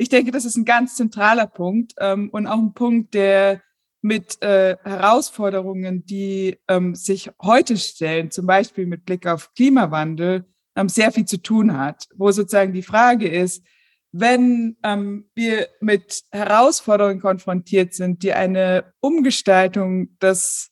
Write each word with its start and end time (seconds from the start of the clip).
ich 0.00 0.08
denke, 0.08 0.30
das 0.30 0.46
ist 0.46 0.56
ein 0.56 0.64
ganz 0.64 0.96
zentraler 0.96 1.46
Punkt 1.46 1.92
ähm, 1.98 2.30
und 2.30 2.46
auch 2.46 2.56
ein 2.56 2.72
Punkt, 2.72 3.12
der 3.12 3.60
mit 4.00 4.40
äh, 4.40 4.78
Herausforderungen, 4.82 6.06
die 6.06 6.56
ähm, 6.68 6.94
sich 6.94 7.30
heute 7.42 7.76
stellen, 7.76 8.30
zum 8.30 8.46
Beispiel 8.46 8.86
mit 8.86 9.04
Blick 9.04 9.26
auf 9.26 9.52
Klimawandel, 9.52 10.46
ähm, 10.74 10.88
sehr 10.88 11.12
viel 11.12 11.26
zu 11.26 11.42
tun 11.42 11.76
hat, 11.76 12.08
wo 12.16 12.30
sozusagen 12.30 12.72
die 12.72 12.82
Frage 12.82 13.28
ist, 13.28 13.62
wenn 14.10 14.78
ähm, 14.82 15.28
wir 15.34 15.68
mit 15.82 16.22
Herausforderungen 16.32 17.20
konfrontiert 17.20 17.92
sind, 17.92 18.22
die 18.22 18.32
eine 18.32 18.94
Umgestaltung 19.00 20.18
des 20.18 20.70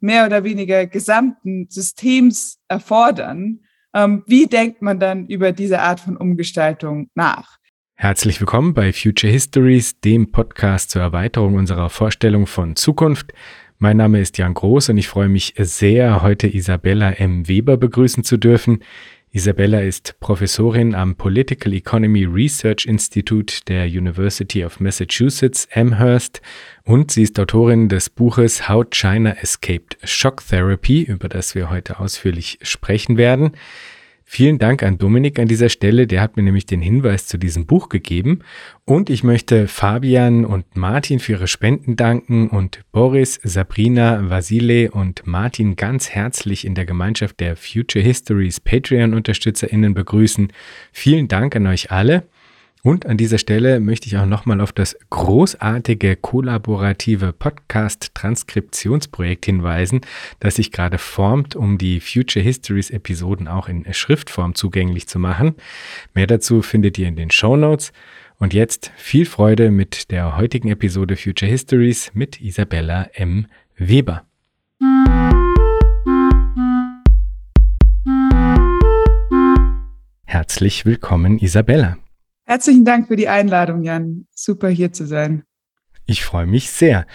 mehr 0.00 0.24
oder 0.24 0.42
weniger 0.42 0.86
gesamten 0.86 1.68
Systems 1.68 2.58
erfordern, 2.66 3.60
ähm, 3.92 4.24
wie 4.26 4.46
denkt 4.46 4.80
man 4.80 4.98
dann 4.98 5.26
über 5.26 5.52
diese 5.52 5.80
Art 5.80 6.00
von 6.00 6.16
Umgestaltung 6.16 7.10
nach? 7.14 7.59
Herzlich 8.02 8.40
willkommen 8.40 8.72
bei 8.72 8.94
Future 8.94 9.30
Histories, 9.30 10.00
dem 10.00 10.32
Podcast 10.32 10.90
zur 10.90 11.02
Erweiterung 11.02 11.56
unserer 11.56 11.90
Vorstellung 11.90 12.46
von 12.46 12.74
Zukunft. 12.74 13.34
Mein 13.76 13.98
Name 13.98 14.22
ist 14.22 14.38
Jan 14.38 14.54
Groß 14.54 14.88
und 14.88 14.96
ich 14.96 15.06
freue 15.06 15.28
mich 15.28 15.52
sehr, 15.58 16.22
heute 16.22 16.46
Isabella 16.46 17.10
M. 17.10 17.46
Weber 17.46 17.76
begrüßen 17.76 18.24
zu 18.24 18.38
dürfen. 18.38 18.82
Isabella 19.32 19.80
ist 19.80 20.18
Professorin 20.18 20.94
am 20.94 21.14
Political 21.14 21.74
Economy 21.74 22.24
Research 22.24 22.86
Institute 22.86 23.66
der 23.68 23.84
University 23.84 24.64
of 24.64 24.80
Massachusetts 24.80 25.68
Amherst 25.74 26.40
und 26.84 27.10
sie 27.10 27.24
ist 27.24 27.38
Autorin 27.38 27.90
des 27.90 28.08
Buches 28.08 28.66
How 28.66 28.86
China 28.88 29.36
Escaped 29.42 29.98
Shock 30.04 30.42
Therapy, 30.48 31.02
über 31.02 31.28
das 31.28 31.54
wir 31.54 31.68
heute 31.68 32.00
ausführlich 32.00 32.60
sprechen 32.62 33.18
werden. 33.18 33.52
Vielen 34.32 34.60
Dank 34.60 34.84
an 34.84 34.96
Dominik 34.96 35.40
an 35.40 35.48
dieser 35.48 35.68
Stelle, 35.68 36.06
der 36.06 36.20
hat 36.20 36.36
mir 36.36 36.44
nämlich 36.44 36.64
den 36.64 36.80
Hinweis 36.80 37.26
zu 37.26 37.36
diesem 37.36 37.66
Buch 37.66 37.88
gegeben. 37.88 38.42
Und 38.84 39.10
ich 39.10 39.24
möchte 39.24 39.66
Fabian 39.66 40.44
und 40.44 40.76
Martin 40.76 41.18
für 41.18 41.32
ihre 41.32 41.48
Spenden 41.48 41.96
danken 41.96 42.48
und 42.48 42.78
Boris, 42.92 43.40
Sabrina, 43.42 44.30
Vasile 44.30 44.92
und 44.92 45.26
Martin 45.26 45.74
ganz 45.74 46.10
herzlich 46.10 46.64
in 46.64 46.76
der 46.76 46.86
Gemeinschaft 46.86 47.40
der 47.40 47.56
Future 47.56 48.04
Histories 48.04 48.60
Patreon-UnterstützerInnen 48.60 49.94
begrüßen. 49.94 50.52
Vielen 50.92 51.26
Dank 51.26 51.56
an 51.56 51.66
euch 51.66 51.90
alle. 51.90 52.22
Und 52.82 53.04
an 53.04 53.18
dieser 53.18 53.36
Stelle 53.36 53.78
möchte 53.78 54.06
ich 54.06 54.16
auch 54.16 54.24
nochmal 54.24 54.62
auf 54.62 54.72
das 54.72 54.96
großartige 55.10 56.16
kollaborative 56.16 57.34
Podcast-Transkriptionsprojekt 57.34 59.44
hinweisen, 59.44 60.00
das 60.38 60.56
sich 60.56 60.72
gerade 60.72 60.96
formt, 60.96 61.56
um 61.56 61.76
die 61.76 62.00
Future 62.00 62.42
Histories 62.42 62.88
Episoden 62.88 63.48
auch 63.48 63.68
in 63.68 63.84
Schriftform 63.92 64.54
zugänglich 64.54 65.06
zu 65.08 65.18
machen. 65.18 65.56
Mehr 66.14 66.26
dazu 66.26 66.62
findet 66.62 66.96
ihr 66.96 67.08
in 67.08 67.16
den 67.16 67.30
Show 67.30 67.54
Notes. 67.56 67.92
Und 68.38 68.54
jetzt 68.54 68.92
viel 68.96 69.26
Freude 69.26 69.70
mit 69.70 70.10
der 70.10 70.38
heutigen 70.38 70.70
Episode 70.70 71.16
Future 71.16 71.50
Histories 71.50 72.12
mit 72.14 72.40
Isabella 72.40 73.10
M. 73.12 73.46
Weber. 73.76 74.24
Herzlich 80.24 80.86
willkommen, 80.86 81.38
Isabella. 81.38 81.98
Herzlichen 82.50 82.84
Dank 82.84 83.06
für 83.06 83.14
die 83.14 83.28
Einladung, 83.28 83.84
Jan. 83.84 84.26
Super 84.34 84.70
hier 84.70 84.92
zu 84.92 85.06
sein. 85.06 85.44
Ich 86.04 86.24
freue 86.24 86.46
mich 86.46 86.68
sehr. 86.68 87.06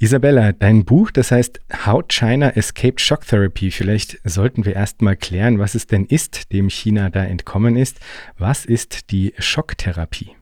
Isabella, 0.00 0.50
dein 0.50 0.84
Buch, 0.84 1.12
das 1.12 1.30
heißt 1.30 1.60
How 1.86 2.02
China 2.08 2.56
Escaped 2.56 3.00
Shock 3.00 3.24
Therapy. 3.24 3.70
Vielleicht 3.70 4.18
sollten 4.24 4.64
wir 4.64 4.74
erst 4.74 5.00
mal 5.00 5.14
klären, 5.14 5.60
was 5.60 5.76
es 5.76 5.86
denn 5.86 6.06
ist, 6.06 6.52
dem 6.52 6.68
China 6.68 7.08
da 7.08 7.22
entkommen 7.22 7.76
ist. 7.76 8.00
Was 8.36 8.64
ist 8.64 9.12
die 9.12 9.32
Schocktherapie? 9.38 10.32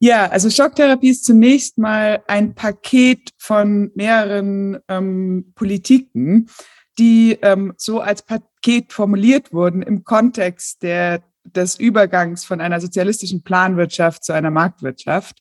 Ja, 0.00 0.30
also 0.30 0.50
Schocktherapie 0.50 1.10
ist 1.10 1.24
zunächst 1.24 1.78
mal 1.78 2.24
ein 2.26 2.56
Paket 2.56 3.30
von 3.38 3.92
mehreren 3.94 4.78
ähm, 4.88 5.52
Politiken, 5.54 6.50
die 6.98 7.38
ähm, 7.40 7.72
so 7.76 8.00
als 8.00 8.22
Paket 8.22 8.92
formuliert 8.92 9.52
wurden 9.52 9.82
im 9.82 10.02
Kontext 10.02 10.82
der 10.82 11.22
des 11.54 11.78
Übergangs 11.78 12.44
von 12.44 12.60
einer 12.60 12.80
sozialistischen 12.80 13.42
Planwirtschaft 13.42 14.24
zu 14.24 14.32
einer 14.32 14.50
Marktwirtschaft. 14.50 15.38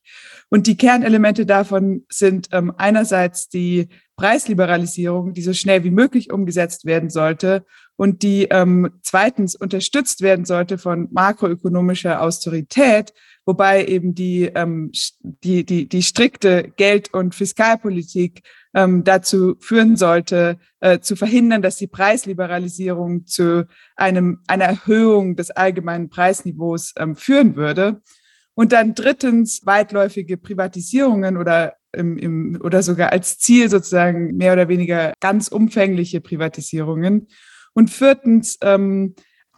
Und 0.50 0.68
die 0.68 0.78
Kernelemente 0.78 1.46
davon 1.46 2.06
sind 2.10 2.50
ähm, 2.52 2.74
einerseits 2.78 3.50
die 3.50 3.90
Preisliberalisierung, 4.16 5.34
die 5.34 5.42
so 5.42 5.54
schnell 5.54 5.84
wie 5.84 5.92
möglich 5.92 6.32
umgesetzt 6.32 6.86
werden 6.86 7.10
sollte 7.10 7.66
und 7.98 8.24
die 8.24 8.48
ähm, 8.50 8.92
zweitens 9.02 9.56
unterstützt 9.56 10.22
werden 10.22 10.46
sollte 10.46 10.78
von 10.78 11.08
makroökonomischer 11.12 12.22
Austerität, 12.22 13.14
wobei 13.46 13.86
eben 13.86 14.16
die, 14.16 14.52
ähm, 14.56 14.92
die, 15.22 15.66
die, 15.66 15.88
die 15.88 16.04
strikte 16.04 16.72
Geld- 16.76 17.14
und 17.14 17.36
Fiskalpolitik 17.36 18.42
ähm, 18.76 19.06
dazu 19.06 19.56
führen 19.60 19.96
sollte, 19.96 20.58
äh, 20.82 21.00
zu 21.00 21.16
verhindern, 21.16 21.62
dass 21.62 21.78
die 21.78 21.88
Preisliberalisierung 21.88 23.26
zu 23.26 23.66
einem, 23.96 24.40
einer 24.48 24.66
Erhöhung 24.66 25.38
des 25.38 25.50
allgemeinen 25.50 26.10
Preisniveaus 26.10 26.94
ähm, 26.98 27.16
führen 27.16 27.56
würde. 27.56 28.02
Und 28.54 28.74
dann 28.74 28.94
drittens 28.94 29.66
weitläufige 29.66 30.38
Privatisierungen 30.38 31.38
oder 31.38 31.76
im, 31.94 32.18
im, 32.18 32.62
oder 32.62 32.84
sogar 32.84 33.12
als 33.12 33.40
Ziel 33.40 33.70
sozusagen 33.70 34.36
mehr 34.36 34.54
oder 34.54 34.68
weniger 34.68 35.14
ganz 35.22 35.48
umfängliche 35.48 36.20
Privatisierungen. 36.20 37.28
Und 37.74 37.90
viertens 37.90 38.58
ähm, 38.62 39.16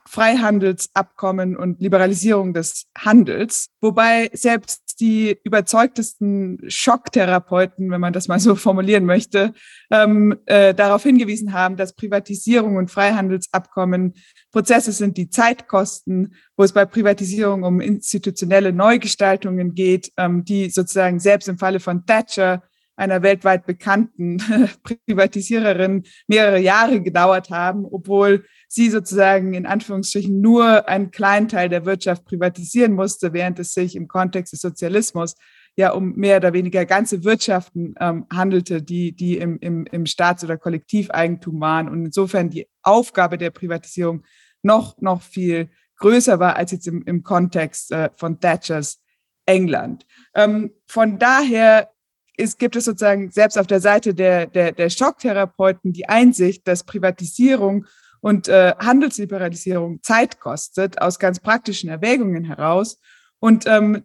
Freihandelsabkommen 0.07 1.56
und 1.57 1.81
Liberalisierung 1.81 2.53
des 2.53 2.88
Handels, 2.97 3.69
wobei 3.81 4.29
selbst 4.34 4.88
die 5.00 5.38
überzeugtesten 5.44 6.59
Schocktherapeuten, 6.68 7.91
wenn 7.91 8.01
man 8.01 8.13
das 8.13 8.28
mal 8.28 8.40
so 8.40 8.56
formulieren 8.67 9.06
möchte, 9.06 9.53
ähm, 9.91 10.35
äh, 10.46 10.73
darauf 10.73 11.03
hingewiesen 11.03 11.53
haben, 11.53 11.78
dass 11.78 11.94
Privatisierung 11.94 12.78
und 12.78 12.90
Freihandelsabkommen 12.90 14.13
Prozesse 14.51 14.91
sind, 14.91 15.17
die 15.17 15.29
Zeit 15.29 15.67
kosten, 15.67 16.34
wo 16.56 16.63
es 16.63 16.72
bei 16.72 16.85
Privatisierung 16.85 17.63
um 17.63 17.81
institutionelle 17.81 18.73
Neugestaltungen 18.73 19.75
geht, 19.75 20.12
ähm, 20.17 20.44
die 20.44 20.69
sozusagen 20.69 21.19
selbst 21.19 21.47
im 21.47 21.57
Falle 21.57 21.79
von 21.79 22.06
Thatcher 22.06 22.63
einer 22.97 23.22
weltweit 23.22 23.66
bekannten 23.66 24.38
Privatisiererin 25.06 26.03
mehrere 26.28 26.59
Jahre 26.59 27.02
gedauert 27.02 27.50
haben, 27.50 27.85
obwohl 27.85 28.44
sie 28.68 28.90
sozusagen 28.90 29.53
in 29.53 29.66
Anführungsstrichen 29.66 30.41
nur 30.41 30.90
einen 30.90 31.12
kleinen 31.12 31.47
Teil 31.47 31.69
der 31.69 31.85
Wirtschaft 31.85 32.25
privatisieren 32.25 32.94
musste, 32.94 33.31
während 33.34 33.59
es 33.59 33.74
sich 33.74 33.96
im 33.96 34.08
Kontext 34.08 34.52
des 34.52 34.62
Sozialismus 34.62 35.35
ja 35.78 35.91
um 35.91 36.16
mehr 36.16 36.38
oder 36.38 36.53
weniger 36.53 36.85
ganze 36.85 37.24
Wirtschaften 37.24 37.94
ähm, 38.00 38.25
handelte, 38.34 38.81
die, 38.81 39.16
die 39.16 39.38
im, 39.38 39.59
im, 39.59 39.85
im 39.85 40.08
Staats- 40.08 40.44
oder 40.44 40.58
Kollektiveigentum 40.58 41.62
waren. 41.62 41.88
Und 41.88 42.06
insofern 42.06 42.50
die 42.50 42.68
Aufgabe 42.81 43.38
der 43.38 43.52
Privatisierung 43.52 44.24
noch, 44.64 45.00
noch 45.00 45.22
viel 45.22 45.69
größer 45.97 46.40
war 46.40 46.56
als 46.56 46.72
jetzt 46.72 46.88
im, 46.88 47.03
im 47.03 47.22
Kontext 47.22 47.91
äh, 47.91 48.09
von 48.16 48.40
Thatchers 48.40 49.03
England. 49.46 50.06
Ähm, 50.34 50.72
von 50.88 51.19
daher 51.19 51.91
ist, 52.38 52.59
gibt 52.59 52.75
es 52.75 52.86
sozusagen 52.86 53.31
selbst 53.31 53.58
auf 53.58 53.68
der 53.68 53.81
Seite 53.81 54.14
der, 54.14 54.46
der, 54.46 54.72
der 54.72 54.90
Schocktherapeuten 54.90 55.92
die 55.92 56.08
Einsicht, 56.08 56.68
dass 56.68 56.84
Privatisierung 56.84 57.86
und 58.22 58.48
äh, 58.48 58.74
Handelsliberalisierung 58.78 60.02
Zeit 60.03 60.40
kostet, 60.40 61.02
aus 61.02 61.20
ganz 61.20 61.40
praktischen 61.40 61.90
Erwägungen 61.90 62.46
heraus. 62.46 63.00
Und 63.40 63.66
ähm, 63.68 64.03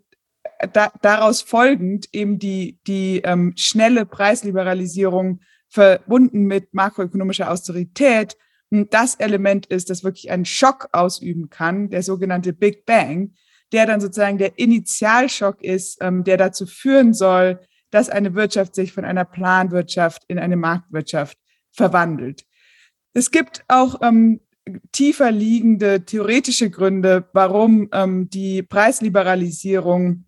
da, 0.73 0.93
daraus 1.03 1.43
folgend 1.43 2.09
eben 2.13 2.39
die, 2.39 2.79
die 2.87 3.21
ähm, 3.25 3.55
schnelle 3.57 4.07
Preisliberalisierung 4.07 5.41
verbunden 5.69 6.45
mit 6.45 6.75
makroökonomischer 6.75 7.51
Austerität 7.51 8.37
das 8.91 9.17
Element 9.17 9.67
ist, 9.67 9.91
das 9.91 10.03
wirklich 10.03 10.31
einen 10.31 10.47
Schock 10.47 10.89
ausüben 10.93 11.51
kann, 11.51 11.91
der 11.91 12.03
sogenannte 12.03 12.55
Big 12.55 12.87
Bang, 12.87 13.35
der 13.71 13.87
dann 13.87 14.01
sozusagen 14.01 14.39
der 14.39 14.59
Initialschock 14.59 15.63
ist, 15.63 15.99
ähm, 16.01 16.25
der 16.25 16.39
dazu 16.39 16.67
führen 16.67 17.13
soll, 17.13 17.61
dass 17.93 18.09
eine 18.09 18.35
Wirtschaft 18.35 18.75
sich 18.75 18.93
von 18.93 19.05
einer 19.05 19.25
Planwirtschaft 19.25 20.25
in 20.27 20.41
eine 20.41 20.57
Marktwirtschaft 20.57 21.39
verwandelt. 21.71 22.45
Es 23.13 23.31
gibt 23.31 23.65
auch 23.69 24.01
ähm, 24.03 24.41
tiefer 24.91 25.31
liegende 25.31 26.05
theoretische 26.05 26.71
Gründe, 26.71 27.29
warum 27.33 27.89
ähm, 27.93 28.29
die 28.31 28.63
Preisliberalisierung 28.63 30.25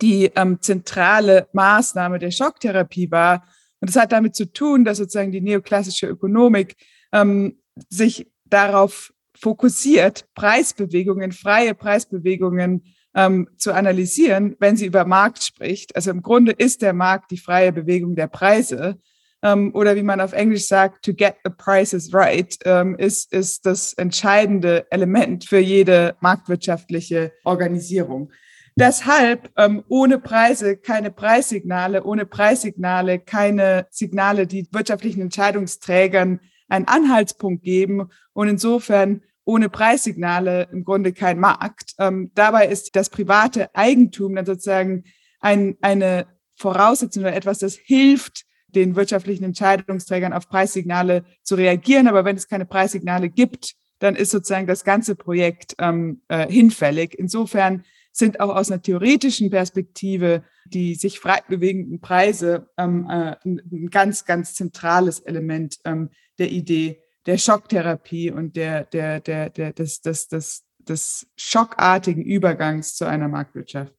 die 0.00 0.32
ähm, 0.34 0.60
zentrale 0.60 1.48
Maßnahme 1.52 2.18
der 2.18 2.30
Schocktherapie 2.30 3.10
war. 3.10 3.46
Und 3.80 3.90
das 3.90 4.00
hat 4.00 4.12
damit 4.12 4.34
zu 4.34 4.50
tun, 4.50 4.84
dass 4.84 4.98
sozusagen 4.98 5.32
die 5.32 5.40
neoklassische 5.40 6.06
Ökonomik 6.06 6.76
ähm, 7.12 7.60
sich 7.88 8.30
darauf 8.46 9.12
fokussiert, 9.38 10.26
Preisbewegungen, 10.34 11.30
freie 11.30 11.74
Preisbewegungen 11.74 12.95
ähm, 13.16 13.48
zu 13.56 13.72
analysieren, 13.72 14.54
wenn 14.60 14.76
sie 14.76 14.86
über 14.86 15.04
Markt 15.04 15.42
spricht. 15.42 15.96
Also 15.96 16.10
im 16.10 16.22
Grunde 16.22 16.52
ist 16.52 16.82
der 16.82 16.92
Markt 16.92 17.30
die 17.32 17.38
freie 17.38 17.72
Bewegung 17.72 18.14
der 18.14 18.28
Preise 18.28 19.00
ähm, 19.42 19.72
oder 19.74 19.96
wie 19.96 20.02
man 20.02 20.20
auf 20.20 20.34
Englisch 20.34 20.68
sagt, 20.68 21.04
to 21.04 21.14
get 21.14 21.36
the 21.44 21.50
prices 21.50 22.12
right, 22.12 22.56
ähm, 22.64 22.94
ist, 22.96 23.32
ist 23.32 23.66
das 23.66 23.94
entscheidende 23.94 24.86
Element 24.90 25.46
für 25.46 25.58
jede 25.58 26.16
marktwirtschaftliche 26.20 27.32
Organisierung. 27.44 28.30
Deshalb 28.78 29.50
ähm, 29.56 29.82
ohne 29.88 30.18
Preise 30.18 30.76
keine 30.76 31.10
Preissignale, 31.10 32.04
ohne 32.04 32.26
Preissignale 32.26 33.18
keine 33.18 33.86
Signale, 33.90 34.46
die 34.46 34.68
wirtschaftlichen 34.70 35.22
Entscheidungsträgern 35.22 36.40
einen 36.68 36.86
Anhaltspunkt 36.86 37.62
geben 37.62 38.10
und 38.34 38.48
insofern 38.48 39.22
ohne 39.46 39.70
Preissignale 39.70 40.68
im 40.72 40.84
Grunde 40.84 41.14
kein 41.14 41.38
Markt. 41.38 41.94
Ähm, 41.98 42.30
dabei 42.34 42.66
ist 42.66 42.94
das 42.96 43.08
private 43.08 43.74
Eigentum 43.74 44.34
dann 44.34 44.44
sozusagen 44.44 45.04
ein, 45.40 45.76
eine 45.80 46.26
Voraussetzung 46.56 47.22
oder 47.22 47.34
etwas, 47.34 47.58
das 47.58 47.76
hilft, 47.76 48.44
den 48.68 48.96
wirtschaftlichen 48.96 49.44
Entscheidungsträgern 49.44 50.34
auf 50.34 50.48
Preissignale 50.48 51.24
zu 51.42 51.54
reagieren. 51.54 52.08
Aber 52.08 52.24
wenn 52.24 52.36
es 52.36 52.48
keine 52.48 52.66
Preissignale 52.66 53.30
gibt, 53.30 53.74
dann 54.00 54.16
ist 54.16 54.30
sozusagen 54.30 54.66
das 54.66 54.84
ganze 54.84 55.14
Projekt 55.14 55.74
ähm, 55.78 56.20
äh, 56.28 56.46
hinfällig. 56.50 57.14
Insofern 57.18 57.84
sind 58.12 58.40
auch 58.40 58.54
aus 58.54 58.70
einer 58.70 58.82
theoretischen 58.82 59.50
Perspektive 59.50 60.42
die 60.68 60.94
sich 60.94 61.20
frei 61.20 61.40
bewegenden 61.48 62.00
Preise 62.00 62.68
ähm, 62.76 63.08
äh, 63.08 63.36
ein 63.44 63.88
ganz, 63.90 64.24
ganz 64.24 64.54
zentrales 64.54 65.20
Element 65.20 65.78
ähm, 65.84 66.10
der 66.38 66.50
Idee 66.50 67.02
der 67.26 67.38
Schocktherapie 67.38 68.30
und 68.30 68.56
der, 68.56 68.84
der, 68.84 69.20
der, 69.20 69.50
der, 69.50 69.72
des, 69.72 70.00
des, 70.00 70.28
des, 70.28 70.64
des 70.78 71.26
schockartigen 71.36 72.24
Übergangs 72.24 72.94
zu 72.94 73.04
einer 73.04 73.28
Marktwirtschaft. 73.28 73.92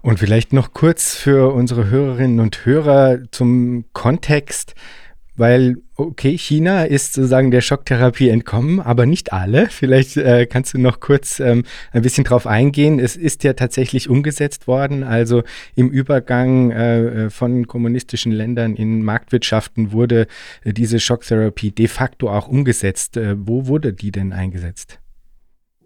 Und 0.00 0.18
vielleicht 0.18 0.52
noch 0.52 0.74
kurz 0.74 1.14
für 1.14 1.54
unsere 1.54 1.88
Hörerinnen 1.88 2.40
und 2.40 2.66
Hörer 2.66 3.20
zum 3.30 3.86
Kontext 3.94 4.74
weil, 5.36 5.76
okay, 5.96 6.36
China 6.38 6.84
ist 6.84 7.14
sozusagen 7.14 7.50
der 7.50 7.60
Schocktherapie 7.60 8.28
entkommen, 8.28 8.80
aber 8.80 9.06
nicht 9.06 9.32
alle. 9.32 9.66
Vielleicht 9.70 10.16
äh, 10.16 10.46
kannst 10.46 10.74
du 10.74 10.78
noch 10.78 11.00
kurz 11.00 11.40
ähm, 11.40 11.64
ein 11.92 12.02
bisschen 12.02 12.24
drauf 12.24 12.46
eingehen. 12.46 12.98
Es 12.98 13.16
ist 13.16 13.44
ja 13.44 13.54
tatsächlich 13.54 14.08
umgesetzt 14.08 14.66
worden. 14.66 15.02
Also 15.02 15.42
im 15.74 15.90
Übergang 15.90 16.70
äh, 16.70 17.30
von 17.30 17.66
kommunistischen 17.66 18.32
Ländern 18.32 18.76
in 18.76 19.02
Marktwirtschaften 19.02 19.92
wurde 19.92 20.26
äh, 20.62 20.72
diese 20.72 21.00
Schocktherapie 21.00 21.72
de 21.72 21.88
facto 21.88 22.30
auch 22.30 22.48
umgesetzt. 22.48 23.16
Äh, 23.16 23.34
wo 23.38 23.66
wurde 23.66 23.92
die 23.92 24.12
denn 24.12 24.32
eingesetzt? 24.32 25.00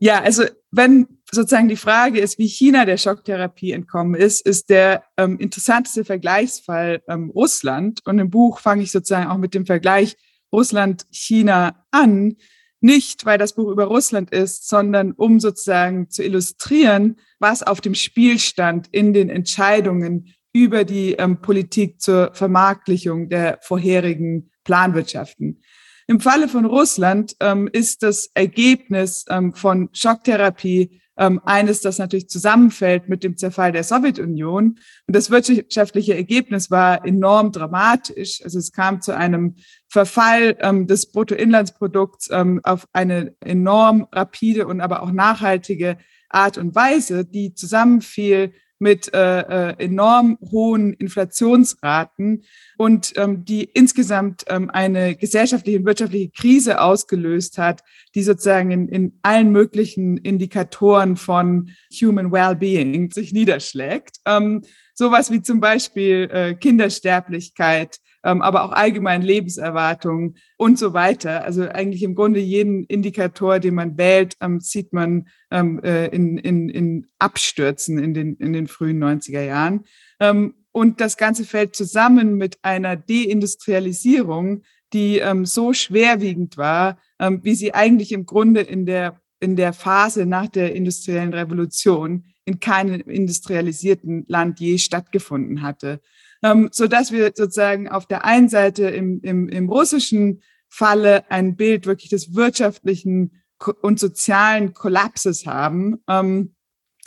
Ja, 0.00 0.22
also 0.22 0.44
wenn 0.70 1.06
sozusagen 1.30 1.68
die 1.68 1.76
Frage 1.76 2.20
ist, 2.20 2.38
wie 2.38 2.46
China 2.46 2.84
der 2.84 2.96
Schocktherapie 2.96 3.72
entkommen 3.72 4.14
ist, 4.14 4.44
ist 4.46 4.70
der 4.70 5.04
ähm, 5.16 5.38
interessanteste 5.38 6.04
Vergleichsfall 6.04 7.02
ähm, 7.08 7.30
Russland. 7.30 8.00
Und 8.04 8.18
im 8.18 8.30
Buch 8.30 8.60
fange 8.60 8.82
ich 8.82 8.92
sozusagen 8.92 9.30
auch 9.30 9.38
mit 9.38 9.54
dem 9.54 9.66
Vergleich 9.66 10.16
Russland-China 10.52 11.84
an. 11.90 12.36
Nicht, 12.80 13.26
weil 13.26 13.38
das 13.38 13.54
Buch 13.54 13.70
über 13.70 13.86
Russland 13.86 14.30
ist, 14.30 14.68
sondern 14.68 15.12
um 15.12 15.40
sozusagen 15.40 16.10
zu 16.10 16.22
illustrieren, 16.22 17.16
was 17.38 17.62
auf 17.62 17.80
dem 17.80 17.94
Spiel 17.94 18.38
stand 18.38 18.88
in 18.92 19.12
den 19.12 19.30
Entscheidungen 19.30 20.34
über 20.52 20.84
die 20.84 21.14
ähm, 21.14 21.40
Politik 21.40 22.00
zur 22.00 22.30
Vermarktlichung 22.34 23.28
der 23.28 23.58
vorherigen 23.62 24.50
Planwirtschaften. 24.64 25.60
Im 26.10 26.20
Falle 26.20 26.48
von 26.48 26.64
Russland 26.64 27.36
ähm, 27.38 27.68
ist 27.70 28.02
das 28.02 28.30
Ergebnis 28.32 29.26
ähm, 29.28 29.52
von 29.52 29.90
Schocktherapie 29.92 31.02
ähm, 31.18 31.38
eines, 31.44 31.82
das 31.82 31.98
natürlich 31.98 32.30
zusammenfällt 32.30 33.10
mit 33.10 33.22
dem 33.24 33.36
Zerfall 33.36 33.72
der 33.72 33.84
Sowjetunion. 33.84 34.78
Und 35.06 35.16
das 35.16 35.30
wirtschaftliche 35.30 36.14
Ergebnis 36.14 36.70
war 36.70 37.04
enorm 37.04 37.52
dramatisch. 37.52 38.40
Also 38.42 38.58
es 38.58 38.72
kam 38.72 39.02
zu 39.02 39.14
einem 39.14 39.56
Verfall 39.86 40.56
ähm, 40.60 40.86
des 40.86 41.12
Bruttoinlandsprodukts 41.12 42.30
ähm, 42.32 42.60
auf 42.62 42.86
eine 42.94 43.34
enorm 43.40 44.08
rapide 44.10 44.66
und 44.66 44.80
aber 44.80 45.02
auch 45.02 45.12
nachhaltige 45.12 45.98
Art 46.30 46.56
und 46.56 46.74
Weise, 46.74 47.26
die 47.26 47.52
zusammenfiel 47.52 48.54
mit 48.78 49.12
äh, 49.12 49.40
äh, 49.40 49.84
enorm 49.84 50.38
hohen 50.50 50.92
Inflationsraten 50.94 52.44
und 52.76 53.12
ähm, 53.16 53.44
die 53.44 53.64
insgesamt 53.64 54.44
ähm, 54.48 54.70
eine 54.70 55.16
gesellschaftliche 55.16 55.78
und 55.78 55.86
wirtschaftliche 55.86 56.30
Krise 56.30 56.80
ausgelöst 56.80 57.58
hat, 57.58 57.82
die 58.14 58.22
sozusagen 58.22 58.70
in, 58.70 58.88
in 58.88 59.18
allen 59.22 59.50
möglichen 59.50 60.16
Indikatoren 60.16 61.16
von 61.16 61.70
Human 62.00 62.30
Wellbeing 62.30 63.10
sich 63.10 63.32
niederschlägt. 63.32 64.18
Ähm, 64.26 64.62
sowas 64.94 65.30
wie 65.30 65.42
zum 65.42 65.60
Beispiel 65.60 66.28
äh, 66.32 66.54
Kindersterblichkeit, 66.54 67.98
aber 68.28 68.64
auch 68.64 68.72
allgemein 68.72 69.22
Lebenserwartung 69.22 70.34
und 70.56 70.78
so 70.78 70.92
weiter. 70.92 71.44
Also 71.44 71.68
eigentlich 71.68 72.02
im 72.02 72.14
Grunde 72.14 72.40
jeden 72.40 72.84
Indikator, 72.84 73.58
den 73.58 73.74
man 73.74 73.96
wählt, 73.96 74.36
ähm, 74.40 74.60
sieht 74.60 74.92
man 74.92 75.28
ähm, 75.50 75.80
äh, 75.82 76.06
in, 76.08 76.36
in, 76.36 76.68
in 76.68 77.06
Abstürzen 77.18 77.98
in 77.98 78.12
den, 78.14 78.36
in 78.36 78.52
den 78.52 78.68
frühen 78.68 79.02
90er 79.02 79.42
Jahren. 79.42 79.84
Ähm, 80.20 80.54
und 80.72 81.00
das 81.00 81.16
Ganze 81.16 81.44
fällt 81.44 81.74
zusammen 81.74 82.36
mit 82.36 82.58
einer 82.62 82.96
Deindustrialisierung, 82.96 84.62
die 84.92 85.18
ähm, 85.18 85.46
so 85.46 85.72
schwerwiegend 85.72 86.56
war, 86.56 86.98
ähm, 87.18 87.40
wie 87.42 87.54
sie 87.54 87.74
eigentlich 87.74 88.12
im 88.12 88.26
Grunde 88.26 88.60
in 88.60 88.84
der, 88.84 89.20
in 89.40 89.56
der 89.56 89.72
Phase 89.72 90.26
nach 90.26 90.48
der 90.48 90.74
industriellen 90.74 91.32
Revolution 91.32 92.24
in 92.44 92.60
keinem 92.60 93.00
industrialisierten 93.00 94.24
Land 94.28 94.60
je 94.60 94.78
stattgefunden 94.78 95.62
hatte 95.62 96.00
ähm, 96.42 96.68
so 96.72 96.86
dass 96.86 97.12
wir 97.12 97.32
sozusagen 97.34 97.88
auf 97.88 98.06
der 98.06 98.24
einen 98.24 98.48
Seite 98.48 98.88
im, 98.88 99.20
im, 99.22 99.48
im 99.48 99.68
russischen 99.68 100.42
Falle 100.68 101.30
ein 101.30 101.56
Bild 101.56 101.86
wirklich 101.86 102.10
des 102.10 102.34
wirtschaftlichen 102.34 103.42
und 103.82 103.98
sozialen 103.98 104.72
Kollapses 104.74 105.46
haben, 105.46 105.98
ähm, 106.08 106.54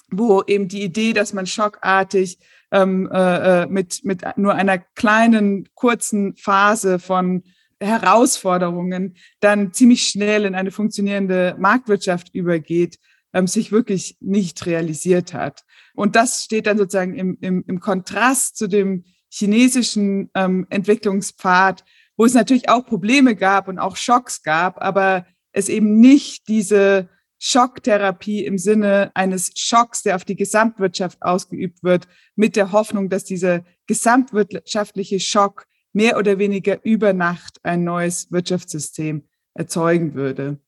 wo 0.09 0.43
eben 0.45 0.67
die 0.67 0.83
Idee, 0.83 1.13
dass 1.13 1.33
man 1.33 1.47
schockartig 1.47 2.39
ähm, 2.71 3.09
äh, 3.11 3.63
äh 3.63 3.67
mit, 3.67 4.03
mit 4.03 4.23
nur 4.35 4.55
einer 4.55 4.79
kleinen, 4.79 5.69
kurzen 5.75 6.35
Phase 6.35 6.99
von 6.99 7.43
Herausforderungen 7.79 9.15
dann 9.39 9.73
ziemlich 9.73 10.07
schnell 10.07 10.45
in 10.45 10.55
eine 10.55 10.71
funktionierende 10.71 11.55
Marktwirtschaft 11.57 12.33
übergeht, 12.33 12.99
ähm, 13.33 13.47
sich 13.47 13.71
wirklich 13.71 14.17
nicht 14.19 14.65
realisiert 14.65 15.33
hat. 15.33 15.63
Und 15.95 16.15
das 16.15 16.43
steht 16.43 16.67
dann 16.67 16.77
sozusagen 16.77 17.15
im, 17.15 17.37
im, 17.41 17.63
im 17.67 17.79
Kontrast 17.79 18.57
zu 18.57 18.67
dem 18.67 19.05
chinesischen 19.31 20.29
ähm, 20.35 20.67
Entwicklungspfad, 20.69 21.83
wo 22.17 22.25
es 22.25 22.33
natürlich 22.33 22.69
auch 22.69 22.85
Probleme 22.85 23.35
gab 23.35 23.67
und 23.67 23.79
auch 23.79 23.95
Schocks 23.95 24.43
gab, 24.43 24.81
aber 24.81 25.25
es 25.53 25.69
eben 25.69 25.99
nicht 25.99 26.47
diese 26.47 27.09
Schocktherapie 27.39 28.45
im 28.45 28.59
Sinne 28.59 29.09
eines 29.15 29.53
Schocks, 29.55 30.03
der 30.03 30.15
auf 30.15 30.25
die 30.25 30.35
Gesamtwirtschaft 30.35 31.23
ausgeübt 31.23 31.81
wird, 31.81 32.07
mit 32.35 32.55
der 32.55 32.71
Hoffnung, 32.71 33.09
dass 33.09 33.23
dieser 33.23 33.63
gesamtwirtschaftliche 33.87 35.19
Schock 35.19 35.65
mehr 35.93 36.17
oder 36.17 36.37
weniger 36.37 36.83
über 36.85 37.13
Nacht 37.13 37.59
ein 37.63 37.83
neues 37.83 38.31
Wirtschaftssystem 38.31 39.27
erzeugen 39.55 40.13
würde. 40.13 40.59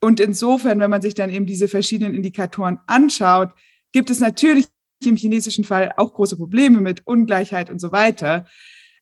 Und 0.00 0.20
insofern, 0.20 0.80
wenn 0.80 0.90
man 0.90 1.00
sich 1.00 1.14
dann 1.14 1.30
eben 1.30 1.46
diese 1.46 1.68
verschiedenen 1.68 2.14
Indikatoren 2.14 2.80
anschaut, 2.86 3.50
gibt 3.92 4.10
es 4.10 4.20
natürlich 4.20 4.66
im 5.04 5.16
chinesischen 5.16 5.64
Fall 5.64 5.92
auch 5.96 6.14
große 6.14 6.36
Probleme 6.36 6.80
mit 6.80 7.06
Ungleichheit 7.06 7.70
und 7.70 7.80
so 7.80 7.92
weiter. 7.92 8.46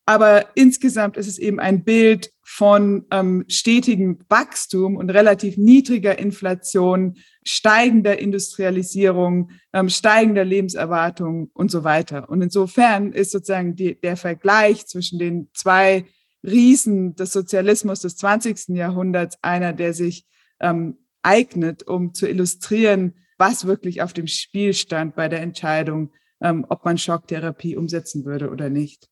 Aber 0.06 0.46
insgesamt 0.54 1.16
ist 1.16 1.28
es 1.28 1.38
eben 1.38 1.58
ein 1.58 1.82
Bild 1.82 2.30
von 2.42 3.06
ähm, 3.10 3.44
stetigem 3.48 4.18
Wachstum 4.28 4.96
und 4.96 5.08
relativ 5.08 5.56
niedriger 5.56 6.18
Inflation, 6.18 7.16
steigender 7.42 8.18
Industrialisierung, 8.18 9.50
ähm, 9.72 9.88
steigender 9.88 10.44
Lebenserwartung 10.44 11.50
und 11.54 11.70
so 11.70 11.84
weiter. 11.84 12.28
Und 12.28 12.42
insofern 12.42 13.12
ist 13.12 13.30
sozusagen 13.30 13.76
die, 13.76 13.98
der 13.98 14.18
Vergleich 14.18 14.86
zwischen 14.86 15.18
den 15.18 15.48
zwei 15.54 16.04
Riesen 16.42 17.16
des 17.16 17.32
Sozialismus 17.32 18.00
des 18.00 18.16
20. 18.16 18.76
Jahrhunderts 18.76 19.38
einer, 19.40 19.72
der 19.72 19.94
sich 19.94 20.26
ähm, 20.60 20.98
eignet, 21.22 21.84
um 21.84 22.12
zu 22.12 22.28
illustrieren, 22.28 23.14
was 23.38 23.66
wirklich 23.66 24.02
auf 24.02 24.12
dem 24.12 24.26
Spiel 24.26 24.74
stand 24.74 25.14
bei 25.14 25.28
der 25.28 25.40
Entscheidung, 25.40 26.12
ähm, 26.40 26.66
ob 26.68 26.84
man 26.84 26.98
Schocktherapie 26.98 27.76
umsetzen 27.76 28.24
würde 28.24 28.50
oder 28.50 28.70
nicht. 28.70 29.08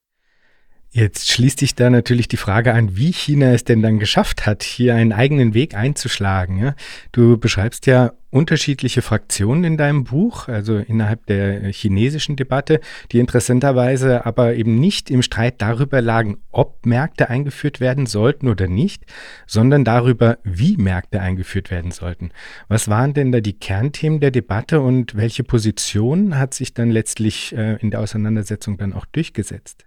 Jetzt 0.95 1.33
schließt 1.33 1.61
sich 1.61 1.75
da 1.75 1.89
natürlich 1.89 2.29
die 2.29 2.37
Frage 2.37 2.75
an, 2.75 2.99
wie 2.99 3.13
China 3.13 3.55
es 3.55 3.65
denn 3.65 3.81
dann 3.81 3.99
geschafft 3.99 4.45
hat, 4.45 4.63
hier 4.63 4.95
einen 4.95 5.15
eigenen 5.15 5.55
Weg 5.55 5.75
einzuschlagen. 5.75 6.75
Du 7.13 7.39
beschreibst 7.39 7.87
ja 7.87 8.13
unterschiedliche 8.29 9.01
Fraktionen 9.01 9.65
in 9.65 9.77
deinem 9.79 10.05
Buch, 10.05 10.49
also 10.49 10.77
innerhalb 10.77 11.25
der 11.25 11.73
chinesischen 11.73 12.37
Debatte, 12.37 12.79
die 13.11 13.21
interessanterweise 13.21 14.27
aber 14.27 14.53
eben 14.55 14.75
nicht 14.75 15.11
im 15.11 15.23
Streit 15.23 15.63
darüber 15.63 16.03
lagen, 16.03 16.43
ob 16.51 16.85
Märkte 16.85 17.31
eingeführt 17.31 17.81
werden 17.81 18.05
sollten 18.05 18.47
oder 18.47 18.69
nicht, 18.69 19.07
sondern 19.47 19.87
darüber, 19.87 20.41
wie 20.45 20.77
Märkte 20.77 21.23
eingeführt 21.23 21.71
werden 21.71 21.93
sollten. 21.93 22.33
Was 22.69 22.89
waren 22.89 23.15
denn 23.15 23.33
da 23.33 23.41
die 23.41 23.59
Kernthemen 23.59 24.21
der 24.21 24.31
Debatte 24.31 24.83
und 24.83 25.17
welche 25.17 25.43
Position 25.43 26.37
hat 26.37 26.53
sich 26.53 26.75
dann 26.75 26.91
letztlich 26.91 27.57
äh, 27.57 27.77
in 27.77 27.91
der 27.91 28.01
Auseinandersetzung 28.01 28.77
dann 28.77 28.93
auch 28.93 29.07
durchgesetzt? 29.07 29.87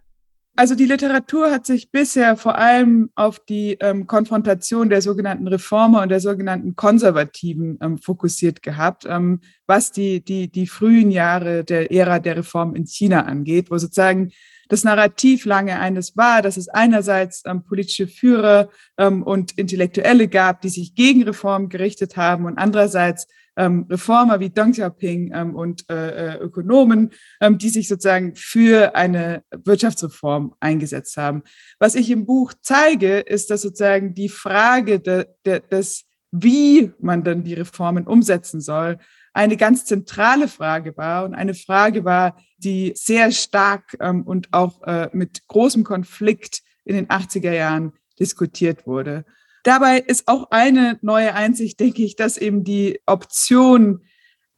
Also 0.57 0.73
die 0.73 0.85
Literatur 0.85 1.51
hat 1.51 1.65
sich 1.65 1.91
bisher 1.91 2.37
vor 2.37 2.57
allem 2.57 3.09
auf 3.15 3.39
die 3.39 3.77
ähm, 3.81 4.07
Konfrontation 4.07 4.89
der 4.89 5.01
sogenannten 5.01 5.49
Reformer 5.49 6.01
und 6.01 6.09
der 6.09 6.21
sogenannten 6.21 6.77
Konservativen 6.77 7.77
ähm, 7.81 7.97
fokussiert 7.97 8.63
gehabt, 8.63 9.05
ähm, 9.05 9.41
was 9.67 9.91
die, 9.91 10.23
die, 10.23 10.49
die 10.49 10.67
frühen 10.67 11.11
Jahre 11.11 11.65
der 11.65 11.91
Ära 11.91 12.19
der 12.19 12.37
Reform 12.37 12.73
in 12.73 12.85
China 12.87 13.25
angeht, 13.25 13.69
wo 13.69 13.77
sozusagen 13.77 14.31
das 14.69 14.85
Narrativ 14.85 15.43
lange 15.45 15.77
eines 15.77 16.15
war, 16.15 16.41
dass 16.41 16.55
es 16.55 16.69
einerseits 16.69 17.43
ähm, 17.45 17.63
politische 17.63 18.07
Führer 18.07 18.69
ähm, 18.97 19.23
und 19.23 19.57
Intellektuelle 19.57 20.29
gab, 20.29 20.61
die 20.61 20.69
sich 20.69 20.95
gegen 20.95 21.23
Reform 21.23 21.67
gerichtet 21.67 22.15
haben 22.15 22.45
und 22.45 22.57
andererseits 22.57 23.27
ähm, 23.57 23.85
Reformer 23.89 24.39
wie 24.39 24.49
Deng 24.49 24.71
Xiaoping 24.71 25.31
ähm, 25.33 25.55
und 25.55 25.89
äh, 25.89 26.35
äh, 26.35 26.37
Ökonomen, 26.39 27.11
ähm, 27.41 27.57
die 27.57 27.69
sich 27.69 27.87
sozusagen 27.87 28.35
für 28.35 28.95
eine 28.95 29.43
Wirtschaftsreform 29.51 30.55
eingesetzt 30.59 31.17
haben. 31.17 31.43
Was 31.79 31.95
ich 31.95 32.09
im 32.09 32.25
Buch 32.25 32.53
zeige, 32.61 33.19
ist, 33.19 33.49
dass 33.49 33.61
sozusagen 33.61 34.13
die 34.13 34.29
Frage 34.29 34.99
de, 34.99 35.25
de, 35.45 35.61
des, 35.69 36.05
wie 36.31 36.91
man 36.99 37.23
dann 37.23 37.43
die 37.43 37.53
Reformen 37.53 38.07
umsetzen 38.07 38.61
soll, 38.61 38.97
eine 39.33 39.57
ganz 39.57 39.83
zentrale 39.85 40.47
Frage 40.47 40.95
war 40.95 41.25
und 41.25 41.35
eine 41.35 41.53
Frage 41.53 42.05
war, 42.05 42.37
die 42.57 42.93
sehr 42.95 43.31
stark 43.31 43.97
ähm, 43.99 44.23
und 44.23 44.53
auch 44.53 44.81
äh, 44.83 45.09
mit 45.11 45.45
großem 45.47 45.83
Konflikt 45.83 46.61
in 46.85 46.95
den 46.95 47.07
80er 47.07 47.51
Jahren 47.51 47.93
diskutiert 48.17 48.87
wurde. 48.87 49.25
Dabei 49.65 49.97
ist 49.97 50.27
auch 50.27 50.51
eine 50.51 50.99
neue 51.01 51.33
Einsicht, 51.33 51.79
denke 51.79 52.03
ich, 52.03 52.15
dass 52.15 52.37
eben 52.37 52.63
die 52.63 53.01
Option, 53.07 54.05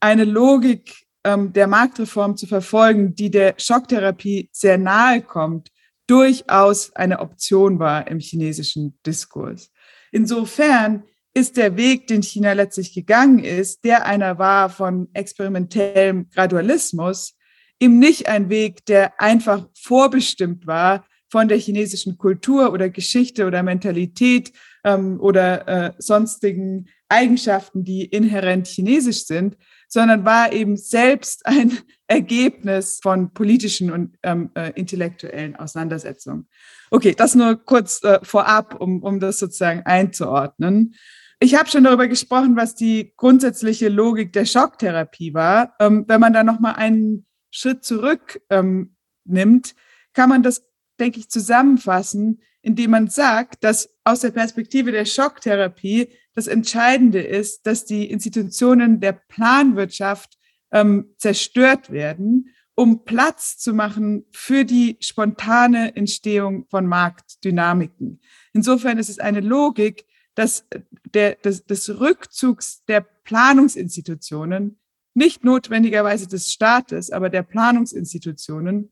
eine 0.02 0.26
Logik 0.26 1.08
ähm, 1.24 1.54
der 1.54 1.68
Marktreform 1.68 2.36
zu 2.36 2.46
verfolgen, 2.46 3.16
die 3.16 3.32
der 3.32 3.56
Schocktherapie 3.58 4.50
sehr 4.52 4.78
nahe 4.78 5.22
kommt, 5.22 5.70
durchaus 6.08 6.94
eine 6.94 7.20
Option 7.20 7.80
war 7.80 8.06
im 8.10 8.20
chinesischen 8.20 9.00
Diskurs. 9.06 9.72
Insofern 10.12 11.06
ist 11.34 11.56
der 11.56 11.78
Weg, 11.78 12.08
den 12.08 12.22
China 12.22 12.52
letztlich 12.52 12.94
gegangen 12.94 13.40
ist, 13.40 13.86
der 13.86 14.06
einer 14.06 14.38
war 14.40 14.70
von 14.70 15.08
experimentellem 15.14 16.30
Gradualismus, 16.32 17.38
eben 17.80 17.98
nicht 17.98 18.28
ein 18.28 18.50
Weg, 18.50 18.86
der 18.86 19.22
einfach 19.22 19.70
vorbestimmt 19.74 20.68
war 20.68 21.06
von 21.30 21.48
der 21.48 21.58
chinesischen 21.58 22.18
Kultur 22.18 22.72
oder 22.72 22.90
Geschichte 22.90 23.46
oder 23.46 23.64
Mentalität 23.64 24.54
ähm, 24.84 25.20
oder 25.20 25.68
äh, 25.68 25.94
sonstigen 25.98 26.88
Eigenschaften, 27.10 27.84
die 27.84 28.06
inhärent 28.06 28.68
chinesisch 28.68 29.26
sind, 29.26 29.58
sondern 29.88 30.26
war 30.26 30.52
eben 30.52 30.78
selbst 30.78 31.46
ein 31.46 31.78
Ergebnis 32.08 33.00
von 33.02 33.34
politischen 33.34 33.92
und 33.92 34.18
ähm, 34.24 34.52
äh, 34.56 34.72
intellektuellen 34.76 35.56
Auseinandersetzungen. 35.56 36.48
Okay, 36.92 37.14
das 37.16 37.36
nur 37.36 37.56
kurz 37.56 38.04
äh, 38.04 38.20
vorab, 38.24 38.80
um, 38.80 39.04
um 39.04 39.20
das 39.20 39.40
sozusagen 39.40 39.82
einzuordnen. 39.86 40.96
Ich 41.40 41.56
habe 41.56 41.70
schon 41.70 41.84
darüber 41.84 42.08
gesprochen, 42.08 42.56
was 42.56 42.76
die 42.76 43.14
grundsätzliche 43.16 43.90
Logik 43.90 44.34
der 44.34 44.46
Schocktherapie 44.46 45.34
war. 45.34 45.76
Ähm, 45.80 46.06
wenn 46.08 46.20
man 46.20 46.34
da 46.34 46.44
noch 46.44 46.60
mal 46.60 46.74
einen 46.74 47.26
Schritt 47.52 47.84
zurück 47.84 48.42
ähm, 48.50 48.96
nimmt, 49.24 49.76
kann 50.14 50.30
man 50.30 50.42
das, 50.42 50.67
denke 51.00 51.20
ich, 51.20 51.30
zusammenfassen 51.30 52.40
indem 52.68 52.92
man 52.92 53.08
sagt, 53.08 53.64
dass 53.64 53.90
aus 54.04 54.20
der 54.20 54.32
Perspektive 54.32 54.92
der 54.92 55.06
Schocktherapie 55.06 56.10
das 56.34 56.48
Entscheidende 56.48 57.22
ist, 57.22 57.66
dass 57.66 57.86
die 57.86 58.12
Institutionen 58.12 59.00
der 59.00 59.14
Planwirtschaft 59.14 60.38
ähm, 60.74 61.14
zerstört 61.18 61.92
werden, 61.92 62.54
um 62.76 63.06
Platz 63.06 63.58
zu 63.58 63.74
machen 63.74 64.26
für 64.34 64.66
die 64.66 64.98
spontane 65.00 65.96
Entstehung 65.96 66.68
von 66.70 66.86
Marktdynamiken. 66.86 68.20
Insofern 68.52 68.98
ist 68.98 69.10
es 69.10 69.20
eine 69.20 69.40
Logik, 69.40 70.06
dass 70.36 70.68
der, 71.14 71.36
des, 71.36 71.64
des 71.64 72.02
Rückzugs 72.02 72.84
der 72.84 73.00
Planungsinstitutionen, 73.00 74.78
nicht 75.14 75.46
notwendigerweise 75.46 76.28
des 76.28 76.52
Staates, 76.52 77.12
aber 77.12 77.30
der 77.30 77.44
Planungsinstitutionen, 77.44 78.92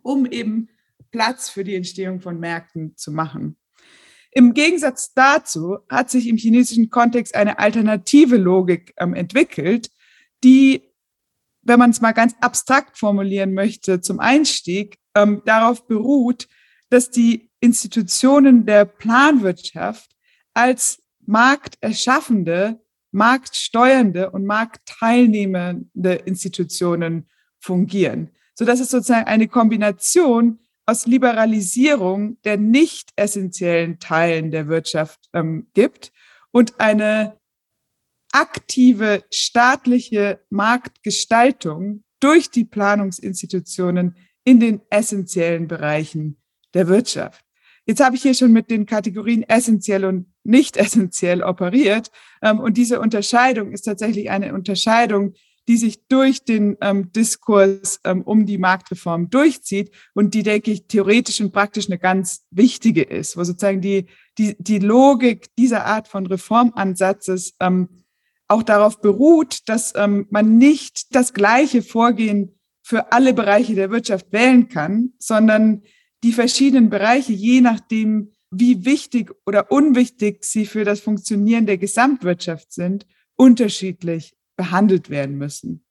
um 0.00 0.24
eben 0.24 0.70
Platz 1.10 1.48
für 1.48 1.64
die 1.64 1.74
Entstehung 1.74 2.20
von 2.20 2.38
Märkten 2.38 2.96
zu 2.96 3.12
machen. 3.12 3.56
Im 4.30 4.54
Gegensatz 4.54 5.14
dazu 5.14 5.78
hat 5.88 6.10
sich 6.10 6.28
im 6.28 6.36
chinesischen 6.36 6.90
Kontext 6.90 7.34
eine 7.34 7.58
alternative 7.58 8.36
Logik 8.36 8.94
ähm, 8.98 9.14
entwickelt, 9.14 9.90
die, 10.44 10.92
wenn 11.62 11.78
man 11.78 11.90
es 11.90 12.00
mal 12.00 12.12
ganz 12.12 12.34
abstrakt 12.40 12.98
formulieren 12.98 13.54
möchte, 13.54 14.00
zum 14.00 14.20
Einstieg 14.20 14.98
ähm, 15.14 15.42
darauf 15.44 15.86
beruht, 15.86 16.46
dass 16.90 17.10
die 17.10 17.50
Institutionen 17.60 18.66
der 18.66 18.84
Planwirtschaft 18.84 20.14
als 20.54 21.02
markterschaffende, 21.26 22.80
marktsteuernde 23.10 24.30
und 24.30 24.44
marktteilnehmende 24.44 26.14
Institutionen 26.24 27.28
fungieren, 27.58 28.30
so 28.54 28.64
dass 28.64 28.80
es 28.80 28.90
sozusagen 28.90 29.26
eine 29.26 29.48
Kombination 29.48 30.60
aus 30.88 31.04
Liberalisierung 31.06 32.40
der 32.44 32.56
nicht 32.56 33.10
essentiellen 33.14 33.98
Teilen 34.00 34.50
der 34.50 34.68
Wirtschaft 34.68 35.28
ähm, 35.34 35.68
gibt 35.74 36.12
und 36.50 36.80
eine 36.80 37.38
aktive 38.32 39.22
staatliche 39.30 40.40
Marktgestaltung 40.48 42.04
durch 42.20 42.50
die 42.50 42.64
Planungsinstitutionen 42.64 44.16
in 44.44 44.60
den 44.60 44.80
essentiellen 44.88 45.68
Bereichen 45.68 46.40
der 46.72 46.88
Wirtschaft. 46.88 47.44
Jetzt 47.84 48.02
habe 48.02 48.16
ich 48.16 48.22
hier 48.22 48.34
schon 48.34 48.52
mit 48.52 48.70
den 48.70 48.86
Kategorien 48.86 49.42
essentiell 49.42 50.06
und 50.06 50.32
nicht 50.42 50.76
essentiell 50.78 51.42
operiert. 51.42 52.10
Ähm, 52.40 52.60
und 52.60 52.78
diese 52.78 52.98
Unterscheidung 52.98 53.72
ist 53.72 53.82
tatsächlich 53.82 54.30
eine 54.30 54.54
Unterscheidung, 54.54 55.34
die 55.68 55.76
sich 55.76 56.08
durch 56.08 56.44
den 56.44 56.76
ähm, 56.80 57.12
Diskurs 57.12 58.00
ähm, 58.04 58.22
um 58.22 58.46
die 58.46 58.56
Marktreform 58.56 59.28
durchzieht 59.28 59.94
und 60.14 60.32
die, 60.32 60.42
denke 60.42 60.70
ich, 60.70 60.86
theoretisch 60.86 61.40
und 61.42 61.52
praktisch 61.52 61.88
eine 61.88 61.98
ganz 61.98 62.46
wichtige 62.50 63.02
ist, 63.02 63.36
wo 63.36 63.44
sozusagen 63.44 63.82
die, 63.82 64.06
die, 64.38 64.56
die 64.58 64.78
Logik 64.78 65.54
dieser 65.56 65.84
Art 65.84 66.08
von 66.08 66.26
Reformansatzes 66.26 67.54
ähm, 67.60 68.04
auch 68.48 68.62
darauf 68.62 69.02
beruht, 69.02 69.68
dass 69.68 69.92
ähm, 69.94 70.26
man 70.30 70.56
nicht 70.56 71.14
das 71.14 71.34
gleiche 71.34 71.82
Vorgehen 71.82 72.58
für 72.82 73.12
alle 73.12 73.34
Bereiche 73.34 73.74
der 73.74 73.90
Wirtschaft 73.90 74.32
wählen 74.32 74.68
kann, 74.68 75.12
sondern 75.18 75.82
die 76.24 76.32
verschiedenen 76.32 76.88
Bereiche, 76.88 77.34
je 77.34 77.60
nachdem, 77.60 78.32
wie 78.50 78.86
wichtig 78.86 79.30
oder 79.44 79.70
unwichtig 79.70 80.44
sie 80.44 80.64
für 80.64 80.84
das 80.84 81.00
Funktionieren 81.00 81.66
der 81.66 81.76
Gesamtwirtschaft 81.76 82.72
sind, 82.72 83.06
unterschiedlich 83.36 84.37
behandelt 84.58 85.08
werden 85.08 85.38
müssen. 85.38 85.86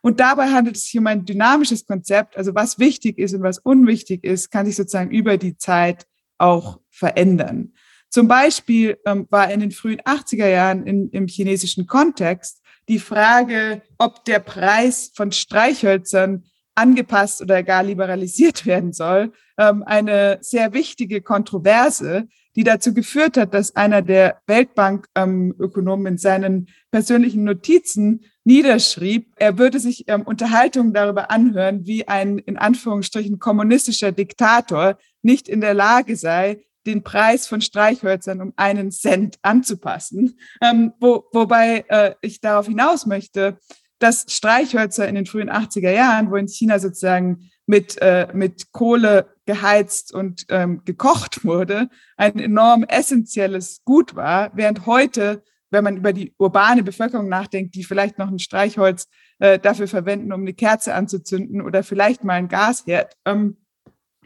Und 0.00 0.18
dabei 0.18 0.48
handelt 0.48 0.76
es 0.76 0.84
sich 0.84 0.98
um 0.98 1.06
ein 1.06 1.24
dynamisches 1.24 1.86
Konzept. 1.86 2.36
Also 2.36 2.54
was 2.54 2.80
wichtig 2.80 3.18
ist 3.18 3.34
und 3.34 3.42
was 3.42 3.58
unwichtig 3.58 4.24
ist, 4.24 4.50
kann 4.50 4.66
sich 4.66 4.74
sozusagen 4.74 5.10
über 5.10 5.36
die 5.36 5.56
Zeit 5.56 6.06
auch 6.38 6.80
verändern. 6.90 7.74
Zum 8.08 8.26
Beispiel 8.26 8.98
ähm, 9.04 9.26
war 9.30 9.50
in 9.50 9.60
den 9.60 9.70
frühen 9.70 10.00
80er 10.00 10.48
Jahren 10.48 10.86
in, 10.86 11.10
im 11.10 11.28
chinesischen 11.28 11.86
Kontext 11.86 12.62
die 12.88 12.98
Frage, 12.98 13.82
ob 13.98 14.24
der 14.24 14.38
Preis 14.38 15.12
von 15.14 15.30
Streichhölzern 15.30 16.44
angepasst 16.74 17.42
oder 17.42 17.62
gar 17.62 17.82
liberalisiert 17.82 18.64
werden 18.66 18.92
soll, 18.92 19.32
ähm, 19.58 19.82
eine 19.82 20.38
sehr 20.40 20.72
wichtige 20.72 21.20
Kontroverse, 21.20 22.28
die 22.58 22.64
dazu 22.64 22.92
geführt 22.92 23.36
hat, 23.36 23.54
dass 23.54 23.76
einer 23.76 24.02
der 24.02 24.40
Weltbank-Ökonomen 24.48 26.06
in 26.06 26.18
seinen 26.18 26.66
persönlichen 26.90 27.44
Notizen 27.44 28.24
niederschrieb, 28.42 29.32
er 29.36 29.58
würde 29.58 29.78
sich 29.78 30.08
ähm, 30.08 30.22
Unterhaltungen 30.22 30.92
darüber 30.92 31.30
anhören, 31.30 31.86
wie 31.86 32.08
ein 32.08 32.38
in 32.38 32.58
Anführungsstrichen 32.58 33.38
kommunistischer 33.38 34.10
Diktator 34.10 34.98
nicht 35.22 35.48
in 35.48 35.60
der 35.60 35.72
Lage 35.72 36.16
sei, 36.16 36.64
den 36.84 37.04
Preis 37.04 37.46
von 37.46 37.60
Streichhölzern 37.60 38.40
um 38.40 38.52
einen 38.56 38.90
Cent 38.90 39.36
anzupassen. 39.42 40.36
Ähm, 40.60 40.92
wo, 40.98 41.26
wobei 41.32 41.84
äh, 41.86 42.14
ich 42.22 42.40
darauf 42.40 42.66
hinaus 42.66 43.06
möchte, 43.06 43.58
dass 44.00 44.24
Streichhölzer 44.28 45.06
in 45.06 45.14
den 45.14 45.26
frühen 45.26 45.48
80er 45.48 45.92
Jahren, 45.92 46.32
wo 46.32 46.34
in 46.34 46.48
China 46.48 46.80
sozusagen 46.80 47.50
mit, 47.66 48.02
äh, 48.02 48.26
mit 48.32 48.72
Kohle 48.72 49.28
geheizt 49.48 50.12
und 50.12 50.44
ähm, 50.50 50.82
gekocht 50.84 51.42
wurde, 51.42 51.88
ein 52.18 52.38
enorm 52.38 52.84
essentielles 52.84 53.80
Gut 53.82 54.14
war, 54.14 54.50
während 54.54 54.84
heute, 54.84 55.42
wenn 55.70 55.84
man 55.84 55.96
über 55.96 56.12
die 56.12 56.34
urbane 56.36 56.82
Bevölkerung 56.82 57.30
nachdenkt, 57.30 57.74
die 57.74 57.82
vielleicht 57.82 58.18
noch 58.18 58.28
ein 58.28 58.40
Streichholz 58.40 59.08
äh, 59.38 59.58
dafür 59.58 59.88
verwenden, 59.88 60.34
um 60.34 60.42
eine 60.42 60.52
Kerze 60.52 60.92
anzuzünden 60.92 61.62
oder 61.62 61.82
vielleicht 61.82 62.24
mal 62.24 62.34
ein 62.34 62.48
Gasherd, 62.48 63.16
ähm, 63.24 63.56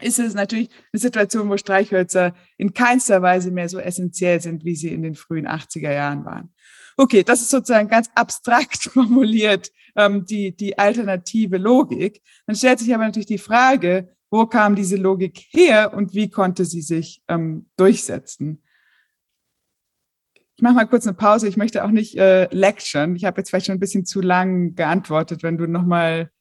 ist 0.01 0.19
es 0.19 0.33
natürlich 0.33 0.69
eine 0.91 0.99
Situation, 0.99 1.49
wo 1.49 1.55
Streichhölzer 1.55 2.33
in 2.57 2.73
keinster 2.73 3.21
Weise 3.21 3.51
mehr 3.51 3.69
so 3.69 3.79
essentiell 3.79 4.41
sind, 4.41 4.65
wie 4.65 4.75
sie 4.75 4.89
in 4.89 5.03
den 5.03 5.15
frühen 5.15 5.47
80er 5.47 5.93
Jahren 5.93 6.25
waren. 6.25 6.53
Okay, 6.97 7.23
das 7.23 7.41
ist 7.41 7.49
sozusagen 7.49 7.87
ganz 7.87 8.09
abstrakt 8.13 8.83
formuliert, 8.93 9.71
ähm, 9.95 10.25
die, 10.25 10.53
die 10.53 10.77
alternative 10.77 11.57
Logik. 11.57 12.21
Dann 12.45 12.57
stellt 12.57 12.79
sich 12.79 12.93
aber 12.93 13.05
natürlich 13.05 13.27
die 13.27 13.37
Frage, 13.37 14.12
wo 14.33 14.47
kam 14.47 14.75
diese 14.75 14.95
Logik 14.95 15.45
her 15.51 15.93
und 15.93 16.15
wie 16.15 16.27
konnte 16.27 16.65
sie 16.65 16.81
sich 16.81 17.21
ähm, 17.27 17.67
durchsetzen. 17.77 18.63
Ich 20.55 20.63
mache 20.63 20.73
mal 20.73 20.87
kurz 20.87 21.05
eine 21.05 21.15
Pause. 21.15 21.47
Ich 21.47 21.55
möchte 21.55 21.85
auch 21.85 21.91
nicht 21.91 22.17
äh, 22.17 22.47
lecturen. 22.49 23.15
Ich 23.15 23.25
habe 23.25 23.39
jetzt 23.39 23.51
vielleicht 23.51 23.67
schon 23.67 23.75
ein 23.75 23.79
bisschen 23.79 24.07
zu 24.07 24.21
lang 24.21 24.73
geantwortet, 24.73 25.43
wenn 25.43 25.59
du 25.59 25.67
nochmal 25.67 26.31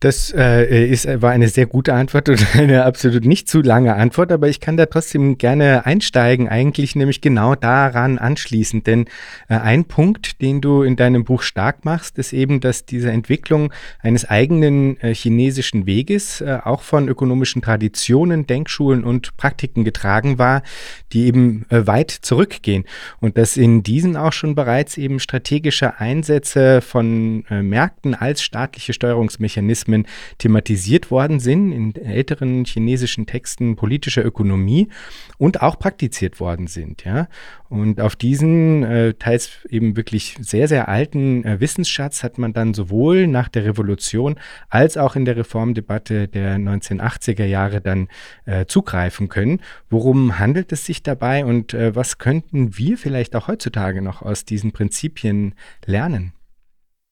das 0.00 0.32
äh, 0.32 0.86
ist, 0.86 1.08
war 1.20 1.32
eine 1.32 1.48
sehr 1.48 1.66
gute 1.66 1.92
Antwort 1.92 2.28
und 2.28 2.46
eine 2.56 2.84
absolut 2.84 3.24
nicht 3.24 3.48
zu 3.48 3.62
lange 3.62 3.94
Antwort, 3.96 4.30
aber 4.30 4.48
ich 4.48 4.60
kann 4.60 4.76
da 4.76 4.86
trotzdem 4.86 5.38
gerne 5.38 5.86
einsteigen, 5.86 6.48
eigentlich 6.48 6.94
nämlich 6.94 7.20
genau 7.20 7.56
daran 7.56 8.18
anschließend. 8.18 8.86
Denn 8.86 9.06
äh, 9.48 9.56
ein 9.56 9.86
Punkt, 9.86 10.40
den 10.40 10.60
du 10.60 10.82
in 10.82 10.94
deinem 10.94 11.24
Buch 11.24 11.42
stark 11.42 11.84
machst, 11.84 12.18
ist 12.18 12.32
eben, 12.32 12.60
dass 12.60 12.86
diese 12.86 13.10
Entwicklung 13.10 13.72
eines 14.00 14.24
eigenen 14.24 15.00
äh, 15.00 15.14
chinesischen 15.14 15.86
Weges 15.86 16.40
äh, 16.40 16.58
auch 16.62 16.82
von 16.82 17.08
ökonomischen 17.08 17.60
Traditionen, 17.60 18.46
Denkschulen 18.46 19.02
und 19.02 19.36
Praktiken 19.36 19.84
getragen 19.84 20.38
war, 20.38 20.62
die 21.12 21.26
eben 21.26 21.66
äh, 21.70 21.86
weit 21.88 22.10
zurückgehen. 22.10 22.84
Und 23.18 23.36
dass 23.36 23.56
in 23.56 23.82
diesen 23.82 24.16
auch 24.16 24.32
schon 24.32 24.54
bereits 24.54 24.96
eben 24.96 25.18
strategische 25.18 25.98
Einsätze 25.98 26.82
von 26.82 27.44
äh, 27.50 27.62
Märkten 27.62 28.14
als 28.14 28.42
staatliche 28.42 28.92
Steuerungsmechanismen 28.92 29.87
Mechanismen 29.88 30.06
thematisiert 30.38 31.10
worden 31.10 31.40
sind 31.40 31.72
in 31.72 31.96
älteren 31.96 32.64
chinesischen 32.64 33.26
Texten 33.26 33.76
politischer 33.76 34.24
Ökonomie 34.24 34.88
und 35.38 35.62
auch 35.62 35.78
praktiziert 35.78 36.40
worden 36.40 36.66
sind. 36.66 37.04
Ja? 37.04 37.28
Und 37.68 38.00
auf 38.00 38.16
diesen 38.16 38.82
äh, 38.82 39.14
teils 39.14 39.66
eben 39.68 39.96
wirklich 39.96 40.36
sehr, 40.40 40.68
sehr 40.68 40.88
alten 40.88 41.44
äh, 41.44 41.60
Wissensschatz 41.60 42.22
hat 42.22 42.38
man 42.38 42.52
dann 42.52 42.74
sowohl 42.74 43.26
nach 43.26 43.48
der 43.48 43.64
Revolution 43.64 44.36
als 44.68 44.96
auch 44.96 45.16
in 45.16 45.24
der 45.24 45.36
Reformdebatte 45.36 46.28
der 46.28 46.56
1980er 46.56 47.44
Jahre 47.44 47.80
dann 47.80 48.08
äh, 48.46 48.66
zugreifen 48.66 49.28
können. 49.28 49.60
Worum 49.90 50.38
handelt 50.38 50.72
es 50.72 50.86
sich 50.86 51.02
dabei 51.02 51.44
und 51.44 51.74
äh, 51.74 51.94
was 51.94 52.18
könnten 52.18 52.76
wir 52.78 52.96
vielleicht 52.96 53.34
auch 53.36 53.48
heutzutage 53.48 54.02
noch 54.02 54.22
aus 54.22 54.44
diesen 54.44 54.72
Prinzipien 54.72 55.54
lernen? 55.84 56.32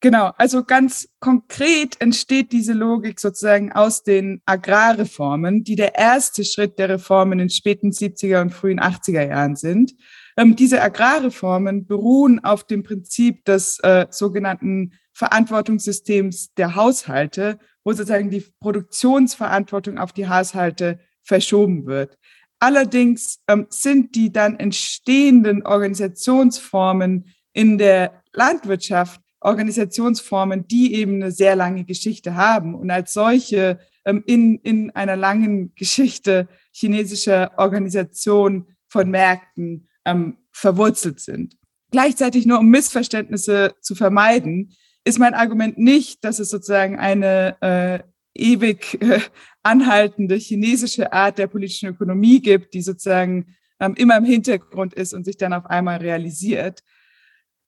Genau, 0.01 0.33
also 0.37 0.63
ganz 0.63 1.09
konkret 1.21 2.01
entsteht 2.01 2.53
diese 2.53 2.75
Logik 2.75 3.19
sozusagen 3.19 3.73
aus 3.73 4.03
den 4.03 4.43
Agrarreformen, 4.45 5.65
die 5.65 5.75
der 5.75 5.95
erste 5.95 6.45
Schritt 6.45 6.79
der 6.79 6.91
Reformen 6.91 7.41
in 7.41 7.49
späten 7.49 7.91
70er 7.91 8.43
und 8.43 8.51
frühen 8.51 8.79
80er 8.79 9.27
Jahren 9.27 9.57
sind. 9.57 9.95
Ähm, 10.37 10.55
diese 10.55 10.83
Agrarreformen 10.83 11.87
beruhen 11.87 12.45
auf 12.45 12.65
dem 12.65 12.83
Prinzip 12.83 13.45
des 13.47 13.79
äh, 13.81 14.07
sogenannten 14.11 14.93
Verantwortungssystems 15.15 16.53
der 16.55 16.75
Haushalte, 16.75 17.59
wo 17.83 17.93
sozusagen 17.93 18.29
die 18.29 18.45
Produktionsverantwortung 18.61 19.97
auf 19.97 20.13
die 20.13 20.29
Haushalte 20.29 21.01
verschoben 21.23 21.87
wird. 21.87 22.19
Allerdings 22.59 23.41
ähm, 23.49 23.67
sind 23.71 24.15
die 24.15 24.31
dann 24.31 24.59
entstehenden 24.59 25.65
Organisationsformen 25.65 27.33
in 27.55 27.79
der 27.79 28.23
Landwirtschaft 28.33 29.23
Organisationsformen, 29.41 30.67
die 30.67 30.95
eben 30.95 31.17
eine 31.17 31.31
sehr 31.31 31.57
lange 31.57 31.85
Geschichte 31.85 32.35
haben 32.35 32.75
und 32.75 32.91
als 32.91 33.13
solche 33.13 33.79
ähm, 34.05 34.23
in, 34.27 34.59
in 34.59 34.91
einer 34.91 35.17
langen 35.17 35.75
Geschichte 35.75 36.49
chinesischer 36.73 37.53
Organisation 37.59 38.67
von 38.89 39.11
Märkten 39.11 39.89
ähm, 40.05 40.39
verwurzelt 40.53 41.21
sind. 41.21 41.57
Gleichzeitig 41.91 42.47
nur 42.47 42.61
um 42.61 42.69
Missverständnisse 42.69 43.75
zu 43.81 43.95
vermeiden, 43.95 44.75
ist 45.05 45.19
mein 45.19 45.35
Argument 45.35 45.79
nicht, 45.79 46.25
dass 46.25 46.39
es 46.39 46.51
sozusagen 46.51 46.99
eine 46.99 47.57
äh, 47.61 48.01
ewig 48.35 49.01
äh, 49.01 49.21
anhaltende 49.63 50.37
chinesische 50.37 51.13
Art 51.13 51.39
der 51.39 51.47
politischen 51.47 51.89
Ökonomie 51.89 52.41
gibt, 52.41 52.75
die 52.75 52.83
sozusagen 52.83 53.57
ähm, 53.81 53.95
immer 53.97 54.17
im 54.17 54.25
Hintergrund 54.25 54.95
ist 54.95 55.13
und 55.13 55.25
sich 55.25 55.37
dann 55.37 55.53
auf 55.53 55.67
einmal 55.67 55.99
realisiert. 55.99 56.83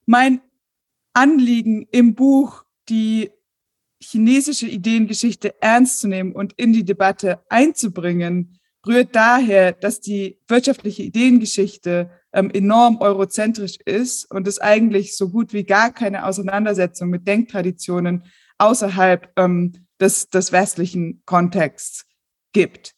Mein 0.05 0.41
Anliegen 1.13 1.87
im 1.91 2.15
Buch, 2.15 2.63
die 2.89 3.31
chinesische 4.01 4.67
Ideengeschichte 4.67 5.61
ernst 5.61 5.99
zu 5.99 6.07
nehmen 6.07 6.33
und 6.33 6.53
in 6.53 6.73
die 6.73 6.85
Debatte 6.85 7.41
einzubringen, 7.49 8.59
rührt 8.87 9.15
daher, 9.15 9.73
dass 9.73 9.99
die 9.99 10.39
wirtschaftliche 10.47 11.03
Ideengeschichte 11.03 12.09
ähm, 12.31 12.49
enorm 12.51 13.01
eurozentrisch 13.01 13.77
ist 13.85 14.29
und 14.31 14.47
es 14.47 14.59
eigentlich 14.59 15.17
so 15.17 15.29
gut 15.29 15.51
wie 15.53 15.63
gar 15.63 15.91
keine 15.91 16.25
Auseinandersetzung 16.25 17.09
mit 17.09 17.27
Denktraditionen 17.27 18.23
außerhalb 18.57 19.31
ähm, 19.37 19.85
des, 19.99 20.29
des 20.29 20.51
westlichen 20.51 21.21
Kontexts 21.25 22.05
gibt. 22.53 22.95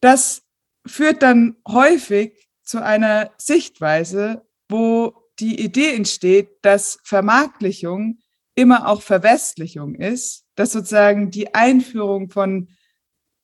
Das 0.00 0.42
führt 0.86 1.22
dann 1.22 1.56
häufig 1.68 2.48
zu 2.62 2.82
einer 2.82 3.30
Sichtweise, 3.38 4.46
wo 4.68 5.14
die 5.40 5.60
Idee 5.62 5.94
entsteht, 5.94 6.50
dass 6.62 6.98
Vermarktlichung 7.02 8.18
immer 8.54 8.88
auch 8.88 9.02
Verwestlichung 9.02 9.94
ist, 9.94 10.46
dass 10.54 10.72
sozusagen 10.72 11.30
die 11.30 11.54
Einführung 11.54 12.30
von 12.30 12.68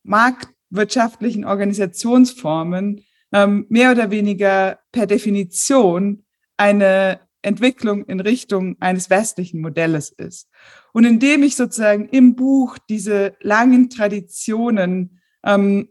marktwirtschaftlichen 0.03 1.45
Organisationsformen 1.45 3.05
ähm, 3.33 3.67
mehr 3.69 3.91
oder 3.93 4.11
weniger 4.11 4.79
per 4.93 5.07
Definition 5.07 6.25
eine 6.57 7.21
Entwicklung 7.43 8.05
in 8.05 8.21
Richtung 8.21 8.77
eines 8.81 9.11
westlichen 9.11 9.61
Modells 9.61 10.11
ist. 10.11 10.49
Und 10.93 11.05
indem 11.05 11.43
ich 11.43 11.57
sozusagen 11.57 12.09
im 12.09 12.37
Buch 12.37 12.79
diese 12.89 13.35
langen 13.41 13.89
Traditionen, 13.91 15.21
ähm, 15.45 15.89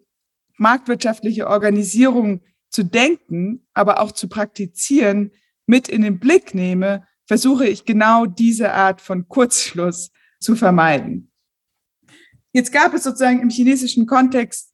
marktwirtschaftliche 0.57 1.47
Organisierung 1.47 2.41
zu 2.69 2.83
denken, 2.83 3.67
aber 3.73 4.01
auch 4.01 4.11
zu 4.11 4.27
praktizieren, 4.27 5.31
mit 5.69 5.87
in 5.87 6.01
den 6.01 6.19
Blick 6.19 6.55
nehme, 6.55 7.05
versuche 7.27 7.67
ich 7.67 7.85
genau 7.85 8.25
diese 8.25 8.73
Art 8.73 9.01
von 9.01 9.27
Kurzschluss 9.27 10.09
zu 10.39 10.55
vermeiden. 10.55 11.31
Jetzt 12.51 12.73
gab 12.73 12.95
es 12.95 13.03
sozusagen 13.03 13.39
im 13.39 13.51
chinesischen 13.51 14.07
Kontext 14.07 14.73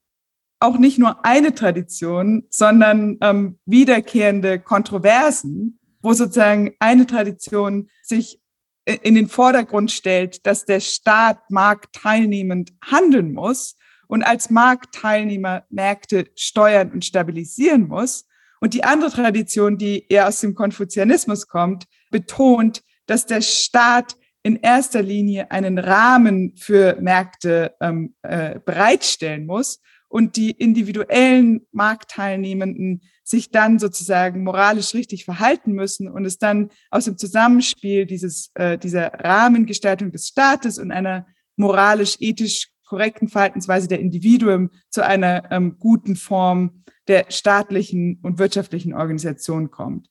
auch 0.62 0.78
nicht 0.78 0.98
nur 0.98 1.26
eine 1.26 1.54
Tradition, 1.54 2.46
sondern 2.50 3.18
ähm, 3.20 3.60
wiederkehrende 3.66 4.58
Kontroversen, 4.58 5.80
wo 6.02 6.14
sozusagen 6.14 6.74
eine 6.80 7.06
Tradition 7.06 7.90
sich 8.02 8.40
in 8.86 9.16
den 9.16 9.28
Vordergrund 9.28 9.92
stellt, 9.92 10.46
dass 10.46 10.64
der 10.64 10.80
Staat 10.80 11.52
marktteilnehmend 11.52 12.72
handeln 12.82 13.34
muss 13.34 13.76
und 14.08 14.24
als 14.24 14.50
Marktteilnehmer 14.50 15.66
Märkte 15.70 16.30
steuern 16.36 16.92
und 16.92 17.04
stabilisieren 17.04 17.90
muss. 17.90 18.28
Und 18.66 18.74
die 18.74 18.84
andere 18.84 19.12
Tradition, 19.12 19.78
die 19.78 20.08
eher 20.10 20.28
aus 20.28 20.40
dem 20.40 20.56
Konfuzianismus 20.56 21.48
kommt, 21.48 21.86
betont, 22.10 22.82
dass 23.06 23.28
der 23.28 23.42
Staat 23.42 24.16
in 24.42 24.56
erster 24.56 25.04
Linie 25.04 25.52
einen 25.52 25.78
Rahmen 25.78 26.56
für 26.58 27.00
Märkte 27.00 27.76
ähm, 27.80 28.16
äh, 28.24 28.60
bereitstellen 28.66 29.46
muss 29.46 29.82
und 30.08 30.36
die 30.36 30.50
individuellen 30.50 31.68
Marktteilnehmenden 31.74 33.04
sich 33.24 33.52
dann 33.52 33.78
sozusagen 33.78 34.44
moralisch 34.44 34.96
richtig 34.96 35.26
verhalten 35.26 35.74
müssen 35.74 36.08
und 36.08 36.26
es 36.26 36.40
dann 36.40 36.72
aus 36.90 37.06
dem 37.06 37.20
Zusammenspiel 37.20 38.08
dieses, 38.08 38.50
äh, 38.56 38.80
dieser 38.80 39.14
Rahmengestaltung 39.14 40.12
des 40.12 40.30
Staates 40.30 40.80
und 40.80 40.92
einer 40.92 41.28
moralisch-ethisch 41.56 42.72
korrekten 42.84 43.28
Verhaltensweise 43.28 43.88
der 43.88 44.00
Individuen 44.00 44.72
zu 44.90 45.06
einer 45.06 45.52
ähm, 45.52 45.78
guten 45.78 46.16
Form 46.16 46.82
der 47.08 47.26
staatlichen 47.30 48.20
und 48.24 48.40
wirtschaftlichen 48.40 48.94
Organisation 48.94 49.72
kommt. 49.72 50.10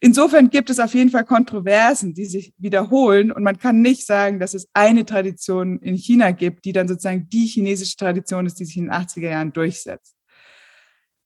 Insofern 0.00 0.50
gibt 0.50 0.68
es 0.68 0.78
auf 0.78 0.94
jeden 0.94 1.10
Fall 1.10 1.24
Kontroversen, 1.24 2.12
die 2.12 2.26
sich 2.26 2.52
wiederholen. 2.58 3.32
Und 3.32 3.42
man 3.42 3.58
kann 3.58 3.80
nicht 3.80 4.06
sagen, 4.06 4.38
dass 4.38 4.54
es 4.54 4.68
eine 4.74 5.06
Tradition 5.06 5.78
in 5.78 5.96
China 5.96 6.32
gibt, 6.32 6.64
die 6.64 6.72
dann 6.72 6.88
sozusagen 6.88 7.28
die 7.30 7.46
chinesische 7.46 7.96
Tradition 7.96 8.46
ist, 8.46 8.60
die 8.60 8.66
sich 8.66 8.76
in 8.76 8.84
den 8.84 8.92
80er 8.92 9.30
Jahren 9.30 9.52
durchsetzt. 9.52 10.14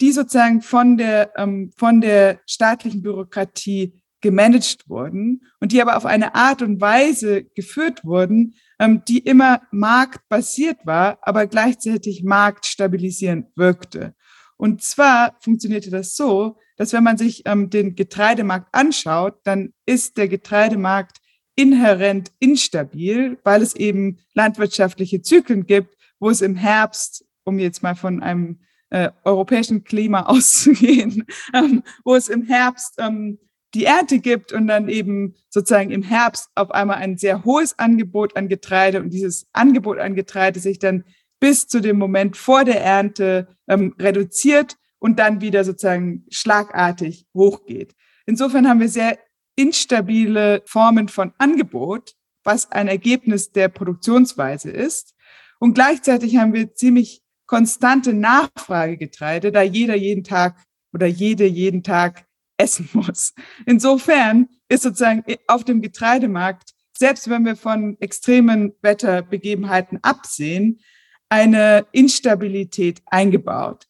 die 0.00 0.12
sozusagen 0.12 0.62
von 0.62 0.96
der, 0.96 1.32
ähm, 1.36 1.72
von 1.76 2.00
der 2.00 2.40
staatlichen 2.46 3.02
Bürokratie 3.02 4.00
gemanagt 4.20 4.88
wurden 4.88 5.42
und 5.60 5.72
die 5.72 5.82
aber 5.82 5.96
auf 5.96 6.06
eine 6.06 6.34
Art 6.34 6.62
und 6.62 6.80
Weise 6.80 7.44
geführt 7.44 8.04
wurden, 8.04 8.54
die 8.88 9.18
immer 9.18 9.62
marktbasiert 9.70 10.78
war, 10.84 11.18
aber 11.22 11.46
gleichzeitig 11.46 12.24
marktstabilisierend 12.24 13.46
wirkte. 13.56 14.14
Und 14.56 14.82
zwar 14.82 15.36
funktionierte 15.40 15.90
das 15.90 16.16
so, 16.16 16.56
dass 16.76 16.92
wenn 16.92 17.04
man 17.04 17.16
sich 17.16 17.42
ähm, 17.46 17.70
den 17.70 17.94
Getreidemarkt 17.94 18.74
anschaut, 18.74 19.38
dann 19.44 19.72
ist 19.86 20.16
der 20.16 20.28
Getreidemarkt 20.28 21.18
inhärent 21.56 22.32
instabil, 22.40 23.38
weil 23.44 23.62
es 23.62 23.76
eben 23.76 24.18
landwirtschaftliche 24.34 25.22
Zyklen 25.22 25.66
gibt, 25.66 25.96
wo 26.18 26.30
es 26.30 26.40
im 26.40 26.56
Herbst, 26.56 27.24
um 27.44 27.58
jetzt 27.58 27.82
mal 27.82 27.94
von 27.94 28.22
einem 28.22 28.60
äh, 28.90 29.10
europäischen 29.24 29.84
Klima 29.84 30.22
auszugehen, 30.26 31.26
ähm, 31.52 31.82
wo 32.04 32.14
es 32.14 32.28
im 32.28 32.42
Herbst 32.44 32.94
ähm, 32.98 33.38
die 33.74 33.84
Ernte 33.84 34.20
gibt 34.20 34.52
und 34.52 34.66
dann 34.68 34.88
eben 34.88 35.34
sozusagen 35.50 35.90
im 35.90 36.02
Herbst 36.02 36.48
auf 36.54 36.70
einmal 36.70 36.96
ein 36.96 37.18
sehr 37.18 37.44
hohes 37.44 37.78
Angebot 37.78 38.36
an 38.36 38.48
Getreide 38.48 39.00
und 39.02 39.10
dieses 39.10 39.46
Angebot 39.52 39.98
an 39.98 40.14
Getreide 40.14 40.60
sich 40.60 40.78
dann 40.78 41.04
bis 41.40 41.66
zu 41.66 41.80
dem 41.80 41.98
Moment 41.98 42.36
vor 42.36 42.64
der 42.64 42.80
Ernte 42.80 43.48
ähm, 43.68 43.94
reduziert 43.98 44.76
und 44.98 45.18
dann 45.18 45.40
wieder 45.40 45.64
sozusagen 45.64 46.24
schlagartig 46.30 47.26
hochgeht. 47.34 47.94
Insofern 48.26 48.68
haben 48.68 48.80
wir 48.80 48.88
sehr 48.88 49.18
instabile 49.56 50.62
Formen 50.64 51.08
von 51.08 51.32
Angebot, 51.38 52.14
was 52.44 52.70
ein 52.72 52.88
Ergebnis 52.88 53.52
der 53.52 53.68
Produktionsweise 53.68 54.70
ist. 54.70 55.14
Und 55.58 55.74
gleichzeitig 55.74 56.36
haben 56.36 56.54
wir 56.54 56.74
ziemlich 56.74 57.22
konstante 57.46 58.14
Nachfragegetreide, 58.14 59.52
da 59.52 59.62
jeder 59.62 59.94
jeden 59.94 60.24
Tag 60.24 60.56
oder 60.92 61.06
jede 61.06 61.44
jeden 61.44 61.82
Tag 61.82 62.26
essen 62.56 62.88
muss. 62.92 63.34
Insofern 63.66 64.48
ist 64.68 64.82
sozusagen 64.82 65.24
auf 65.46 65.64
dem 65.64 65.82
Getreidemarkt, 65.82 66.70
selbst 66.96 67.28
wenn 67.28 67.44
wir 67.44 67.56
von 67.56 67.96
extremen 68.00 68.72
Wetterbegebenheiten 68.82 69.98
absehen, 70.02 70.80
eine 71.28 71.86
Instabilität 71.92 73.02
eingebaut. 73.06 73.86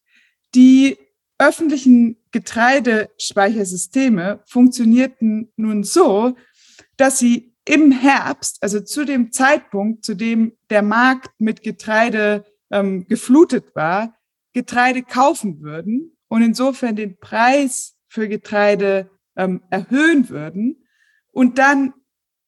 Die 0.54 0.96
öffentlichen 1.38 2.16
Getreidespeichersysteme 2.30 4.42
funktionierten 4.46 5.52
nun 5.56 5.84
so, 5.84 6.36
dass 6.96 7.18
sie 7.18 7.54
im 7.66 7.92
Herbst, 7.92 8.62
also 8.62 8.80
zu 8.80 9.04
dem 9.04 9.32
Zeitpunkt, 9.32 10.04
zu 10.04 10.14
dem 10.14 10.52
der 10.70 10.82
Markt 10.82 11.30
mit 11.38 11.62
Getreide 11.62 12.44
ähm, 12.70 13.06
geflutet 13.06 13.74
war, 13.74 14.16
Getreide 14.52 15.02
kaufen 15.02 15.60
würden 15.60 16.16
und 16.28 16.42
insofern 16.42 16.96
den 16.96 17.18
Preis 17.18 17.93
für 18.14 18.28
Getreide 18.28 19.10
ähm, 19.36 19.62
erhöhen 19.70 20.28
würden. 20.28 20.86
Und 21.32 21.58
dann, 21.58 21.92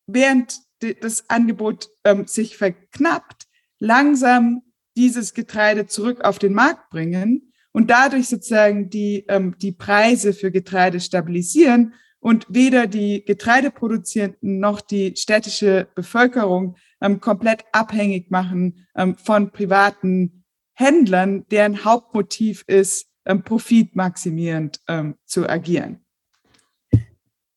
während 0.06 0.60
das 1.00 1.28
Angebot 1.28 1.88
ähm, 2.04 2.28
sich 2.28 2.56
verknappt, 2.56 3.46
langsam 3.80 4.62
dieses 4.96 5.34
Getreide 5.34 5.88
zurück 5.88 6.20
auf 6.22 6.38
den 6.38 6.54
Markt 6.54 6.88
bringen 6.90 7.52
und 7.72 7.90
dadurch 7.90 8.28
sozusagen 8.28 8.90
die, 8.90 9.24
ähm, 9.28 9.56
die 9.58 9.72
Preise 9.72 10.32
für 10.32 10.52
Getreide 10.52 11.00
stabilisieren 11.00 11.94
und 12.20 12.46
weder 12.48 12.86
die 12.86 13.24
Getreideproduzierenden 13.24 14.60
noch 14.60 14.80
die 14.80 15.16
städtische 15.16 15.88
Bevölkerung 15.96 16.76
ähm, 17.00 17.20
komplett 17.20 17.64
abhängig 17.72 18.30
machen 18.30 18.86
ähm, 18.94 19.16
von 19.16 19.50
privaten 19.50 20.44
Händlern, 20.74 21.44
deren 21.50 21.84
Hauptmotiv 21.84 22.62
ist, 22.68 23.08
ähm, 23.26 23.42
profitmaximierend 23.42 24.80
ähm, 24.88 25.16
zu 25.24 25.48
agieren. 25.48 26.00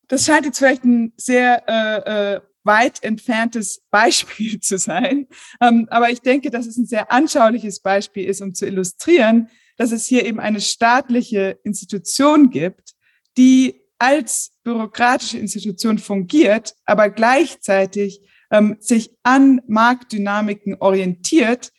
Das 0.08 0.26
scheint 0.26 0.46
jetzt 0.46 0.58
vielleicht 0.58 0.84
ein 0.84 1.14
sehr 1.18 1.64
äh, 1.68 2.36
äh, 2.36 2.42
weit 2.64 3.04
entferntes 3.04 3.84
Beispiel 3.92 4.60
zu 4.60 4.78
sein. 4.78 5.28
Ähm, 5.62 5.88
aber 5.90 6.10
ich 6.10 6.22
denke, 6.22 6.50
dass 6.50 6.66
es 6.66 6.78
ein 6.78 6.86
sehr 6.86 7.12
anschauliches 7.12 7.82
Beispiel 7.82 8.26
ist, 8.26 8.42
um 8.42 8.54
zu 8.54 8.66
illustrieren, 8.66 9.50
dass 9.78 9.92
es 9.92 10.06
hier 10.06 10.26
eben 10.26 10.40
eine 10.40 10.60
staatliche 10.60 11.60
Institution 11.64 12.50
gibt, 12.50 12.96
die 13.38 13.82
als 13.98 14.52
bürokratische 14.64 15.38
Institution 15.38 16.00
fungiert, 16.00 16.76
aber 16.86 17.10
gleichzeitig 17.10 18.22
ähm, 18.52 18.78
sich 18.80 19.12
an 19.24 19.62
Marktdynamiken 19.68 20.76
orientiert, 20.80 21.72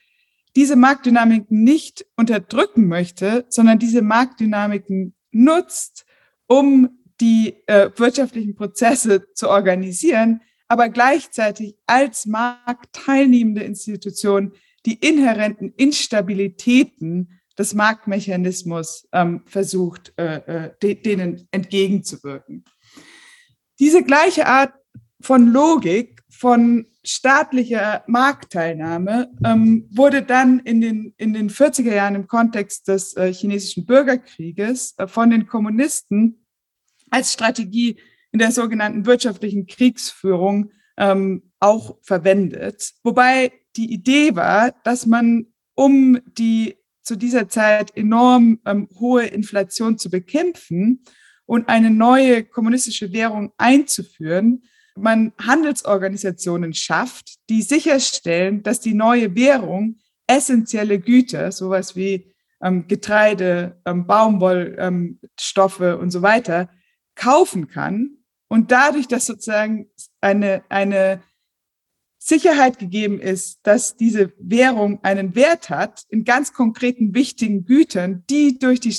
diese 0.56 0.76
Marktdynamiken 0.76 1.62
nicht 1.62 2.06
unterdrücken 2.16 2.88
möchte, 2.88 3.44
sondern 3.48 3.78
diese 3.78 4.02
Marktdynamiken 4.02 5.14
nutzt, 5.30 6.04
um 6.46 6.98
die 7.20 7.54
äh, 7.66 7.90
wirtschaftlichen 7.96 8.54
Prozesse 8.54 9.32
zu 9.34 9.48
organisieren, 9.48 10.40
aber 10.68 10.88
gleichzeitig 10.88 11.76
als 11.86 12.26
marktteilnehmende 12.26 13.62
Institution 13.62 14.52
die 14.86 14.94
inhärenten 14.94 15.74
Instabilitäten 15.76 17.40
des 17.58 17.74
Marktmechanismus 17.74 19.06
ähm, 19.12 19.42
versucht, 19.46 20.14
äh, 20.16 20.70
äh, 20.80 20.94
denen 20.96 21.46
entgegenzuwirken. 21.50 22.64
Diese 23.78 24.02
gleiche 24.02 24.46
Art 24.46 24.72
von 25.20 25.48
Logik, 25.48 26.19
von 26.30 26.86
staatlicher 27.04 28.04
Marktteilnahme 28.06 29.30
ähm, 29.44 29.88
wurde 29.90 30.22
dann 30.22 30.60
in 30.60 30.80
den, 30.80 31.14
in 31.16 31.32
den 31.32 31.50
40er 31.50 31.92
Jahren 31.92 32.14
im 32.14 32.26
Kontext 32.26 32.88
des 32.88 33.16
äh, 33.16 33.32
chinesischen 33.32 33.84
Bürgerkrieges 33.84 34.94
äh, 34.98 35.06
von 35.06 35.30
den 35.30 35.46
Kommunisten 35.46 36.46
als 37.10 37.32
Strategie 37.32 37.98
in 38.32 38.38
der 38.38 38.52
sogenannten 38.52 39.06
wirtschaftlichen 39.06 39.66
Kriegsführung 39.66 40.70
ähm, 40.96 41.50
auch 41.58 41.98
verwendet. 42.02 42.92
Wobei 43.02 43.52
die 43.76 43.92
Idee 43.92 44.36
war, 44.36 44.72
dass 44.84 45.06
man, 45.06 45.46
um 45.74 46.20
die 46.38 46.76
zu 47.02 47.16
dieser 47.16 47.48
Zeit 47.48 47.96
enorm 47.96 48.60
ähm, 48.66 48.88
hohe 49.00 49.26
Inflation 49.26 49.98
zu 49.98 50.10
bekämpfen 50.10 51.02
und 51.46 51.68
eine 51.68 51.90
neue 51.90 52.44
kommunistische 52.44 53.12
Währung 53.12 53.52
einzuführen, 53.56 54.62
man 55.02 55.32
Handelsorganisationen 55.38 56.74
schafft, 56.74 57.36
die 57.48 57.62
sicherstellen, 57.62 58.62
dass 58.62 58.80
die 58.80 58.94
neue 58.94 59.34
Währung 59.34 59.98
essentielle 60.26 61.00
Güter, 61.00 61.52
sowas 61.52 61.96
wie 61.96 62.32
ähm, 62.62 62.86
Getreide, 62.86 63.80
ähm, 63.84 64.06
Baumwollstoffe 64.06 65.80
ähm, 65.80 65.98
und 66.00 66.10
so 66.10 66.22
weiter, 66.22 66.70
kaufen 67.14 67.68
kann 67.68 68.18
und 68.48 68.70
dadurch, 68.70 69.08
dass 69.08 69.26
sozusagen 69.26 69.90
eine, 70.20 70.62
eine 70.68 71.22
Sicherheit 72.18 72.78
gegeben 72.78 73.20
ist, 73.20 73.60
dass 73.62 73.96
diese 73.96 74.32
Währung 74.38 75.02
einen 75.02 75.34
Wert 75.34 75.70
hat 75.70 76.02
in 76.08 76.24
ganz 76.24 76.52
konkreten 76.52 77.14
wichtigen 77.14 77.64
Gütern, 77.64 78.24
die 78.28 78.58
durch 78.58 78.80
die 78.80 78.94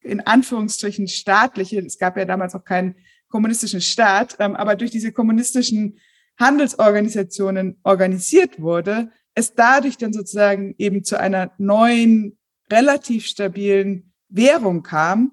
in 0.00 0.20
Anführungsstrichen 0.20 1.08
staatliche, 1.08 1.80
es 1.80 1.98
gab 1.98 2.16
ja 2.16 2.24
damals 2.24 2.54
noch 2.54 2.64
keinen 2.64 2.96
kommunistischen 3.34 3.80
Staat, 3.80 4.36
ähm, 4.38 4.54
aber 4.54 4.76
durch 4.76 4.92
diese 4.92 5.10
kommunistischen 5.10 5.98
Handelsorganisationen 6.38 7.80
organisiert 7.82 8.60
wurde, 8.60 9.10
es 9.34 9.54
dadurch 9.54 9.98
dann 9.98 10.12
sozusagen 10.12 10.76
eben 10.78 11.02
zu 11.02 11.18
einer 11.18 11.50
neuen, 11.58 12.38
relativ 12.70 13.26
stabilen 13.26 14.12
Währung 14.28 14.84
kam, 14.84 15.32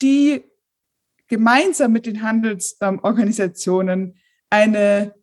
die 0.00 0.42
gemeinsam 1.28 1.92
mit 1.92 2.06
den 2.06 2.22
Handelsorganisationen 2.22 4.18
eine 4.48 5.14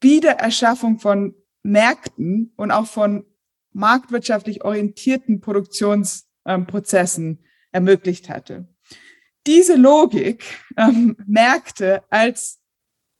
Wiedererschaffung 0.00 0.98
von 0.98 1.36
Märkten 1.62 2.52
und 2.56 2.72
auch 2.72 2.86
von 2.86 3.24
marktwirtschaftlich 3.72 4.64
orientierten 4.64 5.40
Produktionsprozessen 5.40 7.44
ermöglicht 7.70 8.28
hatte. 8.28 8.66
Diese 9.48 9.76
Logik, 9.76 10.44
ähm, 10.76 11.16
Märkte 11.26 12.02
als, 12.10 12.60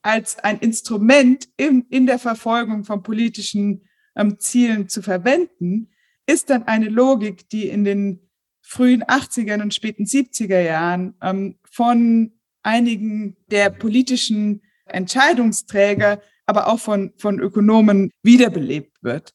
als 0.03 0.39
ein 0.39 0.59
Instrument 0.59 1.49
in, 1.57 1.87
in 1.89 2.05
der 2.05 2.19
Verfolgung 2.19 2.85
von 2.85 3.03
politischen 3.03 3.89
ähm, 4.15 4.39
Zielen 4.39 4.91
zu 4.91 5.01
verwenden, 5.01 5.91
ist 6.27 6.51
dann 6.51 6.65
eine 6.65 6.91
Logik, 6.91 7.49
die 7.49 7.67
in 7.71 7.83
den 7.83 8.29
frühen 8.61 9.03
80er 9.05 9.63
und 9.63 9.73
späten 9.73 10.05
70er 10.05 10.61
Jahren 10.61 11.15
ähm, 11.23 11.59
von 11.65 12.39
einigen 12.63 13.39
der 13.51 13.71
politischen 13.71 14.61
Entscheidungsträger, 14.85 16.21
aber 16.45 16.67
auch 16.67 16.79
von, 16.79 17.15
von 17.17 17.41
Ökonomen 17.41 18.11
wiederbelebt 18.23 19.03
wird. 19.03 19.33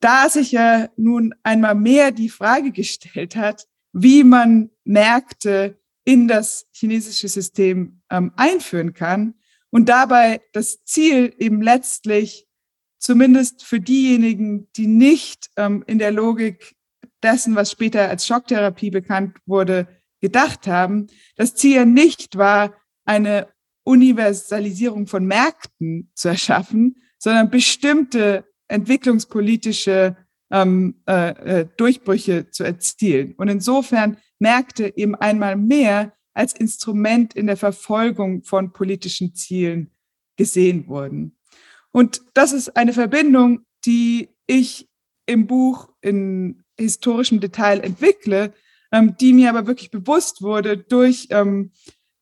Da 0.00 0.30
sich 0.30 0.52
ja 0.52 0.88
nun 0.96 1.34
einmal 1.42 1.74
mehr 1.74 2.12
die 2.12 2.30
Frage 2.30 2.72
gestellt 2.72 3.36
hat, 3.36 3.66
wie 3.92 4.24
man 4.24 4.70
Märkte 4.84 5.77
in 6.08 6.26
das 6.26 6.64
chinesische 6.72 7.28
System 7.28 8.00
ähm, 8.08 8.32
einführen 8.34 8.94
kann 8.94 9.34
und 9.68 9.90
dabei 9.90 10.40
das 10.54 10.82
Ziel 10.84 11.34
eben 11.36 11.60
letztlich 11.60 12.46
zumindest 12.98 13.62
für 13.62 13.78
diejenigen, 13.78 14.72
die 14.72 14.86
nicht 14.86 15.50
ähm, 15.58 15.84
in 15.86 15.98
der 15.98 16.10
Logik 16.10 16.74
dessen, 17.22 17.56
was 17.56 17.70
später 17.70 18.08
als 18.08 18.26
Schocktherapie 18.26 18.90
bekannt 18.90 19.36
wurde, 19.44 19.86
gedacht 20.22 20.66
haben. 20.66 21.08
Das 21.36 21.54
Ziel 21.54 21.84
nicht 21.84 22.38
war, 22.38 22.74
eine 23.04 23.48
Universalisierung 23.84 25.08
von 25.08 25.26
Märkten 25.26 26.10
zu 26.14 26.28
erschaffen, 26.28 27.02
sondern 27.18 27.50
bestimmte 27.50 28.46
entwicklungspolitische 28.68 30.16
ähm, 30.50 31.02
äh, 31.06 31.60
äh, 31.60 31.66
Durchbrüche 31.76 32.50
zu 32.50 32.64
erzielen. 32.64 33.34
Und 33.36 33.48
insofern 33.48 34.16
Märkte 34.38 34.96
eben 34.96 35.14
einmal 35.14 35.56
mehr 35.56 36.12
als 36.34 36.52
Instrument 36.52 37.34
in 37.34 37.46
der 37.46 37.56
Verfolgung 37.56 38.44
von 38.44 38.72
politischen 38.72 39.34
Zielen 39.34 39.90
gesehen 40.36 40.86
wurden. 40.86 41.36
Und 41.90 42.22
das 42.34 42.52
ist 42.52 42.76
eine 42.76 42.92
Verbindung, 42.92 43.60
die 43.84 44.28
ich 44.46 44.88
im 45.26 45.46
Buch 45.46 45.88
in 46.00 46.62
historischem 46.78 47.40
Detail 47.40 47.80
entwickle, 47.80 48.54
ähm, 48.92 49.16
die 49.20 49.32
mir 49.32 49.50
aber 49.50 49.66
wirklich 49.66 49.90
bewusst 49.90 50.42
wurde 50.42 50.78
durch 50.78 51.28
ähm, 51.30 51.72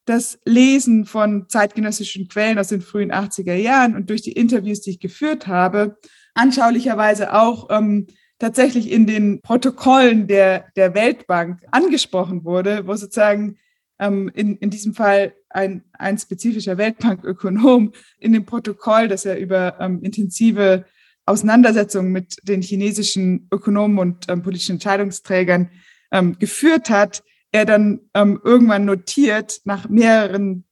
das 0.06 0.38
Lesen 0.44 1.04
von 1.04 1.48
zeitgenössischen 1.48 2.28
Quellen 2.28 2.58
aus 2.58 2.68
den 2.68 2.80
frühen 2.80 3.12
80er 3.12 3.54
Jahren 3.54 3.96
und 3.96 4.08
durch 4.08 4.22
die 4.22 4.32
Interviews, 4.32 4.80
die 4.80 4.90
ich 4.90 5.00
geführt 5.00 5.46
habe, 5.46 5.98
anschaulicherweise 6.34 7.34
auch 7.34 7.68
ähm, 7.70 8.06
tatsächlich 8.38 8.90
in 8.90 9.06
den 9.06 9.40
Protokollen 9.40 10.26
der, 10.26 10.66
der 10.76 10.94
Weltbank 10.94 11.60
angesprochen 11.70 12.44
wurde, 12.44 12.86
wo 12.86 12.94
sozusagen 12.94 13.56
ähm, 13.98 14.30
in, 14.34 14.56
in 14.56 14.70
diesem 14.70 14.94
Fall 14.94 15.34
ein, 15.48 15.84
ein 15.92 16.18
spezifischer 16.18 16.76
Weltbankökonom 16.76 17.92
in 18.18 18.32
dem 18.32 18.44
Protokoll, 18.44 19.08
das 19.08 19.24
er 19.24 19.38
über 19.38 19.80
ähm, 19.80 20.02
intensive 20.02 20.84
Auseinandersetzungen 21.24 22.12
mit 22.12 22.36
den 22.42 22.62
chinesischen 22.62 23.48
Ökonomen 23.50 23.98
und 23.98 24.28
ähm, 24.28 24.42
politischen 24.42 24.76
Entscheidungsträgern 24.76 25.70
ähm, 26.12 26.38
geführt 26.38 26.90
hat, 26.90 27.24
er 27.52 27.64
dann 27.64 28.00
ähm, 28.14 28.40
irgendwann 28.44 28.84
notiert 28.84 29.60
nach 29.64 29.88
mehreren 29.88 30.64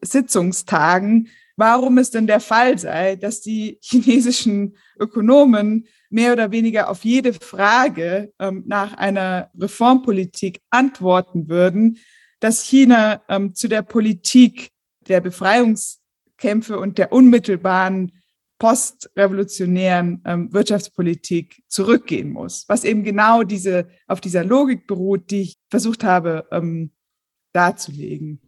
Sitzungstagen, 0.00 1.28
warum 1.62 1.98
es 1.98 2.10
denn 2.10 2.26
der 2.26 2.40
Fall 2.40 2.76
sei, 2.76 3.14
dass 3.14 3.40
die 3.40 3.78
chinesischen 3.82 4.76
Ökonomen 4.98 5.86
mehr 6.10 6.32
oder 6.32 6.50
weniger 6.50 6.90
auf 6.90 7.04
jede 7.04 7.32
Frage 7.34 8.32
ähm, 8.40 8.64
nach 8.66 8.94
einer 8.94 9.48
Reformpolitik 9.56 10.60
antworten 10.70 11.48
würden, 11.48 11.98
dass 12.40 12.64
China 12.64 13.22
ähm, 13.28 13.54
zu 13.54 13.68
der 13.68 13.82
Politik 13.82 14.70
der 15.06 15.20
Befreiungskämpfe 15.20 16.80
und 16.80 16.98
der 16.98 17.12
unmittelbaren 17.12 18.10
postrevolutionären 18.58 20.20
ähm, 20.24 20.52
Wirtschaftspolitik 20.52 21.62
zurückgehen 21.68 22.30
muss, 22.30 22.64
was 22.66 22.82
eben 22.82 23.04
genau 23.04 23.44
diese 23.44 23.88
auf 24.08 24.20
dieser 24.20 24.42
Logik 24.42 24.88
beruht, 24.88 25.30
die 25.30 25.42
ich 25.42 25.54
versucht 25.70 26.02
habe 26.02 26.44
ähm, 26.50 26.90
darzulegen. 27.52 28.40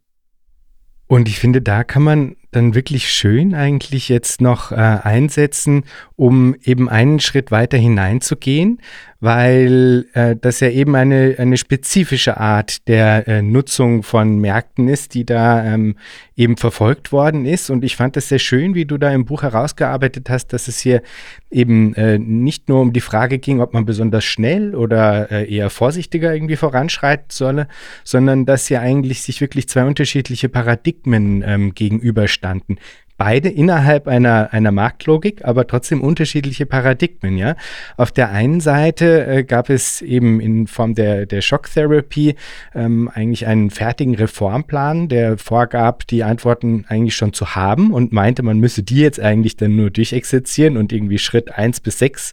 Und 1.07 1.29
ich 1.29 1.39
finde, 1.39 1.63
da 1.63 1.85
kann 1.85 2.03
man 2.03 2.37
dann 2.55 2.75
wirklich 2.75 3.11
schön 3.11 3.55
eigentlich 3.55 4.09
jetzt 4.09 4.41
noch 4.41 4.71
äh, 4.71 4.77
einsetzen, 4.77 5.85
um 6.17 6.55
eben 6.63 6.89
einen 6.89 7.19
Schritt 7.19 7.51
weiter 7.51 7.77
hineinzugehen, 7.77 8.81
weil 9.21 10.07
äh, 10.13 10.37
das 10.37 10.61
ja 10.61 10.69
eben 10.69 10.95
eine, 10.95 11.37
eine 11.39 11.57
spezifische 11.57 12.37
Art 12.37 12.87
der 12.89 13.27
äh, 13.27 13.43
Nutzung 13.43 14.03
von 14.03 14.39
Märkten 14.39 14.87
ist, 14.87 15.15
die 15.15 15.25
da 15.25 15.65
ähm, 15.65 15.97
eben 16.37 16.57
verfolgt 16.57 17.11
worden 17.11 17.47
ist. 17.47 17.71
Und 17.71 17.85
ich 17.85 17.97
fand 17.97 18.17
das 18.17 18.29
sehr 18.29 18.39
schön, 18.39 18.75
wie 18.75 18.85
du 18.85 18.99
da 18.99 19.11
im 19.13 19.25
Buch 19.25 19.43
herausgearbeitet 19.43 20.31
hast, 20.31 20.53
dass 20.53 20.69
es 20.69 20.79
hier 20.79 21.03
eben 21.51 21.95
äh, 21.95 22.19
nicht 22.19 22.69
nur 22.69 22.81
um 22.81 22.93
die 22.93 23.01
Frage 23.01 23.39
ging, 23.39 23.61
ob 23.61 23.73
man 23.73 23.87
besonders 23.87 24.25
schnell 24.25 24.75
oder 24.75 25.31
äh, 25.33 25.53
eher 25.53 25.71
vorsichtiger 25.71 26.35
irgendwie 26.35 26.57
voranschreiten 26.57 27.27
solle, 27.31 27.67
sondern 28.05 28.45
dass 28.45 28.69
ja 28.69 28.81
eigentlich 28.81 29.23
sich 29.23 29.41
wirklich 29.41 29.69
zwei 29.69 29.85
unterschiedliche 29.85 30.49
Paradigmen 30.49 31.43
ähm, 31.47 31.75
gegenüberstehen 31.75 32.44
standen. 32.45 32.77
Beide 33.17 33.49
innerhalb 33.49 34.09
einer, 34.09 34.53
einer 34.53 34.73
Marktlogik, 34.73 35.45
aber 35.45 35.69
trotzdem 35.69 36.03
unterschiedliche 36.03 36.67
Paradigmen, 36.67 37.39
ja. 37.39 37.55
Auf 37.97 38.11
der 38.11 38.31
einen 38.31 38.61
Seite 38.61 39.25
äh, 39.25 39.45
gab 39.45 39.71
es 39.71 40.03
eben 40.03 40.41
in 40.41 40.67
Form 40.67 40.97
der, 40.97 41.25
der 41.25 41.41
Schocktherapie 41.41 42.35
ähm, 42.75 43.09
eigentlich 43.15 43.47
einen 43.47 43.71
fertigen 43.71 44.17
Reformplan, 44.17 45.09
der 45.09 45.39
vorgab, 45.39 46.09
die 46.09 46.25
Antworten 46.25 46.87
eigentlich 46.89 47.15
schon 47.15 47.33
zu 47.33 47.55
haben 47.55 47.93
und 47.93 48.13
meinte, 48.13 48.43
man 48.43 48.59
müsse 48.59 48.83
die 48.83 48.99
jetzt 48.99 49.21
eigentlich 49.21 49.57
dann 49.57 49.77
nur 49.77 49.91
durchexerzieren 49.91 50.77
und 50.77 50.93
irgendwie 50.93 51.19
Schritt 51.19 51.53
eins 51.53 51.79
bis 51.79 52.01
sechs 52.01 52.33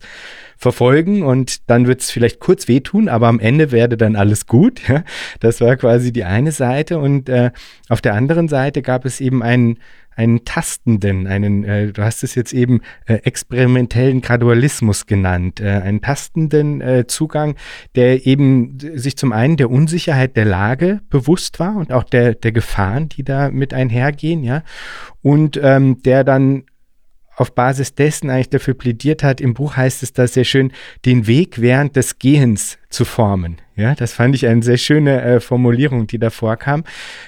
verfolgen 0.58 1.24
und 1.24 1.69
dann 1.69 1.88
wird 1.88 2.02
es 2.02 2.12
vielleicht 2.12 2.39
kurz 2.39 2.67
wehtun, 2.67 3.10
aber 3.10 3.28
am 3.28 3.39
Ende 3.39 3.71
werde 3.71 3.97
dann 3.97 4.15
alles 4.15 4.45
gut. 4.45 4.88
Ja? 4.88 5.04
Das 5.39 5.62
war 5.62 5.76
quasi 5.76 6.12
die 6.12 6.24
eine 6.24 6.52
Seite 6.52 7.00
und 7.00 7.30
äh, 7.30 7.52
auf 7.89 8.02
der 8.02 8.13
anderen 8.13 8.47
Seite 8.47 8.82
gab 8.82 9.06
es 9.06 9.21
eben 9.21 9.41
einen 9.41 9.80
einen 10.22 10.46
tastenden, 10.46 11.26
einen, 11.26 11.64
äh, 11.64 11.92
du 11.92 12.04
hast 12.04 12.24
es 12.24 12.36
jetzt 12.36 12.54
eben 12.54 12.82
äh, 13.06 13.16
experimentellen 13.16 14.22
Gradualismus 14.22 15.08
genannt, 15.08 15.60
äh, 15.60 15.70
einen 15.70 16.02
tastenden 16.02 16.80
äh, 16.82 17.08
Zugang, 17.08 17.56
der 17.96 18.26
eben 18.28 18.78
sich 18.80 19.18
zum 19.18 19.34
einen 19.34 19.58
der 19.58 19.72
Unsicherheit 19.72 20.38
der 20.38 20.46
Lage 20.46 21.02
bewusst 21.10 21.60
war 21.60 21.76
und 21.76 21.92
auch 21.92 22.04
der, 22.04 22.36
der 22.36 22.52
Gefahren, 22.52 23.10
die 23.10 23.24
da 23.24 23.50
mit 23.50 23.74
einhergehen, 23.74 24.44
ja, 24.44 24.64
und 25.22 25.60
ähm, 25.62 26.02
der 26.04 26.24
dann 26.24 26.64
auf 27.36 27.56
Basis 27.56 27.96
dessen 27.96 28.30
eigentlich 28.30 28.50
dafür 28.50 28.74
plädiert 28.74 29.24
hat, 29.24 29.41
im 29.41 29.54
Buch 29.54 29.76
heißt 29.76 30.04
es 30.04 30.13
da 30.13 30.28
sehr 30.28 30.44
schön, 30.44 30.72
den 31.06 31.28
Weg 31.28 31.62
während 31.62 31.96
des 31.96 32.20
Gehens 32.20 32.78
zu 32.89 33.06
formen. 33.06 33.58
Ja, 33.78 33.96
das 33.96 34.13
fand 34.13 34.36
ich 34.36 34.46
eine 34.46 34.62
sehr 34.62 34.78
schöne 34.78 35.22
äh, 35.22 35.39
Formulierung, 35.39 36.06
die 36.06 36.20
da 36.20 36.30
vorkam. 36.30 36.84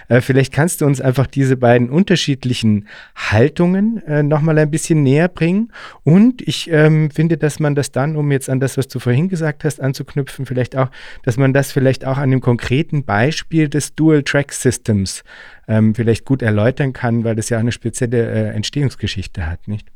Äh, 0.09 0.19
vielleicht 0.19 0.53
kannst 0.53 0.81
du 0.81 0.85
uns 0.85 0.99
einfach 0.99 1.25
diese 1.25 1.55
beiden 1.55 1.89
unterschiedlichen 1.89 2.87
Haltungen 3.15 4.03
äh, 4.05 4.23
nochmal 4.23 4.59
ein 4.59 4.69
bisschen 4.69 5.01
näher 5.03 5.29
bringen. 5.29 5.71
Und 6.03 6.41
ich 6.41 6.69
ähm, 6.69 7.09
finde, 7.09 7.37
dass 7.37 7.59
man 7.59 7.75
das 7.75 7.91
dann, 7.91 8.17
um 8.17 8.29
jetzt 8.31 8.49
an 8.49 8.59
das, 8.59 8.77
was 8.77 8.89
du 8.89 8.99
vorhin 8.99 9.29
gesagt 9.29 9.63
hast, 9.63 9.81
anzuknüpfen, 9.81 10.45
vielleicht 10.45 10.75
auch, 10.75 10.89
dass 11.23 11.37
man 11.37 11.53
das 11.53 11.71
vielleicht 11.71 12.05
auch 12.05 12.17
an 12.17 12.29
dem 12.29 12.41
konkreten 12.41 13.05
Beispiel 13.05 13.69
des 13.69 13.95
Dual 13.95 14.21
Track 14.21 14.51
Systems 14.51 15.23
ähm, 15.67 15.95
vielleicht 15.95 16.25
gut 16.25 16.41
erläutern 16.41 16.93
kann, 16.93 17.23
weil 17.23 17.35
das 17.35 17.49
ja 17.49 17.57
eine 17.57 17.71
spezielle 17.71 18.29
äh, 18.29 18.49
Entstehungsgeschichte 18.55 19.47
hat, 19.47 19.67
nicht? 19.67 19.91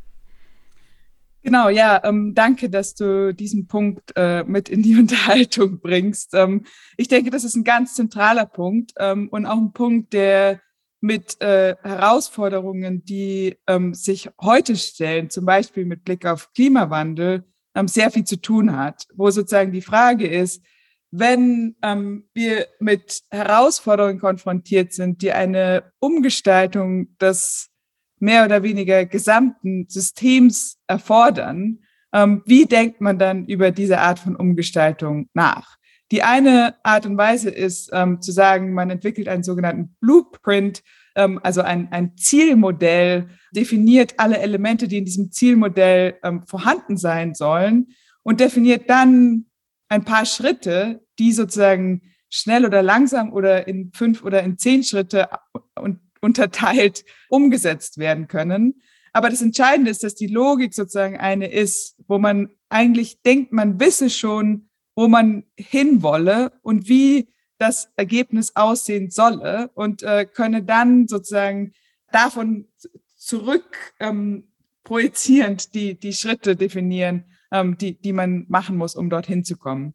Genau, 1.43 1.69
ja, 1.69 2.01
ähm, 2.03 2.33
danke, 2.35 2.69
dass 2.69 2.93
du 2.93 3.33
diesen 3.33 3.67
Punkt 3.67 4.11
äh, 4.15 4.43
mit 4.43 4.67
in 4.67 4.81
die 4.81 4.95
Unterhaltung 4.99 5.79
bringst. 5.79 6.33
Ähm, 6.33 6.65
ich 6.97 7.07
denke, 7.07 7.29
das 7.29 7.43
ist 7.43 7.55
ein 7.55 7.63
ganz 7.63 7.95
zentraler 7.95 8.45
Punkt 8.45 8.93
ähm, 8.97 9.29
und 9.29 9.45
auch 9.45 9.57
ein 9.57 9.71
Punkt, 9.71 10.13
der 10.13 10.59
mit 10.99 11.39
äh, 11.41 11.75
Herausforderungen, 11.83 13.05
die 13.05 13.55
ähm, 13.67 13.93
sich 13.93 14.29
heute 14.41 14.75
stellen, 14.75 15.29
zum 15.29 15.45
Beispiel 15.45 15.85
mit 15.85 16.03
Blick 16.03 16.25
auf 16.25 16.51
Klimawandel, 16.53 17.45
ähm, 17.75 17.87
sehr 17.87 18.11
viel 18.11 18.23
zu 18.23 18.41
tun 18.41 18.75
hat, 18.75 19.07
wo 19.15 19.29
sozusagen 19.29 19.71
die 19.71 19.81
Frage 19.81 20.27
ist, 20.27 20.63
wenn 21.11 21.75
ähm, 21.81 22.27
wir 22.33 22.67
mit 22.79 23.21
Herausforderungen 23.29 24.19
konfrontiert 24.19 24.93
sind, 24.93 25.21
die 25.21 25.31
eine 25.31 25.91
Umgestaltung 25.99 27.17
des 27.17 27.69
mehr 28.19 28.45
oder 28.45 28.63
weniger 28.63 29.05
gesamten 29.05 29.85
Systems 29.87 30.79
erfordern, 30.87 31.79
ähm, 32.13 32.41
wie 32.45 32.65
denkt 32.65 33.01
man 33.01 33.19
dann 33.19 33.45
über 33.45 33.71
diese 33.71 33.99
Art 33.99 34.19
von 34.19 34.35
Umgestaltung 34.35 35.29
nach? 35.33 35.77
Die 36.11 36.23
eine 36.23 36.75
Art 36.83 37.05
und 37.05 37.17
Weise 37.17 37.49
ist 37.49 37.89
ähm, 37.93 38.21
zu 38.21 38.31
sagen, 38.31 38.73
man 38.73 38.89
entwickelt 38.89 39.27
einen 39.27 39.43
sogenannten 39.43 39.95
Blueprint, 39.99 40.81
ähm, 41.15 41.39
also 41.43 41.61
ein, 41.61 41.91
ein 41.91 42.15
Zielmodell, 42.15 43.27
definiert 43.51 44.13
alle 44.17 44.39
Elemente, 44.39 44.87
die 44.87 44.99
in 44.99 45.05
diesem 45.05 45.31
Zielmodell 45.31 46.15
ähm, 46.23 46.43
vorhanden 46.47 46.95
sein 46.95 47.35
sollen 47.35 47.87
und 48.23 48.39
definiert 48.39 48.89
dann 48.89 49.47
ein 49.89 50.03
paar 50.03 50.25
Schritte, 50.25 51.05
die 51.19 51.31
sozusagen 51.31 52.01
schnell 52.29 52.65
oder 52.65 52.81
langsam 52.81 53.31
oder 53.31 53.67
in 53.67 53.91
fünf 53.93 54.23
oder 54.23 54.43
in 54.43 54.57
zehn 54.57 54.83
Schritte 54.83 55.29
unterteilt 56.21 57.05
umgesetzt 57.29 57.97
werden 57.97 58.27
können. 58.27 58.81
Aber 59.13 59.29
das 59.29 59.41
Entscheidende 59.41 59.89
ist, 59.89 60.03
dass 60.03 60.15
die 60.15 60.27
Logik 60.27 60.73
sozusagen 60.73 61.17
eine 61.17 61.51
ist, 61.51 61.95
wo 62.07 62.19
man 62.19 62.49
eigentlich 62.69 63.21
denkt, 63.21 63.51
man 63.51 63.79
wisse 63.79 64.09
schon, 64.09 64.69
wo 64.95 65.07
man 65.07 65.43
hinwolle 65.55 66.51
und 66.61 66.89
wie 66.89 67.29
das 67.57 67.89
Ergebnis 67.95 68.55
aussehen 68.55 69.09
solle 69.09 69.71
und 69.73 70.03
äh, 70.03 70.25
könne 70.25 70.63
dann 70.63 71.07
sozusagen 71.07 71.73
davon 72.11 72.67
zurück 73.15 73.93
ähm, 73.99 74.51
projizierend 74.83 75.73
die, 75.73 75.99
die 75.99 76.13
Schritte 76.13 76.55
definieren, 76.55 77.25
ähm, 77.51 77.77
die, 77.77 77.99
die 77.99 78.13
man 78.13 78.45
machen 78.49 78.77
muss, 78.77 78.95
um 78.95 79.09
dorthin 79.09 79.43
zu 79.43 79.57
kommen. 79.57 79.93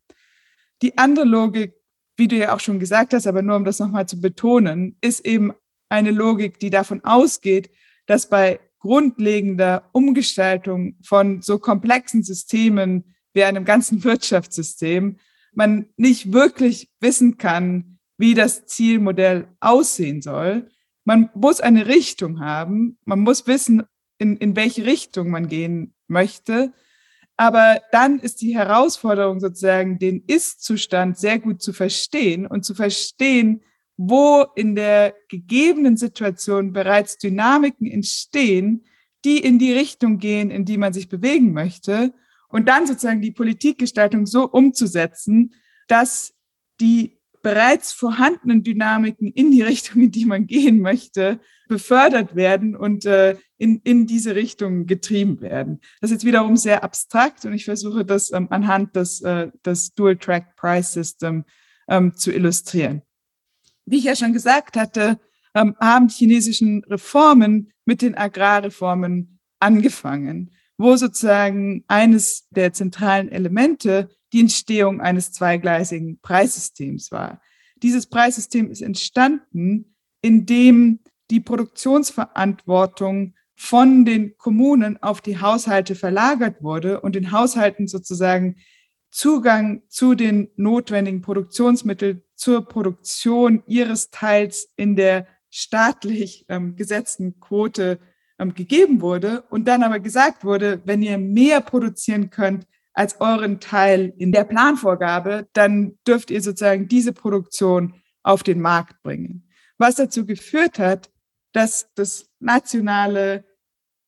Die 0.83 0.99
andere 0.99 1.25
Logik, 1.25 1.75
wie 2.17 2.29
du 2.29 2.37
ja 2.37 2.55
auch 2.55 2.61
schon 2.61 2.79
gesagt 2.79 3.15
hast, 3.15 3.27
aber 3.27 3.43
nur 3.43 3.57
um 3.57 3.65
das 3.65 3.79
nochmal 3.79 4.07
zu 4.07 4.21
betonen, 4.21 4.97
ist 5.01 5.25
eben 5.25 5.53
eine 5.89 6.11
Logik, 6.11 6.59
die 6.59 6.71
davon 6.71 7.05
ausgeht, 7.05 7.71
dass 8.07 8.29
bei 8.29 8.61
grundlegender 8.79 9.89
Umgestaltung 9.93 10.97
von 11.05 11.41
so 11.41 11.59
komplexen 11.59 12.23
Systemen 12.23 13.15
wie 13.33 13.45
einem 13.45 13.65
ganzen 13.65 14.05
Wirtschaftssystem 14.05 15.19
man 15.55 15.87
nicht 15.97 16.33
wirklich 16.33 16.91
wissen 17.01 17.37
kann, 17.37 17.99
wie 18.17 18.35
das 18.35 18.67
Zielmodell 18.67 19.49
aussehen 19.61 20.23
soll. 20.23 20.71
Man 21.05 21.31
muss 21.35 21.61
eine 21.61 21.87
Richtung 21.87 22.41
haben. 22.41 22.99
Man 23.05 23.21
muss 23.21 23.47
wissen, 23.47 23.83
in, 24.19 24.37
in 24.37 24.57
welche 24.57 24.87
Richtung 24.87 25.31
man 25.31 25.49
gehen 25.49 25.95
möchte. 26.07 26.73
Aber 27.43 27.83
dann 27.91 28.21
ist 28.21 28.41
die 28.41 28.55
Herausforderung 28.55 29.41
sozusagen, 29.41 29.99
den 29.99 30.23
Ist-Zustand 30.29 31.19
sehr 31.19 31.41
gut 31.41 31.61
zu 31.61 31.73
verstehen 31.73 32.47
und 32.47 32.65
zu 32.65 32.73
verstehen, 32.73 33.65
wo 33.97 34.47
in 34.55 34.77
der 34.77 35.17
gegebenen 35.29 35.97
Situation 35.97 36.73
bereits 36.73 37.19
Dynamiken 37.19 37.89
entstehen, 37.89 38.85
die 39.25 39.39
in 39.39 39.59
die 39.59 39.73
Richtung 39.73 40.19
gehen, 40.19 40.53
in 40.53 40.65
die 40.65 40.79
man 40.79 40.93
sich 40.93 41.09
bewegen 41.09 41.53
möchte. 41.53 42.15
Und 42.49 42.69
dann 42.69 42.87
sozusagen 42.87 43.21
die 43.21 43.33
Politikgestaltung 43.33 44.25
so 44.25 44.49
umzusetzen, 44.49 45.53
dass 45.89 46.35
die 46.81 47.19
bereits 47.43 47.93
vorhandenen 47.93 48.63
Dynamiken 48.63 49.33
in 49.33 49.51
die 49.51 49.63
Richtung, 49.63 50.03
in 50.03 50.11
die 50.11 50.25
man 50.25 50.47
gehen 50.47 50.81
möchte, 50.81 51.41
befördert 51.69 52.37
werden 52.37 52.77
und 52.77 53.05
äh, 53.05 53.37
in, 53.59 53.81
in 53.85 54.07
diese 54.07 54.35
Richtung 54.35 54.87
getrieben 54.87 55.41
werden. 55.41 55.81
Das 56.01 56.11
ist 56.11 56.17
jetzt 56.17 56.25
wiederum 56.25 56.57
sehr 56.57 56.85
abstrakt 56.85 57.45
und 57.45 57.53
ich 57.53 57.65
versuche 57.65 58.05
das 58.05 58.33
ähm, 58.33 58.49
anhand 58.51 58.95
des, 58.97 59.21
äh, 59.23 59.51
des 59.65 59.95
Dual-Track 59.95 60.57
Price 60.57 60.93
System 60.93 61.45
ähm, 61.89 62.15
zu 62.15 62.33
illustrieren. 62.33 63.03
Wie 63.85 63.99
ich 63.99 64.05
ja 64.05 64.15
schon 64.15 64.33
gesagt 64.33 64.77
hatte, 64.77 65.19
ähm, 65.55 65.77
haben 65.81 66.09
die 66.09 66.15
chinesischen 66.15 66.85
Reformen 66.85 67.73
mit 67.85 68.03
den 68.03 68.17
Agrarreformen 68.17 69.41
angefangen, 69.59 70.51
wo 70.79 70.97
sozusagen 70.97 71.85
eines 71.89 72.49
der 72.51 72.73
zentralen 72.73 73.29
Elemente 73.29 74.09
die 74.33 74.41
Entstehung 74.41 75.01
eines 75.01 75.33
zweigleisigen 75.33 76.21
Preissystems 76.21 77.13
war. 77.13 77.41
Dieses 77.77 78.07
Preissystem 78.07 78.71
ist 78.71 78.81
entstanden, 78.81 79.97
indem 80.23 81.01
die 81.31 81.41
Produktionsverantwortung 81.41 83.35
von 83.55 84.05
den 84.05 84.37
Kommunen 84.39 85.03
auf 85.03 85.21
die 85.21 85.41
Haushalte 85.41 85.95
verlagert 85.95 86.63
wurde 86.63 87.01
und 87.01 87.15
den 87.15 87.33
Haushalten 87.33 87.89
sozusagen 87.89 88.57
Zugang 89.11 89.83
zu 89.89 90.15
den 90.15 90.51
notwendigen 90.57 91.21
Produktionsmitteln 91.21 92.23
zur 92.35 92.67
Produktion 92.67 93.63
ihres 93.67 94.11
Teils 94.11 94.73
in 94.77 94.97
der 94.97 95.27
staatlich 95.51 96.47
ähm, 96.49 96.77
gesetzten 96.77 97.39
Quote 97.39 97.99
ähm, 98.39 98.55
gegeben 98.55 99.03
wurde 99.03 99.43
und 99.51 99.69
dann 99.69 99.83
aber 99.83 100.01
gesagt 100.01 100.45
wurde, 100.45 100.81
wenn 100.87 101.03
ihr 101.03 101.19
mehr 101.19 101.61
produzieren 101.61 102.31
könnt, 102.31 102.67
als 102.95 103.21
euren 103.21 103.61
Teil 103.61 104.13
in 104.19 104.33
der 104.33 104.45
Planvorgabe, 104.45 105.49
dann 105.53 105.99
dürft 106.07 106.31
ihr 106.31 106.43
sozusagen 106.43 106.89
diese 106.89 107.13
Produktion 107.13 107.95
auf 108.23 108.43
den 108.43 108.61
Markt 108.61 109.03
bringen. 109.03 109.49
Was 109.79 109.97
dazu 109.97 110.27
geführt 110.27 110.79
hat, 110.79 111.11
dass 111.53 111.93
das 111.95 112.31
nationale 112.39 113.45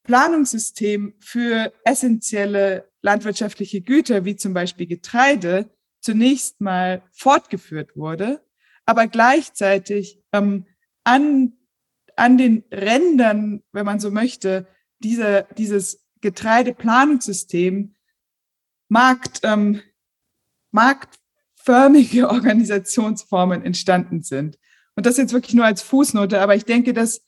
Planungssystem 0.04 1.14
für 1.18 1.72
essentielle 1.84 2.90
landwirtschaftliche 3.00 3.80
Güter, 3.80 4.24
wie 4.24 4.36
zum 4.36 4.54
Beispiel 4.54 4.86
Getreide, 4.86 5.70
zunächst 6.00 6.60
mal 6.60 7.02
fortgeführt 7.12 7.96
wurde, 7.96 8.42
aber 8.84 9.06
gleichzeitig 9.06 10.22
ähm, 10.32 10.66
an, 11.04 11.54
an 12.16 12.36
den 12.36 12.64
Rändern, 12.70 13.62
wenn 13.72 13.86
man 13.86 14.00
so 14.00 14.10
möchte, 14.10 14.66
dieser, 14.98 15.42
dieses 15.42 16.06
Getreideplanungssystem 16.20 17.94
Markt, 18.94 19.40
ähm, 19.42 19.80
marktförmige 20.70 22.28
Organisationsformen 22.30 23.62
entstanden 23.62 24.22
sind. 24.22 24.56
Und 24.94 25.04
das 25.04 25.16
jetzt 25.16 25.32
wirklich 25.32 25.54
nur 25.54 25.64
als 25.64 25.82
Fußnote, 25.82 26.40
aber 26.40 26.54
ich 26.54 26.64
denke, 26.64 26.94
dass 26.94 27.20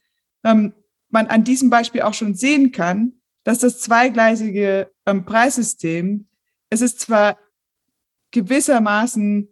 ähm, 0.44 0.74
man 1.08 1.26
an 1.26 1.42
diesem 1.42 1.68
Beispiel 1.68 2.02
auch 2.02 2.14
schon 2.14 2.34
sehen 2.36 2.70
kann, 2.70 3.14
dass 3.42 3.58
das 3.58 3.80
zweigleisige 3.80 4.92
ähm, 5.06 5.24
Preissystem, 5.24 6.28
es 6.70 6.82
ist 6.82 7.00
zwar 7.00 7.36
gewissermaßen 8.30 9.48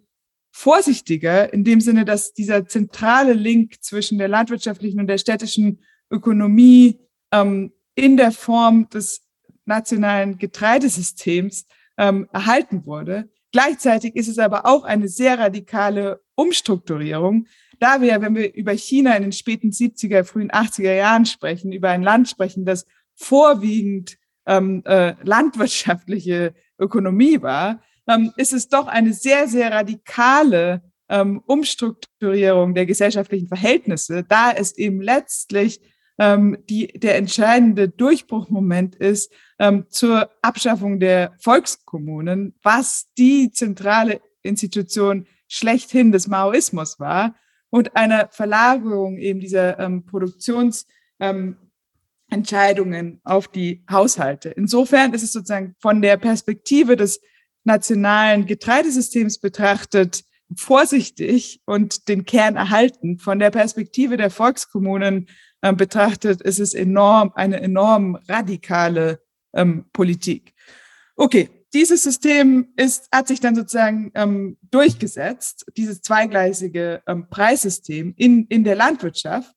vorsichtiger 0.53 1.53
in 1.53 1.65
dem 1.65 1.81
Sinne, 1.81 2.05
dass 2.05 2.33
dieser 2.33 2.69
zentrale 2.69 3.33
Link 3.33 3.83
zwischen 3.83 4.19
der 4.19 4.29
landwirtschaftlichen 4.29 5.01
und 5.01 5.09
der 5.09 5.19
städtischen 5.19 5.81
Ökonomie 6.13 7.01
ähm, 7.33 7.73
in 7.97 8.17
der 8.17 8.31
Form 8.31 8.89
des 8.89 9.27
nationalen 9.65 10.39
Getreidesystems 10.39 11.67
ähm, 11.99 12.29
erhalten 12.33 12.87
wurde. 12.87 13.29
Gleichzeitig 13.53 14.17
ist 14.17 14.29
es 14.29 14.39
aber 14.39 14.67
auch 14.67 14.85
eine 14.85 15.09
sehr 15.09 15.39
radikale 15.39 16.21
Umstrukturierung, 16.35 17.47
da 17.79 18.01
wir, 18.01 18.21
wenn 18.21 18.35
wir 18.35 18.55
über 18.55 18.73
China 18.73 19.15
in 19.17 19.23
den 19.23 19.33
späten 19.33 19.71
70er, 19.71 20.25
frühen 20.25 20.51
80er 20.51 20.95
Jahren 20.95 21.27
sprechen, 21.27 21.73
über 21.73 21.91
ein 21.91 22.03
Land 22.03 22.29
sprechen, 22.29 22.65
das 22.65 22.87
vorwiegend 23.15 24.17
ähm, 24.47 24.83
äh, 24.85 25.15
landwirtschaftliche 25.23 26.55
Ökonomie 26.79 27.41
war, 27.43 27.83
ähm, 28.09 28.33
ist 28.37 28.53
es 28.53 28.69
doch 28.69 28.87
eine 28.87 29.13
sehr, 29.13 29.49
sehr 29.49 29.71
radikale 29.71 30.83
ähm, 31.09 31.43
Umstrukturierung 31.47 32.75
der 32.75 32.87
gesellschaftlichen 32.87 33.49
Verhältnisse, 33.49 34.25
da 34.25 34.51
es 34.51 34.77
eben 34.77 35.01
letztlich 35.01 35.81
ähm, 36.19 36.59
die, 36.69 36.89
der 36.89 37.17
entscheidende 37.17 37.89
Durchbruchmoment 37.89 38.97
ist 38.97 39.33
ähm, 39.59 39.87
zur 39.89 40.29
Abschaffung 40.43 41.01
der 41.01 41.33
Volkskommunen, 41.41 42.55
was 42.63 43.09
die 43.19 43.51
zentrale 43.51 44.21
Institution 44.43 45.27
schlechthin 45.49 46.13
des 46.13 46.29
Maoismus 46.29 47.01
war 47.01 47.35
und 47.71 47.97
einer 47.97 48.29
Verlagerung 48.31 49.19
eben 49.19 49.41
dieser 49.41 49.81
ähm, 49.81 50.07
Produktionsentscheidungen 50.07 51.57
ähm, 52.31 53.21
auf 53.25 53.49
die 53.49 53.85
Haushalte. 53.91 54.51
Insofern 54.51 55.13
ist 55.15 55.25
es 55.25 55.33
sozusagen 55.33 55.75
von 55.81 56.01
der 56.01 56.17
Perspektive 56.17 56.95
des 56.97 57.21
nationalen 57.65 58.47
Getreidesystems 58.47 59.39
betrachtet 59.39 60.25
vorsichtig 60.55 61.61
und 61.65 62.09
den 62.09 62.25
Kern 62.25 62.57
erhalten. 62.57 63.19
Von 63.19 63.39
der 63.39 63.51
Perspektive 63.51 64.17
der 64.17 64.31
Volkskommunen 64.31 65.29
betrachtet, 65.73 66.43
ist 66.43 66.61
es 66.61 66.75
enorm, 66.75 67.33
eine 67.35 67.61
enorm 67.61 68.17
radikale 68.29 69.21
ähm, 69.55 69.87
Politik. 69.93 70.55
Okay, 71.17 71.49
dieses 71.73 72.05
System 72.05 72.69
ist, 72.77 73.09
hat 73.13 73.29
sich 73.29 73.41
dann 73.41 73.57
sozusagen 73.57 74.13
ähm, 74.15 74.57
durchgesetzt, 74.71 75.67
dieses 75.77 76.03
zweigleisige 76.03 77.03
ähm, 77.07 77.29
Preissystem 77.29 78.15
in, 78.17 78.47
in 78.47 78.63
der 78.63 78.77
Landwirtschaft, 78.77 79.55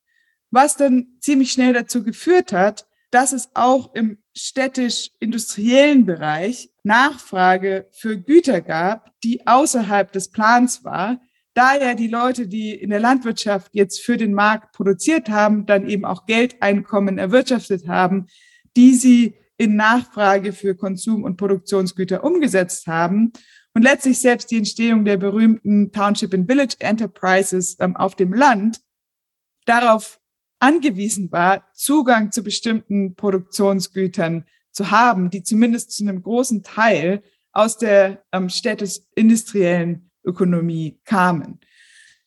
was 0.50 0.78
dann 0.78 1.18
ziemlich 1.20 1.52
schnell 1.52 1.74
dazu 1.74 2.04
geführt 2.04 2.54
hat, 2.54 2.88
dass 3.12 3.34
es 3.34 3.50
auch 3.54 3.94
im 3.94 4.18
städtisch-industriellen 4.36 6.06
Bereich 6.06 6.72
Nachfrage 6.84 7.88
für 7.92 8.18
Güter 8.18 8.62
gab, 8.62 9.12
die 9.24 9.46
außerhalb 9.46 10.12
des 10.12 10.32
Plans 10.32 10.84
war, 10.84 11.20
da 11.58 11.76
ja 11.76 11.96
die 11.96 12.08
Leute, 12.08 12.48
die 12.48 12.72
in 12.72 12.92
der 12.92 13.00
Landwirtschaft 13.00 13.72
jetzt 13.74 14.02
für 14.02 14.16
den 14.16 14.34
Markt 14.34 14.74
produziert 14.74 15.28
haben, 15.30 15.66
dann 15.66 15.90
eben 15.90 16.06
auch 16.06 16.28
Geldeinkommen 16.28 17.18
erwirtschaftet 17.18 17.88
haben, 17.88 18.28
die 18.76 18.94
sie 18.94 19.34
in 19.58 19.76
Nachfrage 19.76 20.54
für 20.54 20.76
Konsum- 20.76 21.24
und 21.24 21.38
Produktionsgüter 21.38 22.24
umgesetzt 22.24 22.86
haben. 22.86 23.34
Und 23.74 23.82
letztlich 23.82 24.20
selbst 24.20 24.52
die 24.52 24.58
Entstehung 24.58 25.04
der 25.04 25.18
berühmten 25.18 25.92
Township 25.92 26.36
and 26.36 26.48
Village 26.48 26.76
Enterprises 26.78 27.76
ähm, 27.80 27.96
auf 27.96 28.14
dem 28.14 28.34
Land 28.34 28.82
darauf 29.66 30.20
angewiesen 30.60 31.32
war, 31.32 31.68
Zugang 31.74 32.32
zu 32.32 32.44
bestimmten 32.44 33.16
Produktionsgütern 33.16 34.46
zu 34.72 34.92
haben, 34.92 35.32
die 35.32 35.42
zumindest 35.42 35.92
zu 35.92 36.04
einem 36.04 36.22
großen 36.22 36.62
Teil 36.62 37.24
aus 37.52 37.80
der 37.80 38.24
ähm, 38.32 38.50
städtisch-industriellen 38.50 40.07
Ökonomie 40.28 41.00
kamen. 41.06 41.60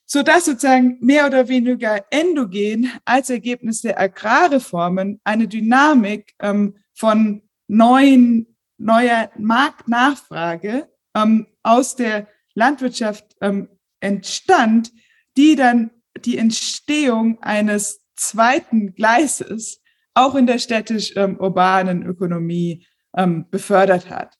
Sodass 0.06 0.46
sozusagen 0.46 0.98
mehr 1.00 1.26
oder 1.26 1.46
weniger 1.46 2.04
endogen 2.10 2.90
als 3.04 3.30
Ergebnis 3.30 3.82
der 3.82 4.00
Agrarreformen 4.00 5.20
eine 5.22 5.46
Dynamik 5.46 6.34
ähm, 6.40 6.76
von 6.94 7.42
neuen, 7.68 8.56
neuer 8.76 9.30
Marktnachfrage 9.38 10.88
ähm, 11.14 11.46
aus 11.62 11.94
der 11.94 12.26
Landwirtschaft 12.54 13.36
ähm, 13.40 13.68
entstand, 14.00 14.90
die 15.36 15.54
dann 15.54 15.90
die 16.24 16.38
Entstehung 16.38 17.40
eines 17.42 18.04
zweiten 18.16 18.94
Gleises 18.94 19.80
auch 20.14 20.34
in 20.34 20.46
der 20.46 20.58
städtisch-urbanen 20.58 22.02
ähm, 22.02 22.08
Ökonomie 22.08 22.84
ähm, 23.16 23.46
befördert 23.48 24.10
hat 24.10 24.39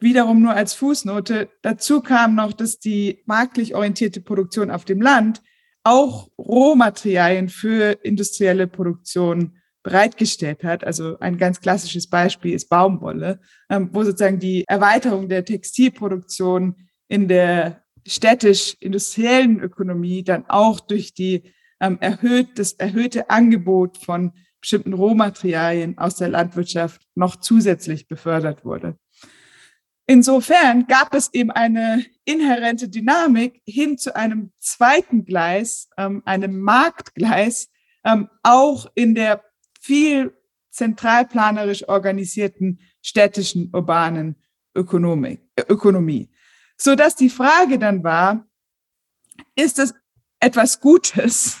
wiederum 0.00 0.42
nur 0.42 0.54
als 0.54 0.74
Fußnote. 0.74 1.48
Dazu 1.62 2.00
kam 2.00 2.34
noch, 2.34 2.52
dass 2.52 2.78
die 2.78 3.22
marktlich 3.26 3.74
orientierte 3.74 4.20
Produktion 4.20 4.70
auf 4.70 4.84
dem 4.84 5.00
Land 5.00 5.42
auch 5.84 6.28
Rohmaterialien 6.38 7.48
für 7.48 7.92
industrielle 8.02 8.66
Produktion 8.66 9.58
bereitgestellt 9.82 10.64
hat. 10.64 10.82
Also 10.84 11.16
ein 11.20 11.38
ganz 11.38 11.60
klassisches 11.60 12.08
Beispiel 12.08 12.54
ist 12.54 12.68
Baumwolle, 12.68 13.38
ähm, 13.70 13.90
wo 13.92 14.02
sozusagen 14.02 14.40
die 14.40 14.64
Erweiterung 14.66 15.28
der 15.28 15.44
Textilproduktion 15.44 16.74
in 17.06 17.28
der 17.28 17.84
städtisch-industriellen 18.04 19.60
Ökonomie 19.60 20.24
dann 20.24 20.44
auch 20.48 20.80
durch 20.80 21.14
die 21.14 21.52
ähm, 21.80 21.98
erhöht, 22.00 22.58
das 22.58 22.72
erhöhte 22.72 23.30
Angebot 23.30 23.98
von 23.98 24.32
bestimmten 24.60 24.94
Rohmaterialien 24.94 25.98
aus 25.98 26.16
der 26.16 26.30
Landwirtschaft 26.30 27.06
noch 27.14 27.36
zusätzlich 27.36 28.08
befördert 28.08 28.64
wurde. 28.64 28.96
Insofern 30.06 30.86
gab 30.86 31.14
es 31.14 31.34
eben 31.34 31.50
eine 31.50 32.04
inhärente 32.24 32.88
Dynamik 32.88 33.60
hin 33.66 33.98
zu 33.98 34.14
einem 34.14 34.52
zweiten 34.60 35.24
Gleis, 35.24 35.88
ähm, 35.96 36.22
einem 36.24 36.60
Marktgleis, 36.60 37.70
ähm, 38.04 38.28
auch 38.44 38.86
in 38.94 39.16
der 39.16 39.42
viel 39.80 40.32
zentralplanerisch 40.70 41.88
organisierten 41.88 42.80
städtischen 43.02 43.70
urbanen 43.74 44.36
Ökonomik, 44.76 45.40
Ökonomie. 45.68 46.30
So 46.76 46.94
dass 46.94 47.16
die 47.16 47.30
Frage 47.30 47.78
dann 47.78 48.04
war, 48.04 48.46
ist 49.56 49.78
es 49.78 49.94
etwas 50.38 50.80
Gutes? 50.80 51.58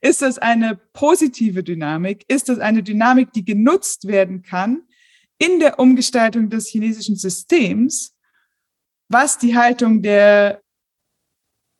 Ist 0.00 0.22
es 0.22 0.38
eine 0.38 0.76
positive 0.92 1.62
Dynamik? 1.62 2.24
Ist 2.28 2.48
es 2.48 2.58
eine 2.58 2.82
Dynamik, 2.82 3.32
die 3.32 3.44
genutzt 3.44 4.06
werden 4.06 4.42
kann 4.42 4.82
in 5.44 5.60
der 5.60 5.78
Umgestaltung 5.78 6.48
des 6.48 6.68
chinesischen 6.68 7.16
Systems, 7.16 8.14
was 9.08 9.38
die 9.38 9.56
Haltung 9.56 10.02
der 10.02 10.62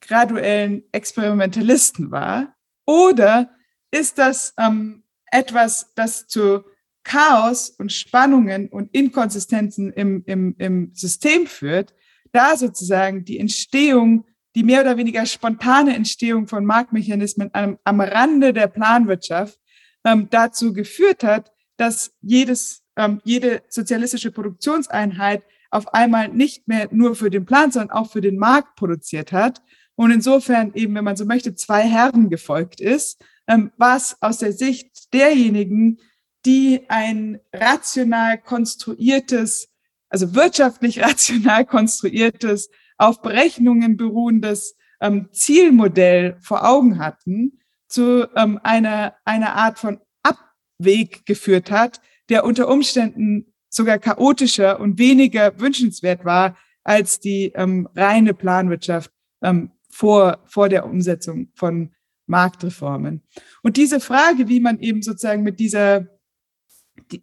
graduellen 0.01 0.83
Experimentalisten 0.93 2.11
war? 2.11 2.55
Oder 2.87 3.51
ist 3.91 4.19
das 4.19 4.53
ähm, 4.59 5.05
etwas, 5.31 5.93
das 5.95 6.27
zu 6.27 6.65
Chaos 7.05 7.71
und 7.71 7.93
Spannungen 7.93 8.69
und 8.69 8.95
Inkonsistenzen 8.95 9.93
im, 9.93 10.23
im, 10.27 10.55
im 10.59 10.95
System 10.95 11.47
führt, 11.47 11.95
da 12.33 12.57
sozusagen 12.57 13.25
die 13.25 13.39
Entstehung, 13.39 14.27
die 14.55 14.63
mehr 14.63 14.81
oder 14.81 14.97
weniger 14.97 15.25
spontane 15.27 15.95
Entstehung 15.95 16.49
von 16.49 16.65
Marktmechanismen 16.65 17.51
am, 17.53 17.79
am 17.85 18.01
Rande 18.01 18.53
der 18.53 18.69
Planwirtschaft 18.69 19.59
ähm, 20.05 20.29
dazu 20.31 20.73
geführt 20.73 21.25
hat, 21.25 21.53
dass 21.77 22.15
jedes, 22.21 22.84
ähm, 22.97 23.21
jede 23.25 23.63
sozialistische 23.69 24.31
Produktionseinheit 24.31 25.43
auf 25.71 25.93
einmal 25.93 26.29
nicht 26.29 26.69
mehr 26.69 26.89
nur 26.93 27.17
für 27.17 27.31
den 27.31 27.45
Plan, 27.45 27.73
sondern 27.73 27.91
auch 27.91 28.11
für 28.11 28.21
den 28.21 28.39
Markt 28.39 28.77
produziert 28.77 29.33
hat. 29.33 29.61
Und 29.97 30.11
insofern 30.11 30.73
eben, 30.75 30.95
wenn 30.95 31.05
man 31.05 31.17
so 31.17 31.25
möchte, 31.25 31.55
zwei 31.55 31.83
Herren 31.83 32.31
gefolgt 32.31 32.81
ist, 32.81 33.21
ähm, 33.49 33.73
was 33.77 34.21
aus 34.23 34.39
der 34.39 34.53
Sicht 34.53 35.13
derjenigen, 35.13 35.99
die 36.47 36.83
ein 36.89 37.41
rational 37.53 38.39
konstruiertes, 38.39 39.69
also 40.09 40.35
wirtschaftlich 40.35 41.01
rational 41.03 41.65
konstruiertes, 41.65 42.71
auf 42.97 43.23
Berechnungen 43.23 43.97
beruhendes 43.97 44.77
ähm, 45.01 45.29
Zielmodell 45.33 46.37
vor 46.41 46.69
Augen 46.69 46.99
hatten, 46.99 47.61
zu 47.89 48.29
ähm, 48.37 48.59
einer, 48.63 49.15
einer 49.25 49.55
Art 49.55 49.79
von 49.79 50.01
Abweg 50.23 51.27
geführt 51.27 51.71
hat, 51.71 52.01
der 52.29 52.45
unter 52.45 52.69
Umständen 52.69 53.53
sogar 53.69 53.99
chaotischer 53.99 54.81
und 54.81 54.99
weniger 54.99 55.59
wünschenswert 55.59 56.25
war 56.25 56.57
als 56.85 57.21
die 57.21 57.53
ähm, 57.55 57.89
reine 57.95 58.35
Planwirtschaft 58.35 59.11
ähm, 59.43 59.73
vor, 59.91 60.39
vor 60.47 60.69
der 60.69 60.87
Umsetzung 60.87 61.51
von 61.55 61.93
Marktreformen. 62.27 63.23
Und 63.63 63.77
diese 63.77 64.01
Frage, 64.01 64.49
wie 64.49 64.61
man 64.61 64.81
eben 64.81 65.03
sozusagen 65.03 65.43
mit 65.43 65.61
dieser 65.61 66.07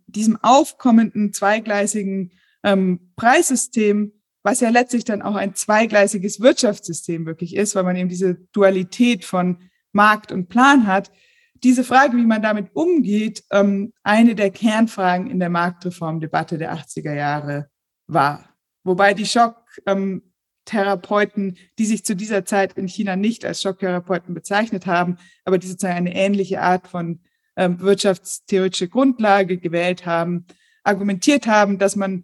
diesem 0.07 0.37
aufkommenden 0.41 1.33
zweigleisigen 1.33 2.31
ähm, 2.63 3.11
Preissystem, 3.15 4.13
was 4.43 4.59
ja 4.59 4.69
letztlich 4.69 5.05
dann 5.05 5.21
auch 5.21 5.35
ein 5.35 5.55
zweigleisiges 5.55 6.41
Wirtschaftssystem 6.41 7.25
wirklich 7.25 7.55
ist, 7.55 7.75
weil 7.75 7.83
man 7.83 7.95
eben 7.95 8.09
diese 8.09 8.35
Dualität 8.51 9.23
von 9.23 9.57
Markt 9.91 10.31
und 10.31 10.49
Plan 10.49 10.87
hat, 10.87 11.11
diese 11.63 11.83
Frage, 11.83 12.17
wie 12.17 12.25
man 12.25 12.41
damit 12.41 12.71
umgeht, 12.73 13.43
ähm, 13.51 13.93
eine 14.03 14.33
der 14.35 14.49
Kernfragen 14.49 15.29
in 15.29 15.39
der 15.39 15.49
Marktreformdebatte 15.49 16.57
der 16.57 16.73
80er 16.73 17.13
Jahre 17.13 17.69
war. 18.07 18.49
Wobei 18.83 19.13
die 19.13 19.27
Schocktherapeuten, 19.27 21.49
ähm, 21.49 21.55
die 21.77 21.85
sich 21.85 22.03
zu 22.03 22.15
dieser 22.15 22.45
Zeit 22.45 22.73
in 22.73 22.87
China 22.87 23.15
nicht 23.15 23.45
als 23.45 23.61
Schocktherapeuten 23.61 24.33
bezeichnet 24.33 24.87
haben, 24.87 25.17
aber 25.45 25.59
die 25.59 25.67
sozusagen 25.67 25.97
eine 25.97 26.15
ähnliche 26.15 26.61
Art 26.61 26.87
von 26.87 27.19
ähm, 27.55 27.79
wirtschaftstheoretische 27.79 28.87
Grundlage 28.87 29.57
gewählt 29.57 30.05
haben, 30.05 30.45
argumentiert 30.83 31.45
haben, 31.45 31.77
dass 31.77 31.95
man 31.95 32.23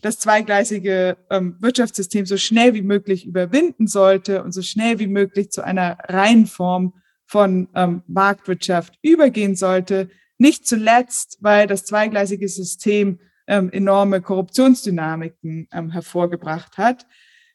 das 0.00 0.18
zweigleisige 0.18 1.18
ähm, 1.28 1.56
Wirtschaftssystem 1.60 2.24
so 2.24 2.36
schnell 2.36 2.72
wie 2.74 2.82
möglich 2.82 3.26
überwinden 3.26 3.86
sollte 3.86 4.44
und 4.44 4.52
so 4.52 4.62
schnell 4.62 4.98
wie 4.98 5.08
möglich 5.08 5.50
zu 5.50 5.62
einer 5.62 5.98
reinen 6.04 6.46
Form 6.46 6.94
von 7.28 7.68
ähm, 7.74 8.02
Marktwirtschaft 8.08 8.98
übergehen 9.02 9.54
sollte. 9.54 10.08
Nicht 10.38 10.66
zuletzt, 10.66 11.38
weil 11.40 11.66
das 11.66 11.84
zweigleisige 11.84 12.48
System 12.48 13.20
ähm, 13.46 13.70
enorme 13.70 14.20
Korruptionsdynamiken 14.22 15.68
ähm, 15.72 15.90
hervorgebracht 15.90 16.78
hat, 16.78 17.06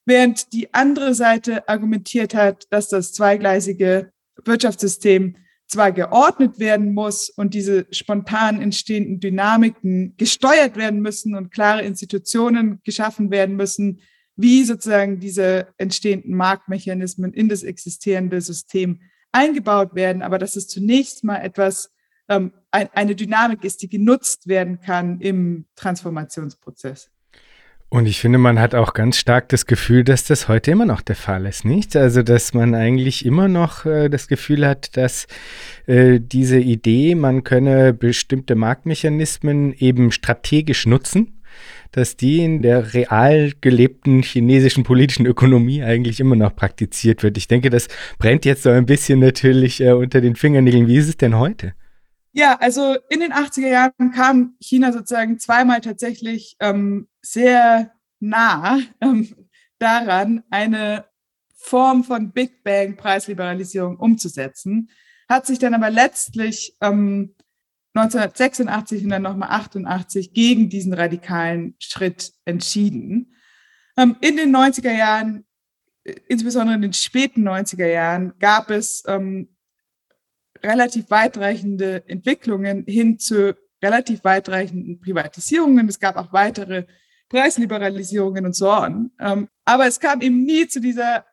während 0.05 0.53
die 0.53 0.73
andere 0.73 1.13
Seite 1.15 1.67
argumentiert 1.67 2.35
hat, 2.35 2.67
dass 2.69 2.87
das 2.87 3.13
zweigleisige 3.13 4.11
Wirtschaftssystem 4.45 5.37
zwar 5.67 5.91
geordnet 5.91 6.59
werden 6.59 6.93
muss 6.93 7.29
und 7.29 7.55
diese 7.55 7.87
spontan 7.89 8.61
entstehenden 8.61 9.19
Dynamiken 9.19 10.13
gesteuert 10.17 10.77
werden 10.77 11.01
müssen 11.01 11.35
und 11.35 11.51
klare 11.51 11.81
Institutionen 11.81 12.79
geschaffen 12.83 13.31
werden 13.31 13.55
müssen, 13.55 14.01
wie 14.35 14.63
sozusagen 14.65 15.19
diese 15.19 15.67
entstehenden 15.77 16.35
Marktmechanismen 16.35 17.33
in 17.33 17.49
das 17.49 17.63
existierende 17.63 18.41
System 18.41 18.99
eingebaut 19.33 19.95
werden, 19.95 20.21
aber 20.21 20.37
dass 20.37 20.55
es 20.55 20.67
zunächst 20.67 21.23
mal 21.23 21.37
etwas, 21.37 21.91
ähm, 22.29 22.53
ein, 22.71 22.89
eine 22.93 23.15
Dynamik 23.15 23.63
ist, 23.65 23.81
die 23.81 23.89
genutzt 23.89 24.47
werden 24.47 24.79
kann 24.79 25.19
im 25.19 25.65
Transformationsprozess. 25.75 27.09
Und 27.93 28.07
ich 28.07 28.19
finde, 28.19 28.39
man 28.39 28.59
hat 28.59 28.73
auch 28.73 28.95
ganz 28.95 29.17
stark 29.17 29.49
das 29.49 29.67
Gefühl, 29.67 30.03
dass 30.03 30.23
das 30.23 30.47
heute 30.47 30.71
immer 30.71 30.85
noch 30.85 31.01
der 31.01 31.15
Fall 31.15 31.45
ist, 31.45 31.63
nicht? 31.63 31.95
Also, 31.95 32.23
dass 32.23 32.55
man 32.55 32.73
eigentlich 32.73 33.23
immer 33.23 33.47
noch 33.47 33.85
äh, 33.85 34.09
das 34.09 34.27
Gefühl 34.27 34.65
hat, 34.65 34.97
dass 34.97 35.27
äh, 35.85 36.19
diese 36.19 36.57
Idee, 36.57 37.13
man 37.13 37.43
könne 37.43 37.93
bestimmte 37.93 38.55
Marktmechanismen 38.55 39.73
eben 39.73 40.11
strategisch 40.11 40.87
nutzen, 40.87 41.42
dass 41.93 42.17
die 42.17 42.43
in 42.43 42.61
der 42.61 42.93
real 42.93 43.53
gelebten 43.61 44.21
chinesischen 44.23 44.83
politischen 44.83 45.25
Ökonomie 45.25 45.83
eigentlich 45.83 46.19
immer 46.19 46.35
noch 46.35 46.55
praktiziert 46.55 47.23
wird. 47.23 47.37
Ich 47.37 47.47
denke, 47.47 47.69
das 47.69 47.87
brennt 48.17 48.45
jetzt 48.45 48.63
so 48.63 48.69
ein 48.69 48.85
bisschen 48.85 49.19
natürlich 49.19 49.79
äh, 49.79 49.93
unter 49.93 50.19
den 50.19 50.35
Fingernägeln. 50.35 50.87
Wie 50.87 50.97
ist 50.97 51.07
es 51.07 51.17
denn 51.17 51.37
heute? 51.37 51.73
Ja, 52.33 52.57
also 52.59 52.97
in 53.09 53.19
den 53.19 53.31
80er 53.31 53.67
Jahren 53.67 54.11
kam 54.11 54.55
China 54.59 54.91
sozusagen 54.91 55.37
zweimal 55.37 55.81
tatsächlich 55.81 56.57
ähm, 56.59 57.07
sehr 57.21 57.91
nah 58.19 58.79
ähm, 59.01 59.29
daran, 59.77 60.43
eine 60.49 61.05
Form 61.55 62.03
von 62.03 62.31
Big 62.31 62.63
Bang 62.63 62.97
Preisliberalisierung 62.97 63.97
umzusetzen, 63.97 64.89
hat 65.29 65.45
sich 65.45 65.59
dann 65.59 65.75
aber 65.75 65.91
letztlich 65.91 66.75
ähm, 66.81 67.32
1986 67.95 69.03
und 69.03 69.09
dann 69.09 69.21
nochmal 69.21 69.49
88 69.51 70.33
gegen 70.33 70.69
diesen 70.69 70.93
radikalen 70.93 71.75
Schritt 71.79 72.33
entschieden. 72.45 73.35
Ähm, 73.97 74.15
in 74.21 74.37
den 74.37 74.55
90er 74.55 74.91
Jahren, 74.91 75.45
äh, 76.03 76.15
insbesondere 76.27 76.75
in 76.75 76.81
den 76.81 76.93
späten 76.93 77.47
90er 77.47 77.87
Jahren, 77.87 78.33
gab 78.39 78.71
es 78.71 79.03
ähm, 79.07 79.55
relativ 80.63 81.11
weitreichende 81.11 82.07
Entwicklungen 82.07 82.85
hin 82.87 83.19
zu 83.19 83.55
relativ 83.83 84.23
weitreichenden 84.23 84.99
Privatisierungen. 84.99 85.87
Es 85.89 85.99
gab 85.99 86.15
auch 86.15 86.33
weitere 86.33 86.85
Preisliberalisierungen 87.29 88.45
und 88.45 88.55
so 88.55 88.71
on. 88.71 89.11
Ähm, 89.19 89.49
aber 89.65 89.87
es 89.87 89.99
kam 89.99 90.21
eben 90.21 90.43
nie 90.43 90.67
zu 90.67 90.79
dieser 90.79 91.25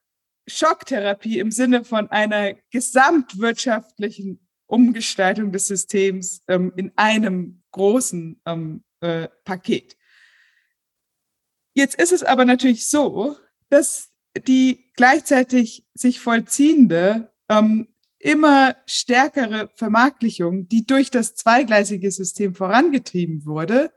Schocktherapie 0.47 1.39
im 1.39 1.51
Sinne 1.51 1.85
von 1.85 2.11
einer 2.11 2.55
gesamtwirtschaftlichen 2.71 4.47
Umgestaltung 4.71 5.53
des 5.53 5.67
Systems 5.67 6.43
ähm, 6.49 6.73
in 6.77 6.93
einem 6.97 7.63
großen 7.73 8.41
ähm, 8.47 8.85
äh, 9.01 9.29
Paket. 9.45 9.97
Jetzt 11.75 11.95
ist 11.95 12.13
es 12.13 12.23
aber 12.23 12.45
natürlich 12.45 12.89
so, 12.89 13.37
dass 13.69 14.11
die 14.47 14.93
gleichzeitig 14.95 15.87
sich 15.95 16.21
vollziehende 16.21 17.33
ähm, 17.49 17.89
immer 18.19 18.77
stärkere 18.87 19.71
Vermarktlichung, 19.75 20.69
die 20.69 20.87
durch 20.87 21.11
das 21.11 21.35
zweigleisige 21.35 22.11
System 22.11 22.55
vorangetrieben 22.55 23.47
wurde, 23.47 23.93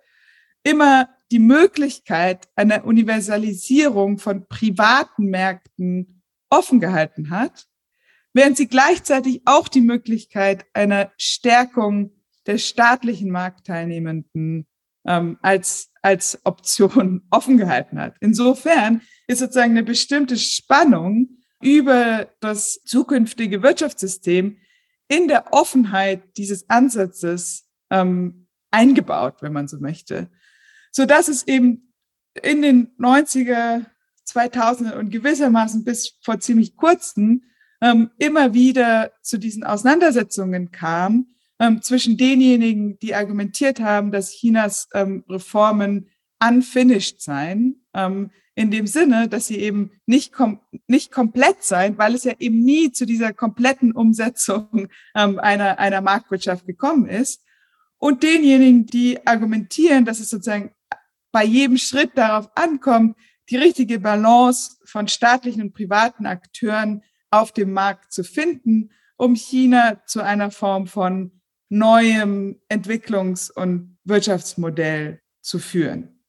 immer 0.64 1.10
die 1.32 1.40
Möglichkeit 1.40 2.48
einer 2.56 2.86
Universalisierung 2.86 4.18
von 4.18 4.48
privaten 4.48 5.26
Märkten 5.26 6.22
offen 6.50 6.80
gehalten 6.80 7.32
hat, 7.32 7.68
während 8.34 8.58
sie 8.58 8.68
gleichzeitig 8.68 9.42
auch 9.46 9.68
die 9.68 9.82
Möglichkeit 9.82 10.66
einer 10.74 11.12
Stärkung 11.18 12.12
der 12.46 12.58
staatlichen 12.58 13.30
Marktteilnehmenden 13.32 14.68
ähm, 15.06 15.38
als, 15.42 15.92
als 16.02 16.40
Option 16.44 17.24
offen 17.30 17.58
gehalten 17.58 18.00
hat. 18.00 18.16
Insofern 18.20 19.02
ist 19.28 19.40
sozusagen 19.40 19.72
eine 19.72 19.84
bestimmte 19.84 20.38
Spannung 20.38 21.38
über 21.62 22.28
das 22.42 22.82
zukünftige 22.84 23.64
Wirtschaftssystem 23.64 24.58
in 25.08 25.28
der 25.28 25.54
Offenheit 25.54 26.38
dieses 26.38 26.70
Ansatzes 26.70 27.70
ähm, 27.90 28.48
eingebaut, 28.72 29.38
wenn 29.42 29.54
man 29.54 29.68
so 29.68 29.78
möchte. 29.78 30.30
So 30.92 31.06
dass 31.06 31.28
es 31.28 31.48
eben 31.48 31.94
in 32.42 32.62
den 32.62 32.96
90er, 32.98 33.86
2000er 34.28 34.96
und 34.96 35.12
gewissermaßen 35.12 35.84
bis 35.84 36.18
vor 36.24 36.40
ziemlich 36.40 36.76
kurzem 36.76 37.44
ähm, 37.84 38.12
immer 38.18 38.54
wieder 38.54 39.12
zu 39.22 39.38
diesen 39.38 39.66
Auseinandersetzungen 39.66 40.72
kam 40.72 41.28
ähm, 41.60 41.82
zwischen 41.82 42.18
denjenigen, 42.18 42.98
die 43.00 43.14
argumentiert 43.14 43.82
haben, 43.82 44.12
dass 44.12 44.32
Chinas 44.32 44.88
ähm, 44.94 45.26
Reformen 45.30 46.10
unfinished 46.42 47.22
seien, 47.22 47.86
ähm, 47.94 48.32
in 48.56 48.72
dem 48.72 48.88
Sinne, 48.88 49.28
dass 49.28 49.48
sie 49.48 49.58
eben 49.58 49.92
nicht, 50.06 50.32
kom 50.32 50.62
nicht 50.88 51.12
komplett 51.12 51.64
seien, 51.64 51.98
weil 51.98 52.16
es 52.16 52.24
ja 52.24 52.34
eben 52.40 52.60
nie 52.60 52.92
zu 52.92 53.06
dieser 53.06 53.34
kompletten 53.34 53.92
Umsetzung 53.92 54.88
ähm, 55.16 55.40
einer, 55.40 55.78
einer 55.78 56.02
Marktwirtschaft 56.02 56.66
gekommen 56.66 57.08
ist. 57.08 57.44
Und 57.98 58.24
denjenigen, 58.24 58.86
die 58.86 59.26
argumentieren, 59.28 60.06
dass 60.06 60.20
es 60.20 60.30
sozusagen 60.30 60.72
bei 61.32 61.44
jedem 61.44 61.78
Schritt 61.78 62.12
darauf 62.16 62.50
ankommt, 62.56 63.18
die 63.50 63.58
richtige 63.58 64.00
Balance 64.00 64.78
von 64.86 65.10
staatlichen 65.10 65.64
und 65.64 65.74
privaten 65.74 66.26
Akteuren 66.26 67.02
auf 67.34 67.52
dem 67.52 67.74
Markt 67.74 68.14
zu 68.14 68.24
finden, 68.24 68.92
um 69.18 69.36
China 69.36 70.06
zu 70.06 70.22
einer 70.22 70.52
Form 70.52 70.86
von 70.86 71.42
neuem 71.70 72.62
Entwicklungs- 72.70 73.52
und 73.52 73.98
Wirtschaftsmodell 74.04 75.20
zu 75.42 75.58
führen. 75.58 76.24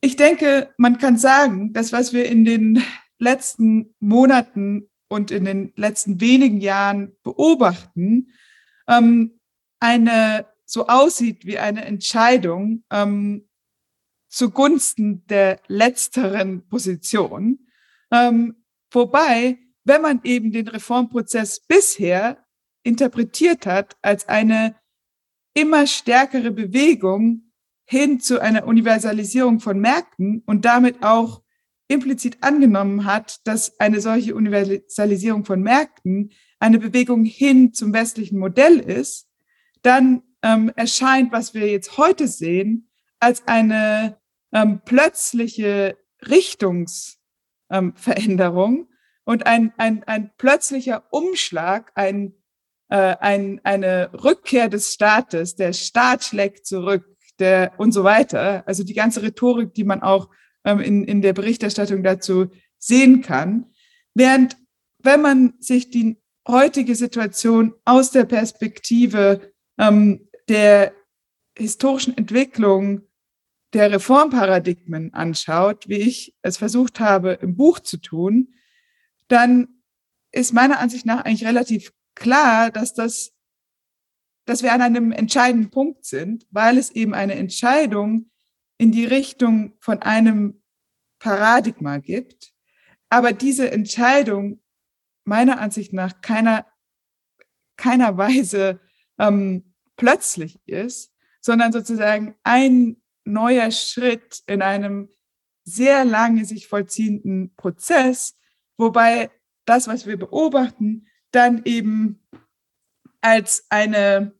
Ich 0.00 0.14
denke, 0.14 0.72
man 0.78 0.98
kann 0.98 1.18
sagen, 1.18 1.72
dass 1.72 1.92
was 1.92 2.12
wir 2.12 2.26
in 2.26 2.44
den 2.44 2.82
letzten 3.18 3.94
Monaten 3.98 4.88
und 5.08 5.32
in 5.32 5.44
den 5.44 5.72
letzten 5.74 6.20
wenigen 6.20 6.60
Jahren 6.60 7.16
beobachten, 7.24 8.32
ähm, 8.86 9.40
eine 9.80 10.46
so 10.64 10.86
aussieht 10.86 11.44
wie 11.46 11.58
eine 11.58 11.84
Entscheidung 11.84 12.84
ähm, 12.90 13.48
zugunsten 14.28 15.26
der 15.26 15.60
letzteren 15.66 16.68
Position. 16.68 17.66
Ähm, 18.12 18.62
wobei, 18.90 19.58
wenn 19.84 20.02
man 20.02 20.20
eben 20.24 20.52
den 20.52 20.68
Reformprozess 20.68 21.60
bisher 21.60 22.44
interpretiert 22.82 23.66
hat 23.66 23.96
als 24.02 24.28
eine 24.28 24.76
immer 25.54 25.86
stärkere 25.86 26.50
Bewegung 26.50 27.52
hin 27.84 28.20
zu 28.20 28.40
einer 28.40 28.66
Universalisierung 28.66 29.60
von 29.60 29.78
Märkten 29.78 30.42
und 30.46 30.64
damit 30.64 31.02
auch 31.02 31.42
implizit 31.88 32.38
angenommen 32.42 33.04
hat, 33.04 33.40
dass 33.44 33.78
eine 33.78 34.00
solche 34.00 34.34
Universalisierung 34.34 35.44
von 35.44 35.62
Märkten 35.62 36.32
eine 36.58 36.78
Bewegung 36.78 37.24
hin 37.24 37.72
zum 37.72 37.92
westlichen 37.92 38.38
Modell 38.38 38.78
ist, 38.80 39.28
dann 39.82 40.22
ähm, 40.42 40.72
erscheint, 40.74 41.32
was 41.32 41.54
wir 41.54 41.70
jetzt 41.70 41.96
heute 41.96 42.26
sehen, 42.28 42.90
als 43.20 43.46
eine 43.46 44.18
ähm, 44.52 44.80
plötzliche 44.84 45.96
Richtungsveränderung 46.28 47.15
ähm, 47.70 47.94
und 49.24 49.46
ein, 49.46 49.72
ein, 49.76 50.04
ein 50.04 50.30
plötzlicher 50.38 51.04
Umschlag, 51.10 51.90
ein, 51.94 52.34
äh, 52.88 53.16
ein, 53.18 53.60
eine 53.64 54.10
Rückkehr 54.12 54.68
des 54.68 54.92
Staates. 54.92 55.56
Der 55.56 55.72
Staat 55.72 56.24
schlägt 56.24 56.66
zurück 56.66 57.04
der 57.38 57.72
und 57.78 57.92
so 57.92 58.04
weiter. 58.04 58.62
Also 58.66 58.84
die 58.84 58.94
ganze 58.94 59.22
Rhetorik, 59.22 59.74
die 59.74 59.84
man 59.84 60.02
auch 60.02 60.30
ähm, 60.64 60.80
in, 60.80 61.04
in 61.04 61.22
der 61.22 61.32
Berichterstattung 61.32 62.02
dazu 62.02 62.46
sehen 62.78 63.22
kann. 63.22 63.66
Während 64.14 64.56
wenn 64.98 65.22
man 65.22 65.54
sich 65.58 65.90
die 65.90 66.20
heutige 66.48 66.94
Situation 66.94 67.74
aus 67.84 68.10
der 68.10 68.24
Perspektive 68.24 69.52
ähm, 69.78 70.28
der 70.48 70.92
historischen 71.56 72.16
Entwicklung 72.16 73.02
der 73.76 73.92
Reformparadigmen 73.92 75.12
anschaut, 75.12 75.86
wie 75.86 75.96
ich 75.96 76.34
es 76.40 76.56
versucht 76.56 76.98
habe 76.98 77.32
im 77.32 77.56
Buch 77.56 77.78
zu 77.78 77.98
tun, 77.98 78.54
dann 79.28 79.68
ist 80.32 80.54
meiner 80.54 80.78
Ansicht 80.78 81.04
nach 81.04 81.24
eigentlich 81.24 81.46
relativ 81.46 81.92
klar, 82.14 82.70
dass 82.70 82.94
das 82.94 83.36
dass 84.46 84.62
wir 84.62 84.72
an 84.72 84.80
einem 84.80 85.12
entscheidenden 85.12 85.70
Punkt 85.70 86.04
sind, 86.04 86.46
weil 86.50 86.78
es 86.78 86.92
eben 86.92 87.14
eine 87.14 87.34
Entscheidung 87.34 88.30
in 88.78 88.92
die 88.92 89.04
Richtung 89.04 89.74
von 89.80 90.02
einem 90.02 90.62
Paradigma 91.18 91.98
gibt, 91.98 92.54
aber 93.10 93.32
diese 93.32 93.70
Entscheidung 93.70 94.62
meiner 95.24 95.58
Ansicht 95.60 95.92
nach 95.92 96.20
keiner, 96.20 96.64
keiner 97.76 98.16
Weise 98.16 98.80
ähm, 99.18 99.74
plötzlich 99.96 100.60
ist, 100.66 101.12
sondern 101.40 101.72
sozusagen 101.72 102.36
ein 102.44 103.02
neuer 103.26 103.70
Schritt 103.70 104.42
in 104.46 104.62
einem 104.62 105.08
sehr 105.64 106.04
lange 106.04 106.44
sich 106.44 106.68
vollziehenden 106.68 107.54
Prozess, 107.56 108.38
wobei 108.76 109.30
das, 109.64 109.88
was 109.88 110.06
wir 110.06 110.16
beobachten, 110.16 111.08
dann 111.32 111.62
eben 111.64 112.26
als 113.20 113.66
eine 113.68 114.32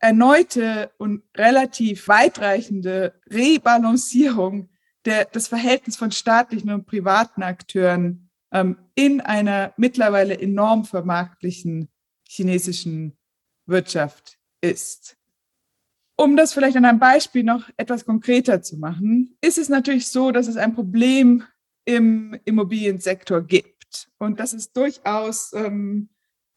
erneute 0.00 0.90
und 0.98 1.22
relativ 1.36 2.08
weitreichende 2.08 3.14
Rebalancierung 3.30 4.68
der, 5.04 5.26
des 5.26 5.48
Verhältnisses 5.48 5.98
von 5.98 6.10
staatlichen 6.10 6.70
und 6.70 6.86
privaten 6.86 7.42
Akteuren 7.42 8.30
ähm, 8.52 8.76
in 8.96 9.20
einer 9.20 9.72
mittlerweile 9.76 10.38
enorm 10.38 10.84
vermarktlichen 10.84 11.88
chinesischen 12.28 13.16
Wirtschaft 13.66 14.38
ist. 14.60 15.16
Um 16.16 16.36
das 16.36 16.52
vielleicht 16.52 16.76
an 16.76 16.84
einem 16.84 16.98
Beispiel 16.98 17.42
noch 17.42 17.68
etwas 17.76 18.04
konkreter 18.04 18.62
zu 18.62 18.76
machen, 18.76 19.36
ist 19.40 19.58
es 19.58 19.68
natürlich 19.68 20.08
so, 20.08 20.30
dass 20.30 20.46
es 20.46 20.56
ein 20.56 20.74
Problem 20.74 21.44
im 21.84 22.38
Immobiliensektor 22.44 23.42
gibt 23.42 24.08
und 24.18 24.38
dass 24.38 24.52
es 24.52 24.72
durchaus 24.72 25.52
ähm, 25.54 26.10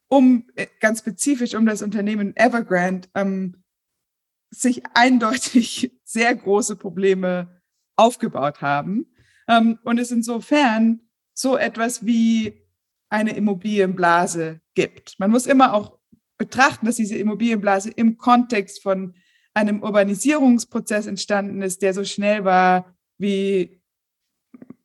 um 0.08 0.48
äh, 0.54 0.66
ganz 0.80 1.00
spezifisch 1.00 1.54
um 1.54 1.66
das 1.66 1.82
Unternehmen 1.82 2.36
Evergrande 2.36 3.08
ähm, 3.14 3.62
sich 4.50 4.82
eindeutig 4.94 5.92
sehr 6.04 6.34
große 6.34 6.76
Probleme 6.76 7.60
aufgebaut 7.96 8.60
haben 8.60 9.06
ähm, 9.48 9.78
und 9.82 9.98
es 9.98 10.10
insofern 10.10 11.00
so 11.34 11.56
etwas 11.56 12.06
wie 12.06 12.62
eine 13.08 13.36
Immobilienblase 13.36 14.60
gibt. 14.74 15.18
Man 15.18 15.30
muss 15.30 15.46
immer 15.46 15.74
auch 15.74 15.98
betrachten, 16.38 16.86
dass 16.86 16.96
diese 16.96 17.16
Immobilienblase 17.16 17.90
im 17.90 18.18
Kontext 18.18 18.82
von 18.82 19.14
einem 19.56 19.82
Urbanisierungsprozess 19.82 21.06
entstanden 21.06 21.62
ist, 21.62 21.82
der 21.82 21.94
so 21.94 22.04
schnell 22.04 22.44
war 22.44 22.94
wie 23.18 23.80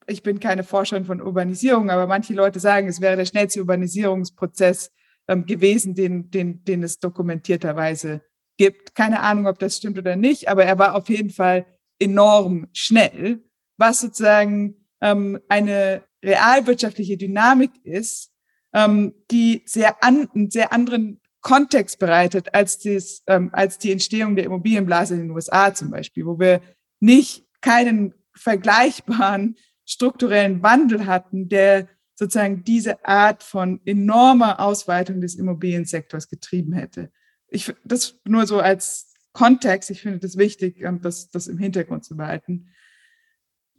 ich 0.07 0.23
bin 0.23 0.39
keine 0.39 0.63
Forscherin 0.63 1.05
von 1.05 1.21
Urbanisierung, 1.21 1.89
aber 1.89 2.07
manche 2.07 2.33
Leute 2.33 2.59
sagen, 2.59 2.87
es 2.87 3.01
wäre 3.01 3.15
der 3.15 3.25
schnellste 3.25 3.59
Urbanisierungsprozess 3.59 4.91
ähm, 5.27 5.45
gewesen, 5.45 5.95
den, 5.95 6.29
den, 6.31 6.63
den 6.63 6.83
es 6.83 6.99
dokumentierterweise 6.99 8.21
gibt. 8.57 8.95
Keine 8.95 9.21
Ahnung, 9.21 9.47
ob 9.47 9.59
das 9.59 9.77
stimmt 9.77 9.97
oder 9.97 10.15
nicht, 10.15 10.49
aber 10.49 10.65
er 10.65 10.77
war 10.79 10.95
auf 10.95 11.07
jeden 11.07 11.29
Fall 11.29 11.65
enorm 11.99 12.67
schnell, 12.73 13.43
was 13.77 14.01
sozusagen 14.01 14.87
ähm, 15.01 15.39
eine 15.47 16.03
realwirtschaftliche 16.23 17.17
Dynamik 17.17 17.71
ist, 17.83 18.31
ähm, 18.73 19.13
die 19.29 19.63
sehr, 19.65 20.03
an, 20.03 20.27
einen 20.33 20.49
sehr 20.49 20.73
anderen 20.73 21.20
Kontext 21.41 21.99
bereitet 21.99 22.53
als, 22.53 22.77
dies, 22.77 23.23
ähm, 23.27 23.49
als 23.51 23.77
die 23.77 23.91
Entstehung 23.91 24.35
der 24.35 24.45
Immobilienblase 24.45 25.15
in 25.15 25.21
den 25.21 25.31
USA 25.31 25.73
zum 25.73 25.89
Beispiel, 25.89 26.25
wo 26.25 26.39
wir 26.39 26.61
nicht 26.99 27.45
keinen 27.61 28.13
vergleichbaren 28.35 29.57
strukturellen 29.85 30.63
Wandel 30.63 31.05
hatten, 31.07 31.49
der 31.49 31.87
sozusagen 32.15 32.63
diese 32.63 33.03
Art 33.05 33.43
von 33.43 33.81
enormer 33.85 34.59
Ausweitung 34.59 35.21
des 35.21 35.35
Immobiliensektors 35.35 36.29
getrieben 36.29 36.73
hätte. 36.73 37.11
Ich, 37.47 37.73
das 37.83 38.19
nur 38.23 38.45
so 38.45 38.59
als 38.59 39.13
Kontext. 39.33 39.89
Ich 39.89 40.01
finde 40.01 40.19
das 40.19 40.37
wichtig, 40.37 40.81
ähm, 40.81 41.01
das, 41.01 41.29
das 41.29 41.47
im 41.47 41.57
Hintergrund 41.57 42.05
zu 42.05 42.15
behalten. 42.15 42.69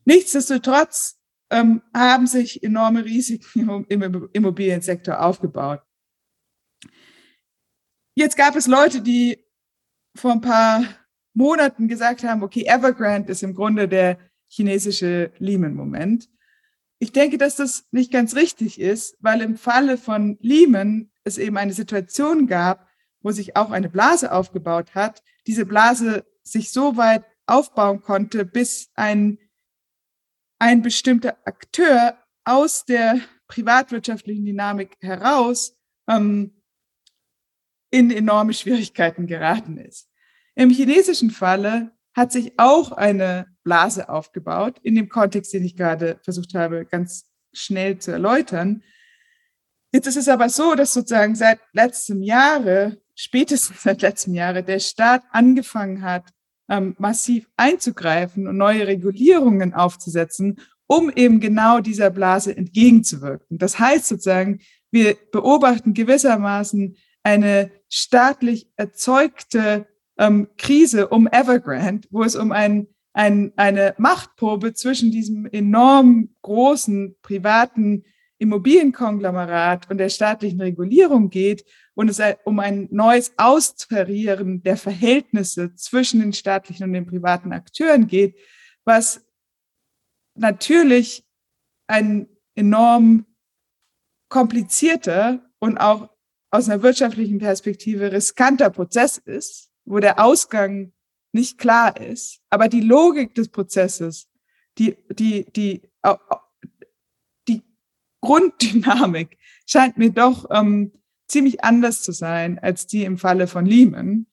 Nichtsdestotrotz 0.04 1.20
ähm, 1.50 1.82
haben 1.94 2.26
sich 2.26 2.62
enorme 2.62 3.04
Risiken 3.04 3.84
im 3.88 4.28
Immobiliensektor 4.32 5.20
aufgebaut. 5.20 5.82
Jetzt 8.14 8.36
gab 8.36 8.56
es 8.56 8.66
Leute, 8.66 9.00
die 9.00 9.42
vor 10.14 10.32
ein 10.32 10.42
paar 10.42 10.84
Monaten 11.34 11.88
gesagt 11.88 12.24
haben, 12.24 12.42
okay, 12.42 12.66
Evergrande 12.66 13.32
ist 13.32 13.42
im 13.42 13.54
Grunde 13.54 13.88
der 13.88 14.18
chinesische 14.48 15.32
Lehman-Moment. 15.38 16.28
Ich 16.98 17.12
denke, 17.12 17.38
dass 17.38 17.56
das 17.56 17.88
nicht 17.90 18.12
ganz 18.12 18.36
richtig 18.36 18.78
ist, 18.78 19.16
weil 19.20 19.40
im 19.40 19.56
Falle 19.56 19.96
von 19.96 20.36
Lehman 20.40 21.10
es 21.24 21.38
eben 21.38 21.56
eine 21.56 21.72
Situation 21.72 22.46
gab, 22.46 22.86
wo 23.22 23.30
sich 23.30 23.56
auch 23.56 23.70
eine 23.70 23.88
Blase 23.88 24.32
aufgebaut 24.32 24.94
hat, 24.94 25.22
diese 25.46 25.64
Blase 25.64 26.26
sich 26.42 26.70
so 26.70 26.96
weit 26.98 27.24
aufbauen 27.46 28.02
konnte, 28.02 28.44
bis 28.44 28.90
ein, 28.94 29.38
ein 30.58 30.82
bestimmter 30.82 31.38
Akteur 31.46 32.18
aus 32.44 32.84
der 32.84 33.20
privatwirtschaftlichen 33.48 34.44
Dynamik 34.44 34.96
heraus 35.00 35.76
ähm, 36.08 36.61
in 37.92 38.10
enorme 38.10 38.54
Schwierigkeiten 38.54 39.28
geraten 39.28 39.76
ist. 39.76 40.08
Im 40.56 40.70
chinesischen 40.70 41.30
Falle 41.30 41.92
hat 42.14 42.32
sich 42.32 42.54
auch 42.58 42.90
eine 42.90 43.46
Blase 43.62 44.08
aufgebaut, 44.08 44.80
in 44.82 44.96
dem 44.96 45.08
Kontext, 45.08 45.52
den 45.52 45.64
ich 45.64 45.76
gerade 45.76 46.18
versucht 46.22 46.54
habe, 46.54 46.84
ganz 46.84 47.30
schnell 47.52 47.98
zu 47.98 48.10
erläutern. 48.10 48.82
Jetzt 49.92 50.06
ist 50.06 50.16
es 50.16 50.28
aber 50.28 50.48
so, 50.48 50.74
dass 50.74 50.94
sozusagen 50.94 51.34
seit 51.34 51.60
letztem 51.72 52.22
Jahre, 52.22 52.98
spätestens 53.14 53.82
seit 53.82 54.02
letztem 54.02 54.34
Jahre, 54.34 54.62
der 54.62 54.80
Staat 54.80 55.22
angefangen 55.30 56.02
hat, 56.02 56.24
ähm, 56.68 56.96
massiv 56.98 57.46
einzugreifen 57.56 58.46
und 58.46 58.56
neue 58.56 58.86
Regulierungen 58.86 59.74
aufzusetzen, 59.74 60.60
um 60.86 61.10
eben 61.10 61.40
genau 61.40 61.80
dieser 61.80 62.10
Blase 62.10 62.56
entgegenzuwirken. 62.56 63.58
Das 63.58 63.78
heißt 63.78 64.06
sozusagen, 64.06 64.60
wir 64.90 65.16
beobachten 65.30 65.94
gewissermaßen 65.94 66.96
eine 67.22 67.70
staatlich 67.92 68.68
erzeugte 68.76 69.86
ähm, 70.16 70.48
Krise 70.56 71.08
um 71.08 71.28
Evergrande, 71.30 72.08
wo 72.10 72.22
es 72.22 72.34
um 72.34 72.50
ein, 72.50 72.86
ein, 73.12 73.52
eine 73.56 73.94
Machtprobe 73.98 74.72
zwischen 74.72 75.10
diesem 75.10 75.46
enorm 75.46 76.30
großen 76.40 77.16
privaten 77.20 78.04
Immobilienkonglomerat 78.38 79.90
und 79.90 79.98
der 79.98 80.08
staatlichen 80.08 80.60
Regulierung 80.60 81.28
geht 81.28 81.64
und 81.94 82.08
es 82.08 82.20
um 82.44 82.60
ein 82.60 82.88
neues 82.90 83.34
Austarieren 83.36 84.62
der 84.62 84.78
Verhältnisse 84.78 85.74
zwischen 85.74 86.20
den 86.20 86.32
staatlichen 86.32 86.84
und 86.84 86.94
den 86.94 87.06
privaten 87.06 87.52
Akteuren 87.52 88.06
geht, 88.06 88.36
was 88.84 89.24
natürlich 90.34 91.24
ein 91.86 92.26
enorm 92.54 93.26
komplizierter 94.30 95.44
und 95.58 95.76
auch 95.76 96.08
aus 96.52 96.68
einer 96.68 96.82
wirtschaftlichen 96.82 97.38
Perspektive 97.38 98.12
riskanter 98.12 98.70
Prozess 98.70 99.18
ist, 99.18 99.70
wo 99.84 99.98
der 99.98 100.22
Ausgang 100.22 100.92
nicht 101.32 101.58
klar 101.58 101.98
ist, 101.98 102.40
aber 102.50 102.68
die 102.68 102.82
Logik 102.82 103.34
des 103.34 103.48
Prozesses, 103.48 104.28
die, 104.78 104.96
die, 105.10 105.50
die, 105.50 105.82
die 107.48 107.62
Grunddynamik 108.20 109.38
scheint 109.66 109.96
mir 109.96 110.10
doch 110.10 110.46
ähm, 110.50 110.92
ziemlich 111.26 111.64
anders 111.64 112.02
zu 112.02 112.12
sein 112.12 112.58
als 112.58 112.86
die 112.86 113.04
im 113.04 113.16
Falle 113.16 113.46
von 113.46 113.64
Lehman. 113.64 114.26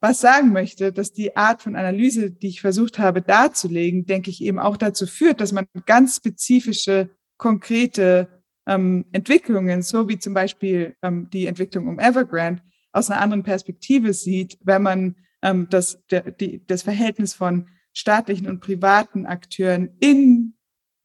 Was 0.00 0.20
sagen 0.20 0.52
möchte, 0.52 0.92
dass 0.92 1.12
die 1.12 1.36
Art 1.36 1.62
von 1.62 1.76
Analyse, 1.76 2.32
die 2.32 2.48
ich 2.48 2.60
versucht 2.60 2.98
habe 2.98 3.22
darzulegen, 3.22 4.04
denke 4.04 4.30
ich 4.30 4.42
eben 4.42 4.58
auch 4.58 4.76
dazu 4.76 5.06
führt, 5.06 5.40
dass 5.40 5.52
man 5.52 5.66
ganz 5.86 6.16
spezifische, 6.16 7.10
konkrete 7.36 8.41
ähm, 8.66 9.04
Entwicklungen, 9.12 9.82
so 9.82 10.08
wie 10.08 10.18
zum 10.18 10.34
Beispiel 10.34 10.96
ähm, 11.02 11.28
die 11.30 11.46
Entwicklung 11.46 11.88
um 11.88 11.98
Evergrande, 11.98 12.62
aus 12.92 13.10
einer 13.10 13.20
anderen 13.20 13.42
Perspektive 13.42 14.12
sieht, 14.12 14.58
wenn 14.62 14.82
man 14.82 15.16
ähm, 15.42 15.68
das, 15.70 16.04
der, 16.10 16.30
die, 16.30 16.64
das 16.66 16.82
Verhältnis 16.82 17.34
von 17.34 17.68
staatlichen 17.92 18.48
und 18.48 18.60
privaten 18.60 19.26
Akteuren 19.26 19.90
in 20.00 20.54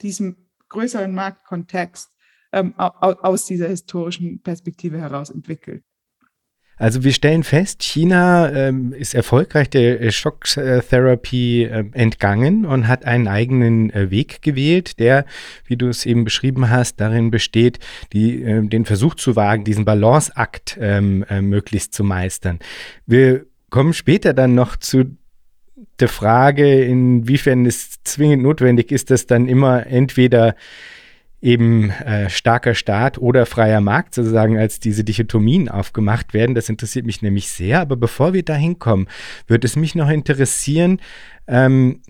diesem 0.02 0.50
größeren 0.70 1.14
Marktkontext 1.14 2.12
ähm, 2.52 2.74
aus 2.78 3.46
dieser 3.46 3.68
historischen 3.68 4.42
Perspektive 4.42 5.00
heraus 5.00 5.30
entwickelt. 5.30 5.84
Also 6.78 7.04
wir 7.04 7.12
stellen 7.12 7.44
fest, 7.44 7.82
China 7.82 8.52
ähm, 8.52 8.94
ist 8.94 9.16
erfolgreich 9.16 9.70
der 9.70 10.12
Schocktherapie 10.12 11.64
äh, 11.64 11.86
entgangen 11.94 12.66
und 12.66 12.88
hat 12.88 13.06
einen 13.06 13.28
eigenen 13.28 13.90
äh, 13.90 14.12
Weg 14.12 14.44
gewählt, 14.44 15.00
der, 15.00 15.26
wie 15.66 15.76
du 15.76 15.88
es 15.90 16.06
eben 16.06 16.24
beschrieben 16.24 16.70
hast, 16.70 17.02
darin 17.02 17.32
besteht, 17.32 17.80
die, 18.14 18.44
äh, 18.44 18.62
den 18.68 18.86
Versuch 18.86 19.16
zu 19.16 19.36
wagen, 19.36 19.64
diesen 19.64 19.86
Balanceakt 19.86 20.78
ähm, 20.80 21.26
äh, 21.30 21.42
möglichst 21.42 21.96
zu 21.96 22.04
meistern. 22.04 22.60
Wir 23.08 23.46
kommen 23.72 23.94
später 23.94 24.34
dann 24.34 24.54
noch 24.54 24.78
zu 24.78 25.18
der 26.00 26.10
Frage, 26.10 26.84
inwiefern 26.84 27.66
es 27.66 28.04
zwingend 28.04 28.44
notwendig 28.44 28.92
ist, 28.92 29.10
dass 29.10 29.26
dann 29.26 29.48
immer 29.48 29.88
entweder 29.88 30.56
eben 31.42 31.92
äh, 31.92 32.30
starker 32.30 32.74
Staat 32.74 33.18
oder 33.18 33.46
freier 33.46 33.82
Markt 33.82 34.16
sozusagen 34.16 34.58
als 34.58 34.80
diese 34.80 35.04
Dichotomien 35.04 35.70
aufgemacht 35.70 36.34
werden. 36.34 36.56
Das 36.56 36.70
interessiert 36.70 37.06
mich 37.06 37.22
nämlich 37.22 37.50
sehr. 37.50 37.80
Aber 37.82 37.96
bevor 37.96 38.34
wir 38.34 38.44
da 38.44 38.56
hinkommen, 38.56 39.08
würde 39.48 39.68
es 39.68 39.76
mich 39.76 39.94
noch 39.94 40.10
interessieren, 40.10 41.00
ähm, 41.48 42.02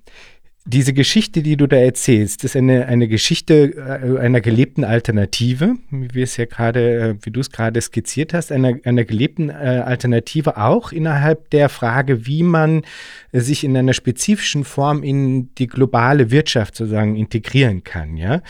diese 0.70 0.92
Geschichte, 0.92 1.44
die 1.44 1.56
du 1.56 1.66
da 1.66 1.78
erzählst, 1.78 2.44
ist 2.44 2.58
eine, 2.58 2.88
eine 2.88 3.08
Geschichte 3.08 3.74
äh, 3.78 4.20
einer 4.20 4.42
gelebten 4.42 4.84
Alternative, 4.84 5.76
wie 5.90 6.22
es 6.22 6.36
ja 6.36 6.44
gerade, 6.44 7.00
äh, 7.00 7.16
wie 7.22 7.32
du 7.32 7.40
es 7.40 7.52
gerade 7.52 7.80
skizziert 7.80 8.34
hast, 8.34 8.52
einer, 8.52 8.78
einer 8.84 9.06
gelebten 9.06 9.50
äh, 9.50 9.54
Alternative 9.54 10.58
auch 10.58 10.92
innerhalb 10.92 11.50
der 11.52 11.70
Frage, 11.70 12.28
wie 12.28 12.44
man 12.44 12.82
sich 13.32 13.64
in 13.64 13.78
einer 13.78 13.94
spezifischen 13.94 14.66
Form 14.66 15.04
in 15.04 15.56
die 15.56 15.68
globale 15.68 16.32
Wirtschaft 16.32 16.76
sozusagen 16.76 17.16
integrieren 17.16 17.86
kann, 17.86 18.18
ja. 18.18 18.42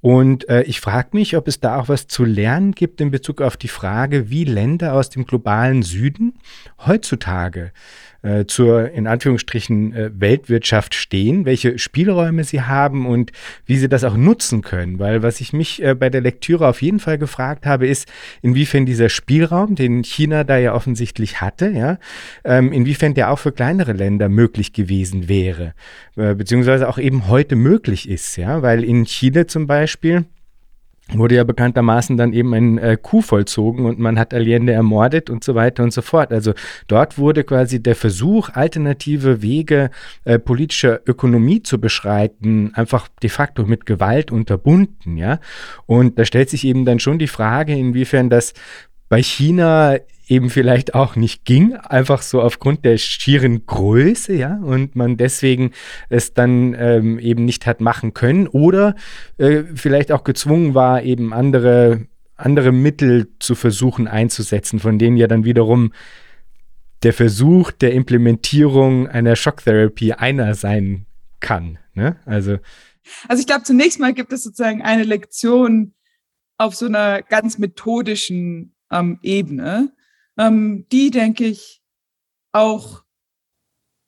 Und 0.00 0.48
äh, 0.48 0.62
ich 0.62 0.80
frage 0.80 1.10
mich, 1.12 1.36
ob 1.36 1.48
es 1.48 1.58
da 1.58 1.80
auch 1.80 1.88
was 1.88 2.06
zu 2.06 2.24
lernen 2.24 2.72
gibt 2.72 3.00
in 3.00 3.10
Bezug 3.10 3.40
auf 3.40 3.56
die 3.56 3.68
Frage, 3.68 4.30
wie 4.30 4.44
Länder 4.44 4.94
aus 4.94 5.10
dem 5.10 5.26
globalen 5.26 5.82
Süden 5.82 6.38
heutzutage 6.86 7.72
äh, 8.22 8.46
zur 8.46 8.90
in 8.90 9.06
Anführungsstrichen 9.06 9.92
äh, 9.92 10.10
Weltwirtschaft 10.12 10.94
stehen, 10.94 11.44
welche 11.44 11.78
Spielräume 11.78 12.44
sie 12.44 12.62
haben 12.62 13.06
und 13.06 13.32
wie 13.66 13.76
sie 13.76 13.88
das 13.88 14.04
auch 14.04 14.16
nutzen 14.16 14.62
können. 14.62 14.98
Weil 14.98 15.22
was 15.22 15.40
ich 15.40 15.52
mich 15.52 15.82
äh, 15.82 15.94
bei 15.94 16.10
der 16.10 16.20
Lektüre 16.20 16.66
auf 16.66 16.82
jeden 16.82 16.98
Fall 16.98 17.18
gefragt 17.18 17.66
habe, 17.66 17.86
ist, 17.86 18.10
inwiefern 18.42 18.86
dieser 18.86 19.08
Spielraum, 19.08 19.74
den 19.74 20.02
China 20.02 20.44
da 20.44 20.58
ja 20.58 20.74
offensichtlich 20.74 21.40
hatte, 21.40 21.70
ja, 21.70 21.98
ähm, 22.44 22.72
inwiefern 22.72 23.14
der 23.14 23.30
auch 23.30 23.38
für 23.38 23.52
kleinere 23.52 23.92
Länder 23.92 24.28
möglich 24.28 24.72
gewesen 24.72 25.28
wäre, 25.28 25.74
äh, 26.16 26.34
beziehungsweise 26.34 26.88
auch 26.88 26.98
eben 26.98 27.28
heute 27.28 27.56
möglich 27.56 28.08
ist, 28.08 28.36
ja, 28.36 28.62
weil 28.62 28.84
in 28.84 29.04
Chile 29.04 29.46
zum 29.46 29.66
Beispiel 29.66 30.24
wurde 31.14 31.36
ja 31.36 31.44
bekanntermaßen 31.44 32.16
dann 32.16 32.32
eben 32.32 32.52
ein 32.54 32.78
äh, 32.78 32.96
Coup 33.00 33.24
vollzogen 33.24 33.86
und 33.86 33.98
man 33.98 34.18
hat 34.18 34.34
Allende 34.34 34.72
ermordet 34.72 35.30
und 35.30 35.42
so 35.42 35.54
weiter 35.54 35.82
und 35.82 35.92
so 35.92 36.02
fort. 36.02 36.32
Also 36.32 36.52
dort 36.86 37.18
wurde 37.18 37.44
quasi 37.44 37.82
der 37.82 37.94
Versuch, 37.94 38.50
alternative 38.50 39.42
Wege 39.42 39.90
äh, 40.24 40.38
politischer 40.38 41.00
Ökonomie 41.06 41.62
zu 41.62 41.80
beschreiten, 41.80 42.72
einfach 42.74 43.08
de 43.22 43.30
facto 43.30 43.64
mit 43.64 43.86
Gewalt 43.86 44.30
unterbunden, 44.30 45.16
ja. 45.16 45.40
Und 45.86 46.18
da 46.18 46.24
stellt 46.24 46.50
sich 46.50 46.64
eben 46.64 46.84
dann 46.84 47.00
schon 47.00 47.18
die 47.18 47.26
Frage, 47.26 47.74
inwiefern 47.74 48.28
das 48.28 48.52
bei 49.08 49.22
China 49.22 49.96
eben 50.28 50.50
vielleicht 50.50 50.94
auch 50.94 51.16
nicht 51.16 51.44
ging, 51.44 51.74
einfach 51.74 52.22
so 52.22 52.42
aufgrund 52.42 52.84
der 52.84 52.98
schieren 52.98 53.66
Größe, 53.66 54.34
ja, 54.34 54.58
und 54.58 54.94
man 54.94 55.16
deswegen 55.16 55.72
es 56.08 56.34
dann 56.34 56.74
ähm, 56.78 57.18
eben 57.18 57.44
nicht 57.44 57.66
hat 57.66 57.80
machen 57.80 58.14
können 58.14 58.46
oder 58.46 58.94
äh, 59.38 59.64
vielleicht 59.74 60.12
auch 60.12 60.24
gezwungen 60.24 60.74
war, 60.74 61.02
eben 61.02 61.32
andere, 61.32 62.06
andere 62.36 62.72
Mittel 62.72 63.28
zu 63.38 63.54
versuchen 63.54 64.06
einzusetzen, 64.06 64.78
von 64.78 64.98
denen 64.98 65.16
ja 65.16 65.26
dann 65.26 65.44
wiederum 65.44 65.92
der 67.02 67.12
Versuch 67.12 67.70
der 67.70 67.92
Implementierung 67.92 69.08
einer 69.08 69.36
Schocktherapie 69.36 70.12
einer 70.12 70.54
sein 70.54 71.06
kann. 71.40 71.78
Ne? 71.94 72.16
Also, 72.26 72.58
also 73.28 73.40
ich 73.40 73.46
glaube, 73.46 73.62
zunächst 73.62 74.00
mal 74.00 74.12
gibt 74.12 74.32
es 74.32 74.42
sozusagen 74.42 74.82
eine 74.82 75.04
Lektion 75.04 75.94
auf 76.58 76.74
so 76.74 76.86
einer 76.86 77.22
ganz 77.22 77.58
methodischen 77.58 78.74
ähm, 78.90 79.18
Ebene, 79.22 79.92
ähm, 80.38 80.86
die, 80.90 81.10
denke 81.10 81.44
ich, 81.44 81.82
auch 82.52 83.04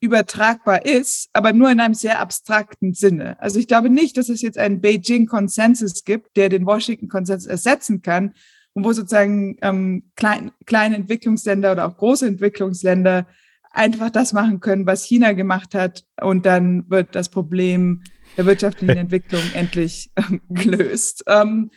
übertragbar 0.00 0.86
ist, 0.86 1.28
aber 1.34 1.52
nur 1.52 1.70
in 1.70 1.80
einem 1.80 1.94
sehr 1.94 2.20
abstrakten 2.20 2.94
Sinne. 2.94 3.38
Also 3.40 3.58
ich 3.58 3.68
glaube 3.68 3.90
nicht, 3.90 4.16
dass 4.16 4.30
es 4.30 4.40
jetzt 4.40 4.56
einen 4.56 4.80
Beijing-Konsensus 4.80 6.04
gibt, 6.04 6.36
der 6.36 6.48
den 6.48 6.64
Washington-Konsensus 6.64 7.46
ersetzen 7.46 8.00
kann 8.00 8.32
und 8.72 8.84
wo 8.84 8.92
sozusagen 8.92 9.58
ähm, 9.60 10.10
klein, 10.16 10.52
kleine 10.64 10.96
Entwicklungsländer 10.96 11.72
oder 11.72 11.86
auch 11.86 11.98
große 11.98 12.26
Entwicklungsländer 12.26 13.26
einfach 13.72 14.10
das 14.10 14.32
machen 14.32 14.60
können, 14.60 14.86
was 14.86 15.04
China 15.04 15.32
gemacht 15.32 15.74
hat 15.74 16.04
und 16.20 16.46
dann 16.46 16.88
wird 16.90 17.14
das 17.14 17.28
Problem 17.28 18.02
der 18.36 18.46
wirtschaftlichen 18.46 18.96
Entwicklung 18.96 19.42
endlich 19.52 20.10
ähm, 20.16 20.40
gelöst. 20.48 21.24
Ähm, 21.26 21.70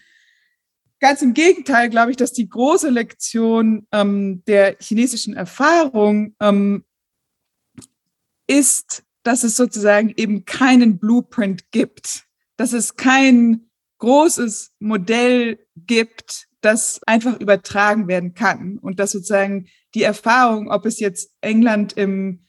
Ganz 1.04 1.22
im 1.22 1.34
Gegenteil 1.34 1.90
glaube 1.90 2.12
ich, 2.12 2.18
dass 2.18 2.32
die 2.32 2.48
große 2.48 2.90
Lektion 2.90 3.86
ähm, 3.92 4.42
der 4.48 4.78
chinesischen 4.80 5.34
Erfahrung 5.34 6.34
ähm, 6.40 6.86
ist, 8.48 9.04
dass 9.24 9.44
es 9.44 9.58
sozusagen 9.58 10.14
eben 10.16 10.46
keinen 10.46 11.00
Blueprint 11.00 11.72
gibt, 11.72 12.24
dass 12.56 12.72
es 12.72 12.96
kein 12.96 13.70
großes 13.98 14.76
Modell 14.80 15.60
gibt, 15.76 16.48
das 16.62 17.02
einfach 17.06 17.38
übertragen 17.38 18.08
werden 18.08 18.34
kann 18.34 18.78
und 18.78 18.98
dass 18.98 19.12
sozusagen 19.12 19.68
die 19.96 20.04
Erfahrung, 20.04 20.72
ob 20.72 20.86
es 20.86 21.02
jetzt 21.02 21.36
England 21.42 21.98
im 21.98 22.48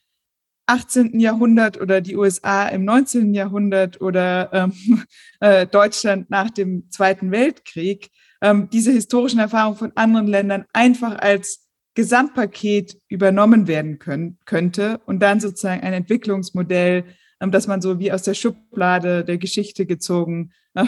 18. 0.67 1.19
Jahrhundert 1.19 1.81
oder 1.81 2.01
die 2.01 2.15
USA 2.15 2.69
im 2.69 2.85
19. 2.85 3.35
Jahrhundert 3.35 4.01
oder 4.01 4.49
ähm, 4.53 5.03
äh, 5.41 5.67
Deutschland 5.67 6.31
nach 6.31 6.51
dem 6.51 6.89
Zweiten 6.93 7.33
Weltkrieg, 7.33 8.13
ähm, 8.45 8.69
diese 8.71 8.93
historischen 8.93 9.41
Erfahrungen 9.41 9.79
von 9.79 9.93
anderen 9.95 10.27
Ländern 10.27 10.67
einfach 10.75 11.19
als 11.19 11.67
Gesamtpaket 11.95 12.99
übernommen 13.09 13.67
werden 13.67 13.99
können, 13.99 14.39
könnte 14.45 15.01
und 15.07 15.21
dann 15.21 15.41
sozusagen 15.41 15.83
ein 15.83 15.95
Entwicklungsmodell, 15.95 17.05
ähm, 17.41 17.51
das 17.51 17.67
man 17.67 17.81
so 17.81 17.99
wie 17.99 18.13
aus 18.13 18.23
der 18.23 18.35
Schublade 18.35 19.25
der 19.25 19.39
Geschichte 19.39 19.87
gezogen 19.87 20.53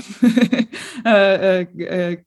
äh, 1.07 1.63
äh, 1.63 2.19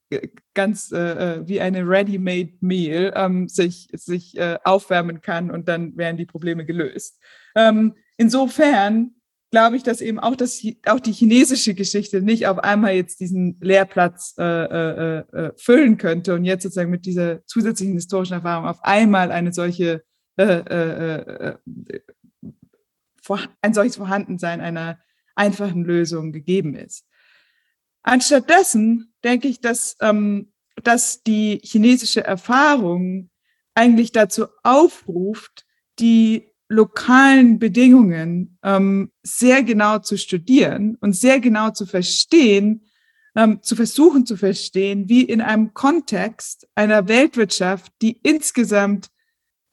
ganz 0.53 0.91
äh, 0.93 1.45
wie 1.45 1.59
eine 1.59 1.87
ready-made 1.87 2.53
Meal 2.61 3.13
ähm, 3.15 3.49
sich, 3.49 3.89
sich 3.91 4.37
äh, 4.37 4.57
aufwärmen 4.63 5.21
kann 5.21 5.51
und 5.51 5.67
dann 5.67 5.95
werden 5.97 6.15
die 6.15 6.25
Probleme 6.25 6.65
gelöst. 6.65 7.19
Ähm, 7.55 7.95
insofern 8.17 9.11
glaube 9.51 9.77
ich, 9.77 9.83
dass 9.83 10.01
eben 10.01 10.19
auch, 10.19 10.35
das, 10.35 10.61
auch 10.85 10.99
die 10.99 11.11
chinesische 11.11 11.73
Geschichte 11.73 12.21
nicht 12.21 12.47
auf 12.47 12.59
einmal 12.59 12.93
jetzt 12.93 13.19
diesen 13.19 13.57
Lehrplatz 13.61 14.35
äh, 14.37 14.43
äh, 14.43 15.17
äh, 15.19 15.51
füllen 15.57 15.97
könnte 15.97 16.35
und 16.35 16.45
jetzt 16.45 16.63
sozusagen 16.63 16.91
mit 16.91 17.05
dieser 17.05 17.45
zusätzlichen 17.45 17.95
historischen 17.95 18.33
Erfahrung 18.33 18.67
auf 18.67 18.83
einmal 18.83 19.31
eine 19.31 19.51
solche, 19.51 20.03
äh, 20.37 20.43
äh, 20.43 21.15
äh, 21.15 21.55
vor, 23.21 23.39
ein 23.61 23.73
solches 23.73 23.97
Vorhandensein 23.97 24.61
einer 24.61 24.99
einfachen 25.35 25.83
Lösung 25.83 26.31
gegeben 26.31 26.75
ist. 26.75 27.05
Anstattdessen 28.03 29.13
denke 29.23 29.47
ich, 29.47 29.61
dass, 29.61 29.95
ähm, 30.01 30.53
dass 30.83 31.23
die 31.23 31.59
chinesische 31.63 32.23
Erfahrung 32.23 33.29
eigentlich 33.73 34.11
dazu 34.11 34.47
aufruft, 34.63 35.65
die 35.99 36.48
lokalen 36.69 37.57
Bedingungen 37.59 38.57
ähm, 38.63 39.11
sehr 39.23 39.63
genau 39.63 39.99
zu 39.99 40.17
studieren 40.17 40.97
und 41.01 41.13
sehr 41.13 41.39
genau 41.39 41.71
zu 41.71 41.85
verstehen, 41.85 42.85
ähm, 43.35 43.61
zu 43.61 43.75
versuchen 43.75 44.25
zu 44.25 44.37
verstehen, 44.37 45.09
wie 45.09 45.23
in 45.23 45.41
einem 45.41 45.73
Kontext 45.73 46.67
einer 46.75 47.07
Weltwirtschaft, 47.07 47.91
die 48.01 48.19
insgesamt 48.23 49.09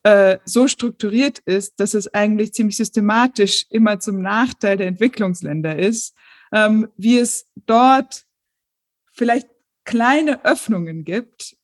äh, 0.02 0.38
so 0.44 0.68
strukturiert 0.68 1.40
ist, 1.40 1.80
dass 1.80 1.92
es 1.92 2.12
eigentlich 2.14 2.54
ziemlich 2.54 2.76
systematisch 2.76 3.66
immer 3.70 4.00
zum 4.00 4.22
Nachteil 4.22 4.76
der 4.76 4.86
Entwicklungsländer 4.86 5.78
ist, 5.78 6.14
ähm, 6.52 6.88
wie 6.96 7.18
es 7.18 7.46
dort 7.66 8.24
vielleicht 9.12 9.48
kleine 9.84 10.44
Öffnungen 10.44 11.04
gibt, 11.04 11.56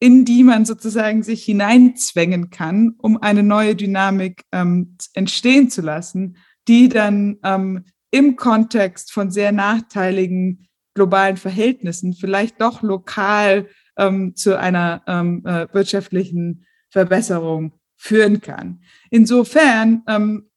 in 0.00 0.24
die 0.24 0.42
man 0.42 0.64
sozusagen 0.64 1.22
sich 1.22 1.44
hineinzwängen 1.44 2.50
kann, 2.50 2.94
um 2.98 3.18
eine 3.18 3.42
neue 3.42 3.76
Dynamik 3.76 4.44
ähm, 4.50 4.96
entstehen 5.12 5.70
zu 5.70 5.82
lassen, 5.82 6.38
die 6.66 6.88
dann 6.88 7.38
ähm, 7.44 7.84
im 8.10 8.36
Kontext 8.36 9.12
von 9.12 9.30
sehr 9.30 9.52
nachteiligen 9.52 10.66
globalen 10.94 11.36
Verhältnissen 11.36 12.14
vielleicht 12.14 12.60
doch 12.60 12.82
lokal 12.82 13.68
ähm, 13.96 14.34
zu 14.34 14.58
einer 14.58 15.02
ähm, 15.06 15.44
äh, 15.44 15.68
wirtschaftlichen 15.72 16.66
Verbesserung 16.88 17.74
führen 17.96 18.40
kann. 18.40 18.82
Insofern 19.10 20.02
ähm, 20.08 20.50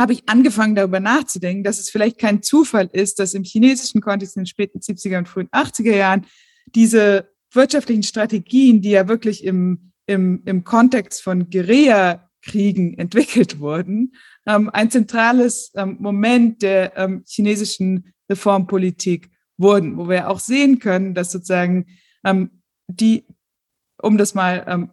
habe 0.00 0.12
ich 0.12 0.28
angefangen, 0.28 0.74
darüber 0.74 0.98
nachzudenken, 0.98 1.62
dass 1.62 1.78
es 1.78 1.88
vielleicht 1.88 2.18
kein 2.18 2.42
Zufall 2.42 2.90
ist, 2.92 3.20
dass 3.20 3.34
im 3.34 3.44
chinesischen 3.44 4.00
Kontext 4.00 4.36
in 4.36 4.42
den 4.42 4.46
späten 4.46 4.80
70er 4.80 5.18
und 5.18 5.28
frühen 5.28 5.48
80er 5.48 5.94
Jahren 5.94 6.26
diese 6.66 7.33
wirtschaftlichen 7.54 8.02
Strategien, 8.02 8.80
die 8.80 8.90
ja 8.90 9.08
wirklich 9.08 9.44
im, 9.44 9.92
im, 10.06 10.42
im 10.44 10.64
Kontext 10.64 11.22
von 11.22 11.50
Guerilla-Kriegen 11.50 12.98
entwickelt 12.98 13.60
wurden, 13.60 14.14
ähm, 14.46 14.70
ein 14.70 14.90
zentrales 14.90 15.72
ähm, 15.74 15.96
Moment 16.00 16.62
der 16.62 16.96
ähm, 16.96 17.24
chinesischen 17.26 18.12
Reformpolitik 18.28 19.30
wurden, 19.56 19.96
wo 19.96 20.08
wir 20.08 20.28
auch 20.28 20.40
sehen 20.40 20.78
können, 20.78 21.14
dass 21.14 21.32
sozusagen 21.32 21.86
ähm, 22.24 22.62
die, 22.88 23.24
um 24.02 24.18
das 24.18 24.34
mal 24.34 24.64
ähm, 24.66 24.90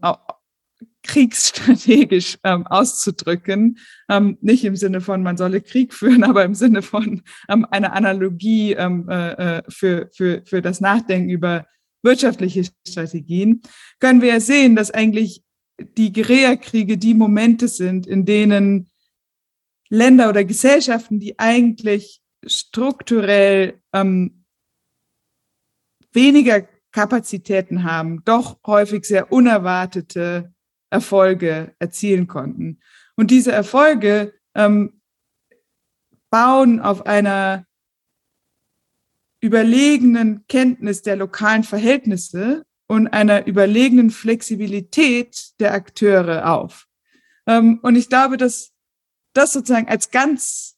kriegsstrategisch 1.04 2.38
ähm, 2.44 2.68
auszudrücken, 2.68 3.80
ähm, 4.10 4.38
nicht 4.42 4.64
im 4.64 4.76
Sinne 4.76 5.02
von 5.02 5.24
man 5.24 5.38
solle 5.38 5.62
Krieg 5.62 5.94
führen, 5.94 6.24
aber 6.26 6.44
im 6.44 6.56
Sinne 6.56 6.82
von 6.82 7.22
ähm, 7.50 7.66
einer 7.70 7.94
Analogie 7.94 8.74
ähm, 8.74 9.10
äh, 9.10 9.58
äh 9.58 9.64
für, 9.70 10.10
für, 10.14 10.44
für 10.46 10.62
das 10.62 10.82
Nachdenken 10.82 11.30
über 11.30 11.66
wirtschaftliche 12.04 12.66
Strategien, 12.88 13.62
können 14.00 14.22
wir 14.22 14.40
sehen, 14.42 14.76
dass 14.76 14.92
eigentlich 14.92 15.44
die 15.98 16.12
Guerillakriege 16.12 16.98
die 16.98 17.14
Momente 17.14 17.68
sind, 17.68 18.08
in 18.08 18.26
denen 18.26 18.90
Länder 19.90 20.30
oder 20.30 20.44
Gesellschaften, 20.44 21.20
die 21.20 21.38
eigentlich 21.40 22.22
strukturell 22.46 23.82
ähm, 23.94 24.46
weniger 26.14 26.68
Kapazitäten 26.92 27.84
haben, 27.84 28.24
doch 28.26 28.60
häufig 28.66 29.06
sehr 29.06 29.32
unerwartete 29.32 30.54
Erfolge 30.90 31.74
erzielen 31.80 32.28
konnten. 32.28 32.80
Und 33.16 33.32
diese 33.32 33.52
Erfolge 33.52 34.34
ähm, 34.56 35.02
bauen 36.30 36.80
auf 36.80 37.06
einer 37.06 37.66
überlegenen 39.42 40.46
Kenntnis 40.48 41.02
der 41.02 41.18
lokalen 41.18 41.64
Verhältnisse 41.64 42.64
und 42.88 43.08
einer 43.08 43.48
überlegenen 43.48 44.12
Flexibilität 44.12 45.60
der 45.60 45.74
Akteure 45.74 46.54
auf. 46.54 46.88
Ähm, 47.48 47.80
und 47.82 47.96
ich 47.96 48.08
glaube, 48.08 48.38
dass 48.38 48.72
das 49.34 49.54
sozusagen 49.54 49.88
als 49.88 50.12
ganz 50.12 50.78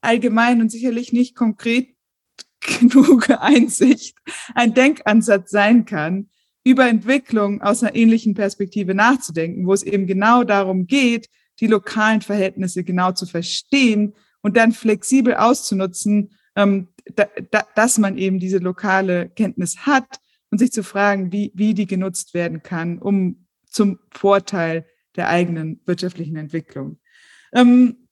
allgemein 0.00 0.60
und 0.60 0.70
sicherlich 0.70 1.12
nicht 1.12 1.34
konkret 1.34 1.94
genug 2.60 3.30
Einsicht 3.30 4.16
ein 4.54 4.74
Denkansatz 4.74 5.50
sein 5.50 5.84
kann, 5.84 6.30
über 6.62 6.86
Entwicklung 6.86 7.62
aus 7.62 7.82
einer 7.82 7.94
ähnlichen 7.94 8.34
Perspektive 8.34 8.94
nachzudenken, 8.94 9.66
wo 9.66 9.72
es 9.72 9.82
eben 9.82 10.06
genau 10.06 10.44
darum 10.44 10.86
geht, 10.86 11.28
die 11.58 11.66
lokalen 11.66 12.20
Verhältnisse 12.20 12.84
genau 12.84 13.12
zu 13.12 13.26
verstehen 13.26 14.14
und 14.42 14.56
dann 14.56 14.72
flexibel 14.72 15.34
auszunutzen, 15.34 16.36
ähm, 16.56 16.88
da, 17.16 17.28
da, 17.50 17.66
dass 17.74 17.98
man 17.98 18.18
eben 18.18 18.38
diese 18.38 18.58
lokale 18.58 19.28
Kenntnis 19.30 19.86
hat 19.86 20.20
und 20.50 20.58
sich 20.58 20.72
zu 20.72 20.82
fragen, 20.82 21.32
wie, 21.32 21.52
wie 21.54 21.74
die 21.74 21.86
genutzt 21.86 22.34
werden 22.34 22.62
kann, 22.62 22.98
um 22.98 23.46
zum 23.66 23.98
Vorteil 24.10 24.86
der 25.16 25.28
eigenen 25.28 25.80
wirtschaftlichen 25.86 26.36
Entwicklung. 26.36 26.98
Ähm, 27.52 28.08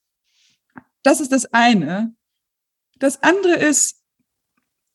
das 1.03 1.21
ist 1.21 1.33
das 1.33 1.47
eine. 1.53 2.15
Das 2.99 3.23
andere 3.23 3.55
ist 3.55 4.03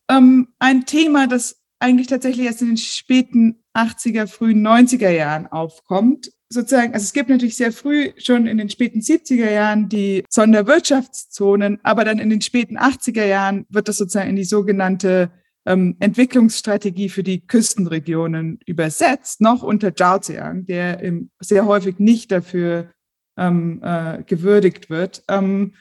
ähm, 0.10 0.54
ein 0.60 0.86
Thema, 0.86 1.28
das 1.28 1.62
eigentlich 1.80 2.08
tatsächlich 2.08 2.46
erst 2.46 2.62
in 2.62 2.70
den 2.70 2.78
späten 2.78 3.64
80er, 3.74 4.28
frühen 4.28 4.66
90er 4.66 5.10
Jahren 5.10 5.48
aufkommt 5.48 6.32
sozusagen, 6.54 6.94
also 6.94 7.04
es 7.04 7.14
gibt 7.14 7.30
natürlich 7.30 7.58
sehr 7.58 7.72
früh 7.72 8.12
schon 8.18 8.48
in 8.48 8.58
den 8.58 8.70
späten 8.70 9.00
70er 9.00 9.50
Jahren 9.50 9.90
die 9.90 10.24
Sonderwirtschaftszonen, 10.30 11.80
aber 11.84 12.06
dann 12.06 12.20
in 12.20 12.30
den 12.30 12.42
späten 12.42 12.78
80er 12.78 13.26
Jahren 13.26 13.66
wird 13.70 13.88
das 13.88 13.98
sozusagen 13.98 14.30
in 14.30 14.36
die 14.36 14.44
sogenannte 14.44 15.32
ähm, 15.66 15.96
Entwicklungsstrategie 16.00 17.10
für 17.10 17.24
die 17.24 17.46
Küstenregionen 17.46 18.60
übersetzt, 18.66 19.42
noch 19.42 19.64
unter 19.64 19.96
Zhao 19.96 20.20
Ziyang, 20.20 20.66
der 20.66 21.04
ähm, 21.04 21.32
sehr 21.40 21.66
häufig 21.66 22.00
nicht 22.00 22.32
dafür 22.32 22.92
ähm, 23.38 23.82
äh, 23.84 24.24
gewürdigt 24.24 24.90
wird, 24.90 25.24
ähm, 25.30 25.74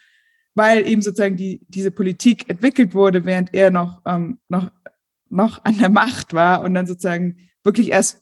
weil 0.55 0.87
eben 0.87 1.03
sozusagen 1.03 1.37
die, 1.37 1.65
diese 1.69 1.91
Politik 1.91 2.49
entwickelt 2.49 2.95
wurde, 2.95 3.25
während 3.25 3.55
er 3.55 3.71
noch, 3.71 4.03
ähm, 4.07 4.39
noch, 4.49 4.71
noch 5.29 5.65
an 5.65 5.79
der 5.79 5.89
Macht 5.89 6.35
war 6.35 6.63
und 6.63 6.75
dann 6.75 6.87
sozusagen 6.87 7.49
wirklich 7.65 7.91
erst 7.91 8.22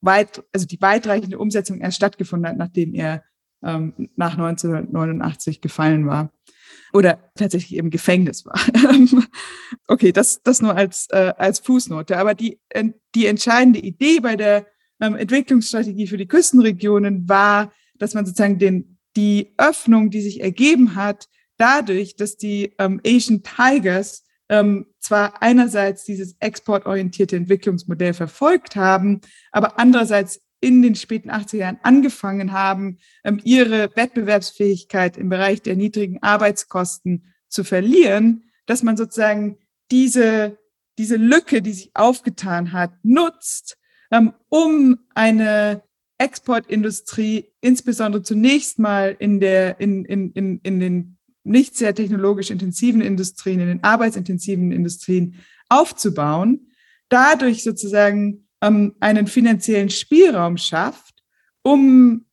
weit, 0.00 0.42
also 0.52 0.66
die 0.66 0.80
weitreichende 0.80 1.38
Umsetzung 1.38 1.80
erst 1.80 1.96
stattgefunden 1.96 2.48
hat, 2.48 2.56
nachdem 2.56 2.94
er 2.94 3.22
ähm, 3.62 4.10
nach 4.16 4.32
1989 4.32 5.60
gefallen 5.60 6.06
war 6.06 6.32
oder 6.92 7.30
tatsächlich 7.34 7.78
im 7.78 7.90
Gefängnis 7.90 8.46
war. 8.46 8.58
okay, 9.88 10.12
das, 10.12 10.42
das 10.42 10.62
nur 10.62 10.74
als, 10.76 11.08
äh, 11.10 11.32
als 11.36 11.58
Fußnote. 11.60 12.16
Aber 12.16 12.34
die, 12.34 12.60
äh, 12.70 12.84
die 13.14 13.26
entscheidende 13.26 13.80
Idee 13.80 14.20
bei 14.20 14.36
der 14.36 14.66
ähm, 15.00 15.16
Entwicklungsstrategie 15.16 16.06
für 16.06 16.16
die 16.16 16.28
Küstenregionen 16.28 17.28
war, 17.28 17.72
dass 17.98 18.14
man 18.14 18.26
sozusagen 18.26 18.58
den, 18.58 18.98
die 19.16 19.54
Öffnung, 19.58 20.10
die 20.10 20.20
sich 20.20 20.40
ergeben 20.40 20.94
hat, 20.94 21.28
dadurch, 21.56 22.16
dass 22.16 22.36
die 22.36 22.74
ähm, 22.78 23.00
Asian 23.04 23.42
Tigers 23.42 24.24
ähm, 24.48 24.86
zwar 24.98 25.42
einerseits 25.42 26.04
dieses 26.04 26.36
exportorientierte 26.40 27.36
Entwicklungsmodell 27.36 28.14
verfolgt 28.14 28.76
haben, 28.76 29.20
aber 29.52 29.78
andererseits 29.78 30.40
in 30.60 30.82
den 30.82 30.94
späten 30.94 31.30
80er 31.30 31.56
Jahren 31.56 31.78
angefangen 31.82 32.52
haben, 32.52 32.98
ähm, 33.24 33.40
ihre 33.44 33.94
Wettbewerbsfähigkeit 33.94 35.16
im 35.16 35.28
Bereich 35.28 35.62
der 35.62 35.76
niedrigen 35.76 36.22
Arbeitskosten 36.22 37.32
zu 37.48 37.64
verlieren, 37.64 38.44
dass 38.66 38.82
man 38.82 38.96
sozusagen 38.96 39.58
diese, 39.90 40.58
diese 40.98 41.16
Lücke, 41.16 41.62
die 41.62 41.72
sich 41.72 41.90
aufgetan 41.94 42.72
hat, 42.72 42.92
nutzt, 43.02 43.78
ähm, 44.10 44.32
um 44.48 44.98
eine 45.14 45.82
Exportindustrie, 46.18 47.52
insbesondere 47.60 48.22
zunächst 48.22 48.78
mal 48.78 49.14
in 49.18 49.38
der, 49.38 49.80
in, 49.80 50.04
in, 50.04 50.32
in, 50.32 50.60
in 50.62 50.80
den 50.80 51.17
nicht 51.48 51.76
sehr 51.76 51.94
technologisch 51.94 52.50
intensiven 52.50 53.00
Industrien, 53.00 53.60
in 53.60 53.68
den 53.68 53.84
arbeitsintensiven 53.84 54.72
Industrien 54.72 55.36
aufzubauen, 55.68 56.72
dadurch 57.08 57.62
sozusagen 57.62 58.48
ähm, 58.60 58.94
einen 59.00 59.26
finanziellen 59.26 59.90
Spielraum 59.90 60.56
schafft, 60.56 61.14
um 61.62 62.26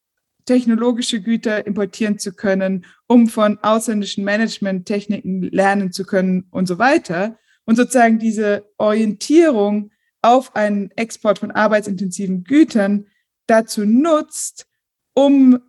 technologische 0.46 1.22
Güter 1.22 1.66
importieren 1.66 2.20
zu 2.20 2.34
können, 2.34 2.86
um 3.08 3.28
von 3.28 3.58
ausländischen 3.60 4.24
Managementtechniken 4.24 5.42
lernen 5.44 5.92
zu 5.92 6.06
können 6.06 6.48
und 6.52 6.68
so 6.68 6.78
weiter. 6.78 7.38
Und 7.66 7.78
sozusagen 7.78 8.20
diese 8.20 8.70
Orientierung 8.78 9.92
auf 10.22 10.56
einen 10.56 10.92
Export 10.92 11.40
von 11.40 11.52
arbeitsintensiven 11.52 12.44
Gütern 12.44 13.08
dazu 13.48 13.86
nutzt, 13.86 14.68
um 15.14 15.60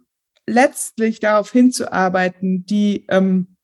letztlich 0.47 1.21
darauf 1.21 1.51
hinzuarbeiten, 1.53 2.65
die 2.67 3.05
ähm, 3.09 3.57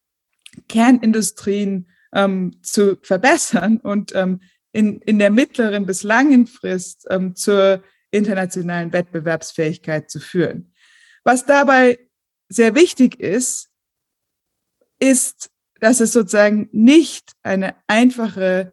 Kernindustrien 0.69 1.89
ähm, 2.13 2.59
zu 2.63 2.99
verbessern 3.03 3.79
und 3.79 4.15
ähm, 4.15 4.41
in, 4.73 5.01
in 5.03 5.19
der 5.19 5.31
mittleren 5.31 5.87
bis 5.87 6.03
langen 6.03 6.47
Frist 6.47 7.07
ähm, 7.11 7.35
zur 7.35 7.83
internationalen 8.11 8.93
Wettbewerbsfähigkeit 8.93 10.11
zu 10.11 10.21
führen. 10.21 10.75
Was 11.25 11.47
dabei 11.47 11.99
sehr 12.49 12.75
wichtig 12.75 13.21
ist, 13.21 13.71
ist, 14.99 15.51
dass 15.81 16.01
es 16.01 16.13
sozusagen 16.13 16.69
nicht 16.73 17.33
eine 17.43 17.75
einfache 17.87 18.73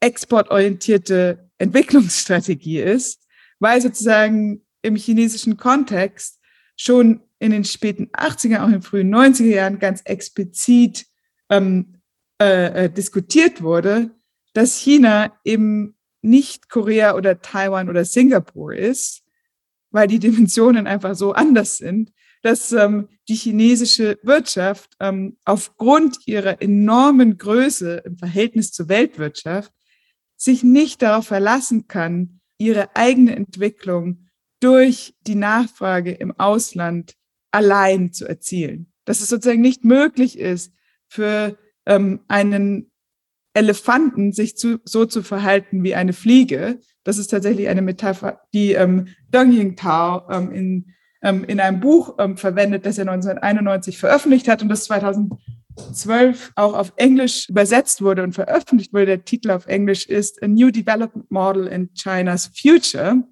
exportorientierte 0.00 1.50
Entwicklungsstrategie 1.58 2.80
ist, 2.80 3.26
weil 3.58 3.80
sozusagen 3.80 4.66
im 4.82 4.96
chinesischen 4.96 5.56
Kontext 5.56 6.39
schon 6.80 7.20
in 7.38 7.50
den 7.50 7.64
späten 7.64 8.08
80er, 8.08 8.60
auch 8.60 8.66
in 8.66 8.72
den 8.72 8.82
frühen 8.82 9.14
90er 9.14 9.44
Jahren 9.44 9.78
ganz 9.78 10.00
explizit 10.06 11.04
ähm, 11.50 12.00
äh, 12.40 12.84
äh, 12.84 12.90
diskutiert 12.90 13.60
wurde, 13.60 14.12
dass 14.54 14.78
China 14.78 15.38
eben 15.44 15.94
nicht 16.22 16.70
Korea 16.70 17.16
oder 17.16 17.42
Taiwan 17.42 17.90
oder 17.90 18.06
Singapur 18.06 18.74
ist, 18.74 19.22
weil 19.90 20.08
die 20.08 20.20
Dimensionen 20.20 20.86
einfach 20.86 21.14
so 21.14 21.32
anders 21.32 21.76
sind, 21.76 22.12
dass 22.42 22.72
ähm, 22.72 23.08
die 23.28 23.34
chinesische 23.34 24.18
Wirtschaft 24.22 24.96
ähm, 25.00 25.36
aufgrund 25.44 26.26
ihrer 26.26 26.62
enormen 26.62 27.36
Größe 27.36 28.04
im 28.06 28.16
Verhältnis 28.16 28.72
zur 28.72 28.88
Weltwirtschaft 28.88 29.70
sich 30.34 30.62
nicht 30.62 31.02
darauf 31.02 31.26
verlassen 31.26 31.88
kann, 31.88 32.40
ihre 32.56 32.96
eigene 32.96 33.36
Entwicklung 33.36 34.29
durch 34.60 35.14
die 35.26 35.34
Nachfrage 35.34 36.12
im 36.12 36.38
Ausland 36.38 37.14
allein 37.50 38.12
zu 38.12 38.26
erzielen. 38.26 38.92
Dass 39.04 39.20
es 39.20 39.28
sozusagen 39.28 39.60
nicht 39.60 39.84
möglich 39.84 40.38
ist, 40.38 40.72
für 41.08 41.58
ähm, 41.86 42.20
einen 42.28 42.90
Elefanten 43.54 44.32
sich 44.32 44.56
zu, 44.56 44.78
so 44.84 45.06
zu 45.06 45.22
verhalten 45.22 45.82
wie 45.82 45.94
eine 45.94 46.12
Fliege. 46.12 46.78
Das 47.02 47.18
ist 47.18 47.28
tatsächlich 47.28 47.68
eine 47.68 47.82
Metapher, 47.82 48.40
die 48.54 48.72
ähm, 48.72 49.08
Deng 49.28 49.52
Yingtao 49.52 50.30
ähm, 50.30 50.52
in, 50.52 50.94
ähm, 51.22 51.44
in 51.44 51.58
einem 51.58 51.80
Buch 51.80 52.14
ähm, 52.18 52.36
verwendet, 52.36 52.86
das 52.86 52.98
er 52.98 53.08
1991 53.08 53.98
veröffentlicht 53.98 54.46
hat 54.46 54.62
und 54.62 54.68
das 54.68 54.84
2012 54.84 56.52
auch 56.54 56.74
auf 56.74 56.92
Englisch 56.96 57.48
übersetzt 57.48 58.02
wurde 58.02 58.22
und 58.22 58.34
veröffentlicht 58.34 58.92
wurde. 58.92 59.06
Der 59.06 59.24
Titel 59.24 59.50
auf 59.50 59.66
Englisch 59.66 60.06
ist 60.06 60.40
A 60.42 60.46
New 60.46 60.70
Development 60.70 61.28
Model 61.30 61.66
in 61.66 61.90
China's 61.94 62.50
Future. 62.54 63.24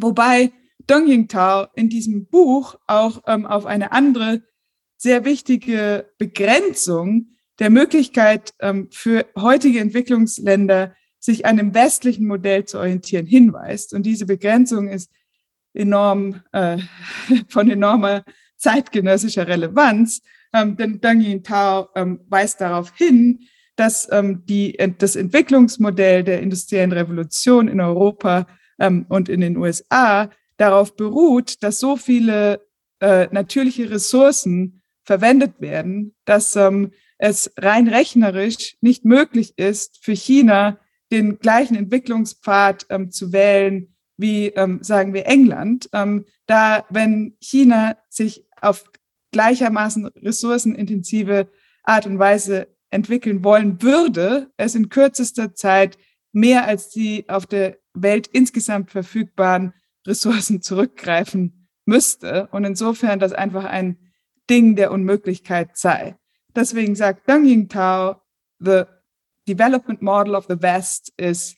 Wobei 0.00 0.52
Deng 0.88 1.06
Yingtao 1.06 1.66
in 1.74 1.88
diesem 1.88 2.26
Buch 2.26 2.76
auch 2.86 3.22
ähm, 3.26 3.46
auf 3.46 3.66
eine 3.66 3.92
andere 3.92 4.42
sehr 4.96 5.24
wichtige 5.24 6.10
Begrenzung 6.18 7.28
der 7.58 7.70
Möglichkeit 7.70 8.54
ähm, 8.60 8.88
für 8.90 9.26
heutige 9.36 9.80
Entwicklungsländer, 9.80 10.94
sich 11.18 11.46
an 11.46 11.56
dem 11.56 11.74
westlichen 11.74 12.26
Modell 12.26 12.64
zu 12.64 12.78
orientieren, 12.78 13.26
hinweist. 13.26 13.92
Und 13.92 14.04
diese 14.04 14.26
Begrenzung 14.26 14.88
ist 14.88 15.10
enorm, 15.74 16.42
äh, 16.52 16.78
von 17.48 17.70
enormer 17.70 18.24
zeitgenössischer 18.56 19.46
Relevanz. 19.46 20.22
Ähm, 20.52 20.76
denn 20.76 21.00
Deng 21.00 21.20
Yintao 21.20 21.88
ähm, 21.94 22.20
weist 22.28 22.60
darauf 22.60 22.94
hin, 22.96 23.40
dass 23.76 24.08
ähm, 24.10 24.44
die, 24.46 24.76
das 24.98 25.16
Entwicklungsmodell 25.16 26.24
der 26.24 26.40
industriellen 26.40 26.92
Revolution 26.92 27.68
in 27.68 27.80
Europa 27.80 28.46
ähm, 28.78 29.06
und 29.08 29.28
in 29.28 29.40
den 29.40 29.56
USA 29.56 30.30
darauf 30.56 30.96
beruht, 30.96 31.62
dass 31.62 31.78
so 31.78 31.96
viele 31.96 32.66
äh, 33.00 33.28
natürliche 33.30 33.90
Ressourcen 33.90 34.82
verwendet 35.04 35.60
werden, 35.60 36.14
dass 36.24 36.56
ähm, 36.56 36.92
es 37.18 37.52
rein 37.56 37.88
rechnerisch 37.88 38.76
nicht 38.80 39.04
möglich 39.04 39.54
ist, 39.56 39.98
für 40.02 40.12
China 40.12 40.78
den 41.10 41.38
gleichen 41.38 41.76
Entwicklungspfad 41.76 42.86
ähm, 42.90 43.10
zu 43.10 43.32
wählen 43.32 43.94
wie, 44.18 44.48
ähm, 44.48 44.80
sagen 44.82 45.14
wir, 45.14 45.26
England. 45.26 45.88
Ähm, 45.94 46.26
da, 46.46 46.84
wenn 46.90 47.36
China 47.40 47.96
sich 48.10 48.44
auf 48.60 48.84
gleichermaßen 49.32 50.06
ressourcenintensive 50.06 51.48
Art 51.84 52.06
und 52.06 52.18
Weise 52.18 52.68
entwickeln 52.90 53.44
wollen 53.44 53.80
würde, 53.80 54.50
es 54.56 54.74
in 54.74 54.88
kürzester 54.88 55.54
Zeit 55.54 55.96
mehr 56.38 56.66
als 56.66 56.88
die 56.90 57.28
auf 57.28 57.46
der 57.46 57.78
Welt 57.94 58.28
insgesamt 58.28 58.90
verfügbaren 58.90 59.74
Ressourcen 60.06 60.62
zurückgreifen 60.62 61.68
müsste. 61.84 62.48
Und 62.52 62.64
insofern 62.64 63.18
das 63.18 63.32
einfach 63.32 63.64
ein 63.64 63.98
Ding 64.48 64.76
der 64.76 64.92
Unmöglichkeit 64.92 65.76
sei. 65.76 66.16
Deswegen 66.54 66.94
sagt 66.94 67.28
Deng 67.28 67.44
Yingtao, 67.44 68.16
the 68.60 68.84
development 69.48 70.00
model 70.00 70.34
of 70.34 70.46
the 70.48 70.60
West 70.60 71.12
is 71.16 71.56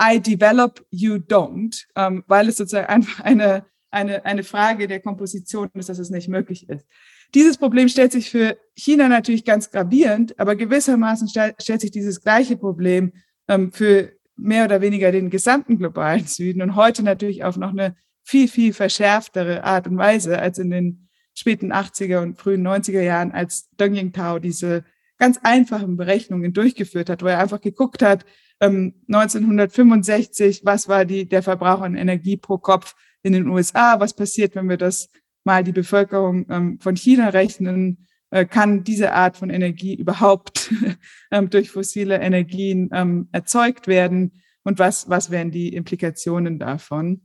I 0.00 0.20
develop, 0.20 0.84
you 0.90 1.14
don't, 1.14 1.84
ähm, 1.96 2.22
weil 2.26 2.48
es 2.48 2.58
sozusagen 2.58 2.86
einfach 2.86 3.24
eine, 3.24 3.64
eine, 3.90 4.24
eine 4.24 4.44
Frage 4.44 4.88
der 4.88 5.00
Komposition 5.00 5.70
ist, 5.74 5.88
dass 5.88 5.98
es 5.98 6.10
nicht 6.10 6.28
möglich 6.28 6.68
ist. 6.68 6.86
Dieses 7.34 7.56
Problem 7.56 7.88
stellt 7.88 8.12
sich 8.12 8.30
für 8.30 8.58
China 8.74 9.08
natürlich 9.08 9.44
ganz 9.44 9.70
gravierend, 9.70 10.38
aber 10.38 10.54
gewissermaßen 10.54 11.28
stell, 11.28 11.54
stellt 11.60 11.80
sich 11.80 11.90
dieses 11.90 12.20
gleiche 12.20 12.56
Problem 12.56 13.12
ähm, 13.48 13.72
für 13.72 14.12
mehr 14.36 14.64
oder 14.64 14.80
weniger 14.80 15.12
den 15.12 15.30
gesamten 15.30 15.78
globalen 15.78 16.24
Süden 16.26 16.62
und 16.62 16.76
heute 16.76 17.02
natürlich 17.02 17.44
auf 17.44 17.56
noch 17.56 17.70
eine 17.70 17.96
viel, 18.22 18.48
viel 18.48 18.72
verschärftere 18.72 19.64
Art 19.64 19.86
und 19.86 19.98
Weise 19.98 20.38
als 20.38 20.58
in 20.58 20.70
den 20.70 21.08
späten 21.34 21.72
80er 21.72 22.22
und 22.22 22.38
frühen 22.38 22.66
90er 22.66 23.02
Jahren, 23.02 23.30
als 23.30 23.68
Deng 23.78 23.94
Yingtao 23.94 24.38
diese 24.38 24.84
ganz 25.18 25.38
einfachen 25.42 25.96
Berechnungen 25.96 26.52
durchgeführt 26.52 27.08
hat, 27.08 27.22
wo 27.22 27.26
er 27.26 27.38
einfach 27.38 27.60
geguckt 27.60 28.02
hat, 28.02 28.24
ähm, 28.60 28.94
1965, 29.08 30.62
was 30.64 30.88
war 30.88 31.04
die, 31.04 31.28
der 31.28 31.42
Verbrauch 31.42 31.82
an 31.82 31.94
Energie 31.94 32.36
pro 32.36 32.58
Kopf 32.58 32.94
in 33.22 33.32
den 33.32 33.48
USA, 33.48 34.00
was 34.00 34.14
passiert, 34.14 34.54
wenn 34.56 34.68
wir 34.68 34.76
das 34.76 35.08
mal 35.44 35.62
die 35.62 35.72
Bevölkerung 35.72 36.46
ähm, 36.50 36.80
von 36.80 36.96
China 36.96 37.28
rechnen, 37.28 38.06
kann 38.44 38.84
diese 38.84 39.12
Art 39.12 39.36
von 39.36 39.50
Energie 39.50 39.94
überhaupt 39.94 40.72
ähm, 41.30 41.48
durch 41.48 41.70
fossile 41.70 42.18
Energien 42.18 42.90
ähm, 42.92 43.28
erzeugt 43.32 43.86
werden 43.86 44.42
und 44.64 44.78
was, 44.78 45.08
was 45.08 45.30
wären 45.30 45.50
die 45.50 45.72
Implikationen 45.74 46.58
davon? 46.58 47.22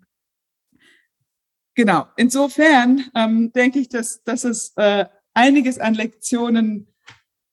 Genau, 1.75 2.05
insofern 2.17 3.09
ähm, 3.15 3.51
denke 3.53 3.79
ich, 3.79 3.89
dass, 3.89 4.23
dass 4.23 4.43
es 4.43 4.73
äh, 4.75 5.05
einiges 5.33 5.79
an 5.79 5.95
Lektionen 5.95 6.87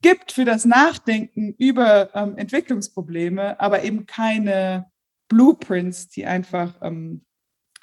gibt 0.02 0.32
für 0.32 0.44
das 0.44 0.64
Nachdenken 0.64 1.54
über 1.54 2.14
ähm, 2.14 2.36
Entwicklungsprobleme, 2.36 3.58
aber 3.60 3.82
eben 3.84 4.06
keine 4.06 4.90
Blueprints, 5.28 6.08
die 6.08 6.26
einfach, 6.26 6.80
ähm, 6.82 7.24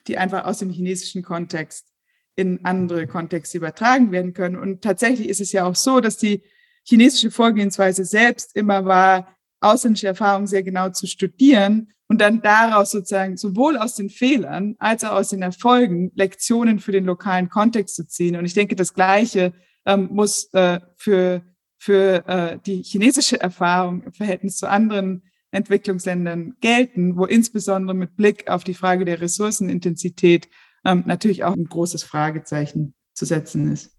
die 0.07 0.17
einfach 0.17 0.45
aus 0.45 0.59
dem 0.59 0.69
chinesischen 0.69 1.23
Kontext 1.23 1.94
in 2.35 2.63
andere 2.65 3.07
Kontexte 3.07 3.57
übertragen 3.57 4.11
werden 4.11 4.33
können. 4.33 4.57
Und 4.57 4.81
tatsächlich 4.81 5.29
ist 5.29 5.41
es 5.41 5.51
ja 5.51 5.65
auch 5.65 5.75
so, 5.75 5.99
dass 5.99 6.17
die 6.17 6.43
chinesische 6.83 7.31
Vorgehensweise 7.31 8.05
selbst 8.05 8.55
immer 8.55 8.85
war, 8.85 9.35
ausländische 9.61 10.07
Erfahrungen 10.07 10.47
sehr 10.47 10.63
genau 10.63 10.89
zu 10.89 11.07
studieren 11.07 11.91
und 12.07 12.21
dann 12.21 12.41
daraus 12.41 12.91
sozusagen 12.91 13.37
sowohl 13.37 13.77
aus 13.77 13.95
den 13.95 14.09
Fehlern 14.09 14.75
als 14.77 15.03
auch 15.03 15.13
aus 15.13 15.29
den 15.29 15.41
Erfolgen 15.41 16.11
Lektionen 16.15 16.79
für 16.79 16.91
den 16.91 17.05
lokalen 17.05 17.49
Kontext 17.49 17.95
zu 17.95 18.05
ziehen. 18.05 18.35
Und 18.35 18.45
ich 18.45 18.53
denke, 18.53 18.75
das 18.75 18.93
Gleiche 18.93 19.53
ähm, 19.85 20.09
muss 20.11 20.53
äh, 20.53 20.79
für, 20.97 21.41
für 21.77 22.27
äh, 22.27 22.59
die 22.65 22.83
chinesische 22.83 23.39
Erfahrung 23.39 24.03
im 24.03 24.13
Verhältnis 24.13 24.57
zu 24.57 24.69
anderen 24.69 25.23
Entwicklungsländern 25.51 26.55
gelten, 26.59 27.17
wo 27.17 27.25
insbesondere 27.25 27.95
mit 27.95 28.15
Blick 28.17 28.49
auf 28.49 28.63
die 28.63 28.73
Frage 28.73 29.05
der 29.05 29.21
Ressourcenintensität 29.21 30.49
ähm, 30.85 31.03
natürlich 31.05 31.43
auch 31.43 31.53
ein 31.53 31.65
großes 31.65 32.03
Fragezeichen 32.03 32.93
zu 33.13 33.25
setzen 33.25 33.71
ist. 33.71 33.91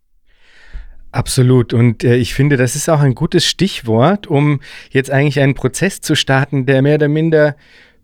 Absolut. 1.12 1.72
Und 1.72 2.04
äh, 2.04 2.16
ich 2.16 2.34
finde, 2.34 2.56
das 2.56 2.76
ist 2.76 2.88
auch 2.88 3.00
ein 3.00 3.14
gutes 3.14 3.46
Stichwort, 3.46 4.26
um 4.26 4.60
jetzt 4.90 5.10
eigentlich 5.10 5.40
einen 5.40 5.54
Prozess 5.54 6.00
zu 6.00 6.14
starten, 6.14 6.66
der 6.66 6.82
mehr 6.82 6.96
oder 6.96 7.08
minder 7.08 7.56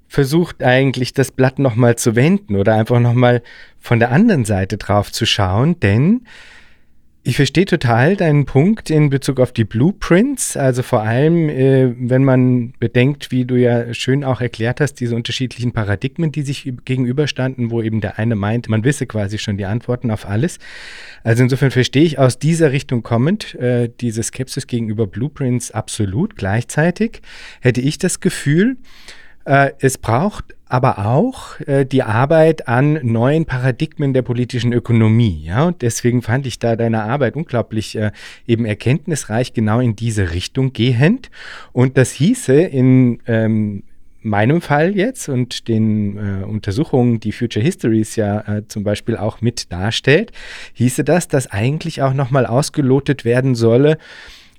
versucht 0.09 0.63
eigentlich 0.63 1.13
das 1.13 1.31
Blatt 1.31 1.59
nochmal 1.59 1.97
zu 1.97 2.17
wenden 2.17 2.57
oder 2.57 2.75
einfach 2.75 3.01
nochmal 3.01 3.43
von 3.79 3.99
der 3.99 4.13
anderen 4.13 4.45
Seite 4.45 4.77
drauf 4.77 5.11
zu 5.11 5.25
schauen, 5.27 5.81
denn 5.81 6.27
Ich 7.25 7.37
verstehe 7.37 7.67
total 7.67 8.17
deinen 8.17 8.47
Punkt 8.47 8.91
in 8.91 9.09
Bezug 9.09 9.39
auf 9.39 9.53
die 9.53 9.63
Blueprints. 9.63 10.57
Also 10.57 10.83
vor 10.83 11.03
allem, 11.03 11.49
äh, 11.49 11.95
wenn 11.97 12.25
man 12.25 12.73
bedenkt, 12.81 13.31
wie 13.31 13.45
du 13.45 13.55
ja 13.55 13.95
schön 13.95 14.25
auch 14.25 14.41
erklärt 14.41 14.81
hast, 14.81 14.95
diese 14.95 15.15
unterschiedlichen 15.15 15.71
Paradigmen, 15.71 16.33
die 16.33 16.43
sich 16.43 16.73
gegenüberstanden, 16.85 17.71
wo 17.71 17.81
eben 17.81 18.01
der 18.01 18.19
eine 18.19 18.35
meint, 18.35 18.69
man 18.69 18.83
wisse 18.83 19.07
quasi 19.07 19.39
schon 19.39 19.57
die 19.57 19.67
Antworten 19.67 20.11
auf 20.11 20.27
alles. 20.27 20.59
Also 21.23 21.45
insofern 21.45 21.71
verstehe 21.71 22.03
ich 22.03 22.19
aus 22.19 22.41
dieser 22.41 22.73
Richtung 22.73 23.05
kommend 23.05 23.55
äh, 23.55 23.89
diese 24.01 24.25
Skepsis 24.25 24.67
gegenüber 24.67 25.07
Blueprints 25.07 25.71
absolut. 25.71 26.35
Gleichzeitig 26.35 27.23
hätte 27.61 27.83
ich 27.83 27.99
das 27.99 28.19
Gefühl, 28.19 28.79
äh, 29.45 29.71
es 29.79 29.97
braucht 29.97 30.57
aber 30.73 31.05
auch 31.05 31.61
äh, 31.61 31.85
die 31.85 32.03
Arbeit 32.03 32.67
an 32.67 32.99
neuen 33.03 33.45
Paradigmen 33.45 34.15
der 34.15 34.23
politischen 34.23 34.73
Ökonomie. 34.73 35.43
Ja, 35.45 35.65
und 35.65 35.83
deswegen 35.83 36.23
fand 36.23 36.47
ich 36.47 36.59
da 36.61 36.77
deine 36.77 37.03
Arbeit 37.03 37.37
unglaublich 37.37 37.95
äh, 37.95 38.11
eben 38.47 38.65
erkenntnisreich, 38.65 39.53
genau 39.53 39.81
in 39.81 39.97
diese 39.97 40.33
Richtung 40.33 40.73
gehend. 40.73 41.31
Und 41.73 41.99
das 41.99 42.13
hieße 42.13 42.55
in 42.55 43.21
ähm, 43.27 43.83
meinem 44.23 44.63
Fall 44.63 44.97
jetzt 44.97 45.29
und 45.29 45.69
den 45.69 46.17
äh, 46.17 46.45
Untersuchungen, 46.45 47.21
die 47.21 47.33
Future 47.33 47.63
Histories 47.63 48.17
ja 48.17 48.41
äh, 48.41 48.67
zum 48.67 48.83
Beispiel 48.83 49.19
auch 49.19 49.43
mit 49.43 49.71
darstellt, 49.71 50.33
hieße 50.73 51.05
das, 51.05 51.29
dass 51.29 51.49
eigentlich 51.49 52.01
auch 52.01 52.15
nochmal 52.15 52.47
ausgelotet 52.47 53.27
werden 53.27 53.55
solle, 53.55 53.99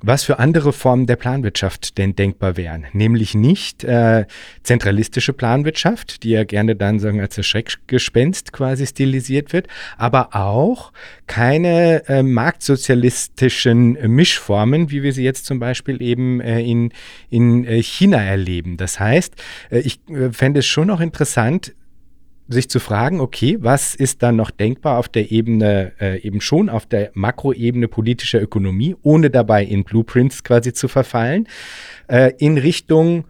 was 0.04 0.24
für 0.26 0.38
andere 0.38 0.74
Formen 0.74 1.08
der 1.08 1.16
Planwirtschaft 1.16 1.98
denn 1.98 2.16
denkbar 2.16 2.58
wären. 2.58 2.86
Nämlich 2.92 3.34
nicht 3.34 3.84
äh, 3.86 4.26
zentralistische 4.62 5.34
Planwirtschaft, 5.34 6.24
die 6.24 6.32
ja 6.32 6.44
gerne 6.44 6.76
dann 6.76 7.00
sagen 7.00 7.22
als 7.22 7.36
das 7.36 7.48
Schreckgespenst 7.48 8.52
quasi 8.52 8.86
stilisiert 8.86 9.54
wird, 9.54 9.68
aber 9.98 10.36
auch 10.36 10.92
keine 11.26 12.08
äh, 12.08 12.22
marktsozialistischen 12.22 13.94
Mischformen, 14.14 14.92
wie 14.92 15.04
wir 15.04 15.14
sie 15.14 15.24
jetzt 15.24 15.46
zum 15.46 15.60
Beispiel 15.60 16.02
eben 16.02 16.42
äh, 16.42 16.60
in, 16.60 16.92
in 17.30 17.66
äh, 17.66 17.82
China 17.82 18.22
erleben. 18.22 18.76
Das 18.76 19.00
heißt, 19.00 19.34
äh, 19.72 19.80
ich 19.80 20.02
äh, 20.10 20.32
fände 20.32 20.60
es 20.60 20.66
schon 20.66 20.88
noch 20.88 21.00
interessant, 21.00 21.74
sich 22.48 22.70
zu 22.70 22.80
fragen, 22.80 23.20
okay, 23.20 23.58
was 23.62 23.96
ist 23.96 24.22
dann 24.24 24.36
noch 24.36 24.52
denkbar 24.52 24.98
auf 24.98 25.08
der 25.08 25.32
Ebene, 25.32 25.94
äh, 26.00 26.22
eben 26.22 26.42
schon 26.42 26.70
auf 26.70 26.86
der 26.86 27.12
Makroebene 27.14 27.88
politischer 27.88 28.42
Ökonomie, 28.42 28.96
ohne 29.02 29.30
dabei 29.30 29.64
in 29.64 29.84
Blueprints 29.84 30.44
quasi 30.44 30.74
zu 30.74 30.88
verfallen, 30.88 31.48
äh, 32.08 32.34
in 32.38 32.58
Richtung 32.58 33.26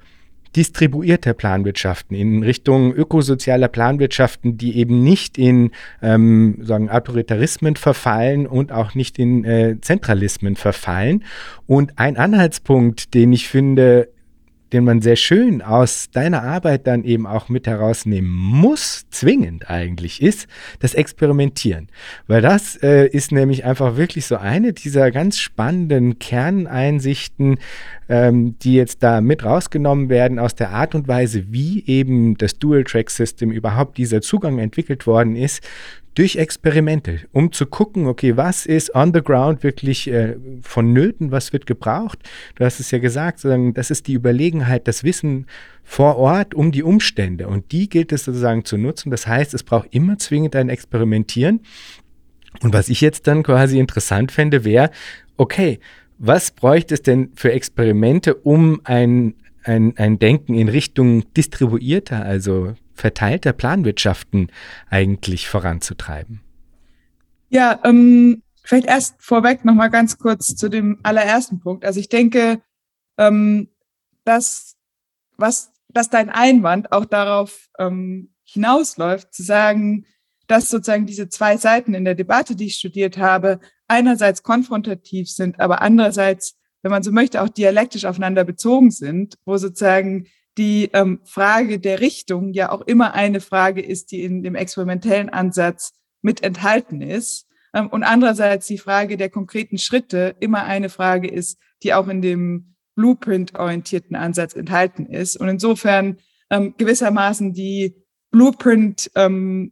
distribuierter 0.55 1.33
Planwirtschaften, 1.33 2.15
in 2.15 2.43
Richtung 2.43 2.93
ökosozialer 2.93 3.67
Planwirtschaften, 3.67 4.57
die 4.57 4.77
eben 4.77 5.03
nicht 5.03 5.37
in 5.37 5.71
ähm, 6.01 6.57
sagen 6.61 6.89
Autoritarismen 6.89 7.75
verfallen 7.75 8.45
und 8.45 8.71
auch 8.71 8.93
nicht 8.93 9.17
in 9.17 9.45
äh, 9.45 9.77
Zentralismen 9.81 10.55
verfallen. 10.55 11.23
Und 11.65 11.97
ein 11.97 12.17
Anhaltspunkt, 12.17 13.13
den 13.13 13.33
ich 13.33 13.47
finde, 13.47 14.09
den 14.73 14.83
man 14.83 15.01
sehr 15.01 15.15
schön 15.15 15.61
aus 15.61 16.09
deiner 16.11 16.43
Arbeit 16.43 16.87
dann 16.87 17.03
eben 17.03 17.27
auch 17.27 17.47
mit 17.47 17.67
herausnehmen 17.67 18.29
muss, 18.29 19.05
zwingend 19.11 19.69
eigentlich, 19.69 20.21
ist 20.21 20.47
das 20.79 20.95
Experimentieren. 20.95 21.87
Weil 22.27 22.41
das 22.41 22.75
äh, 22.81 23.07
ist 23.07 23.31
nämlich 23.31 23.65
einfach 23.65 23.95
wirklich 23.95 24.25
so 24.25 24.37
eine 24.37 24.73
dieser 24.73 25.11
ganz 25.11 25.39
spannenden 25.39 26.17
Kerneinsichten, 26.17 27.59
ähm, 28.09 28.57
die 28.59 28.73
jetzt 28.73 29.03
da 29.03 29.21
mit 29.21 29.45
rausgenommen 29.45 30.09
werden 30.09 30.39
aus 30.39 30.55
der 30.55 30.71
Art 30.71 30.95
und 30.95 31.07
Weise, 31.07 31.45
wie 31.51 31.85
eben 31.85 32.37
das 32.37 32.57
Dual-Track-System 32.57 33.51
überhaupt 33.51 33.97
dieser 33.97 34.21
Zugang 34.21 34.57
entwickelt 34.59 35.05
worden 35.05 35.35
ist 35.35 35.61
durch 36.15 36.35
Experimente, 36.35 37.21
um 37.31 37.51
zu 37.51 37.65
gucken, 37.65 38.05
okay, 38.07 38.37
was 38.37 38.65
ist 38.65 38.93
on 38.93 39.13
the 39.13 39.21
ground 39.21 39.63
wirklich 39.63 40.09
äh, 40.09 40.35
vonnöten, 40.61 41.31
was 41.31 41.53
wird 41.53 41.65
gebraucht. 41.65 42.19
Du 42.55 42.65
hast 42.65 42.79
es 42.79 42.91
ja 42.91 42.99
gesagt, 42.99 43.39
sozusagen, 43.39 43.73
das 43.73 43.89
ist 43.89 44.07
die 44.07 44.13
Überlegenheit, 44.13 44.87
das 44.87 45.03
Wissen 45.03 45.47
vor 45.83 46.17
Ort 46.17 46.53
um 46.53 46.71
die 46.71 46.83
Umstände 46.83 47.47
und 47.47 47.71
die 47.71 47.89
gilt 47.89 48.11
es 48.11 48.25
sozusagen 48.25 48.63
zu 48.63 48.77
nutzen. 48.77 49.09
Das 49.09 49.27
heißt, 49.27 49.53
es 49.53 49.63
braucht 49.63 49.87
immer 49.91 50.17
zwingend 50.17 50.55
ein 50.55 50.69
Experimentieren. 50.69 51.61
Und 52.61 52.73
was 52.73 52.89
ich 52.89 53.01
jetzt 53.01 53.27
dann 53.27 53.41
quasi 53.41 53.79
interessant 53.79 54.31
fände, 54.31 54.63
wäre, 54.63 54.91
okay, 55.37 55.79
was 56.19 56.51
bräuchte 56.51 56.93
es 56.93 57.01
denn 57.01 57.31
für 57.35 57.51
Experimente, 57.51 58.35
um 58.35 58.81
ein, 58.83 59.33
ein, 59.63 59.97
ein 59.97 60.19
Denken 60.19 60.53
in 60.53 60.69
Richtung 60.69 61.33
distribuierter, 61.33 62.23
also 62.23 62.75
verteilter 62.93 63.53
Planwirtschaften 63.53 64.51
eigentlich 64.89 65.47
voranzutreiben? 65.47 66.41
Ja, 67.49 67.79
ähm, 67.83 68.41
vielleicht 68.63 68.87
erst 68.87 69.15
vorweg 69.19 69.65
noch 69.65 69.75
mal 69.75 69.89
ganz 69.89 70.17
kurz 70.17 70.55
zu 70.55 70.69
dem 70.69 70.99
allerersten 71.03 71.59
Punkt. 71.59 71.85
Also 71.85 71.99
ich 71.99 72.09
denke, 72.09 72.61
ähm, 73.17 73.69
dass 74.23 74.75
was, 75.37 75.71
dass 75.89 76.09
dein 76.09 76.29
Einwand 76.29 76.91
auch 76.91 77.05
darauf 77.05 77.69
ähm, 77.77 78.33
hinausläuft, 78.43 79.33
zu 79.33 79.43
sagen, 79.43 80.05
dass 80.47 80.69
sozusagen 80.69 81.05
diese 81.05 81.29
zwei 81.29 81.57
Seiten 81.57 81.93
in 81.93 82.05
der 82.05 82.15
Debatte, 82.15 82.55
die 82.55 82.67
ich 82.67 82.75
studiert 82.75 83.17
habe, 83.17 83.59
einerseits 83.87 84.43
konfrontativ 84.43 85.29
sind, 85.29 85.59
aber 85.59 85.81
andererseits, 85.81 86.57
wenn 86.81 86.91
man 86.91 87.03
so 87.03 87.11
möchte, 87.11 87.41
auch 87.41 87.49
dialektisch 87.49 88.05
aufeinander 88.05 88.43
bezogen 88.43 88.91
sind, 88.91 89.37
wo 89.45 89.57
sozusagen 89.57 90.27
die 90.57 90.89
ähm, 90.93 91.19
Frage 91.23 91.79
der 91.79 91.99
Richtung 91.99 92.53
ja 92.53 92.71
auch 92.71 92.81
immer 92.81 93.13
eine 93.13 93.41
Frage 93.41 93.81
ist, 93.81 94.11
die 94.11 94.23
in 94.23 94.43
dem 94.43 94.55
experimentellen 94.55 95.29
Ansatz 95.29 95.93
mit 96.21 96.43
enthalten 96.43 97.01
ist. 97.01 97.47
Ähm, 97.73 97.87
und 97.87 98.03
andererseits 98.03 98.67
die 98.67 98.77
Frage 98.77 99.17
der 99.17 99.29
konkreten 99.29 99.77
Schritte 99.77 100.35
immer 100.39 100.63
eine 100.63 100.89
Frage 100.89 101.27
ist, 101.27 101.59
die 101.81 101.93
auch 101.93 102.07
in 102.07 102.21
dem 102.21 102.75
Blueprint-orientierten 102.95 104.15
Ansatz 104.15 104.53
enthalten 104.55 105.07
ist. 105.07 105.35
Und 105.37 105.49
insofern 105.49 106.17
ähm, 106.49 106.75
gewissermaßen 106.77 107.53
die 107.53 107.95
Blueprint-Seite, 108.31 109.71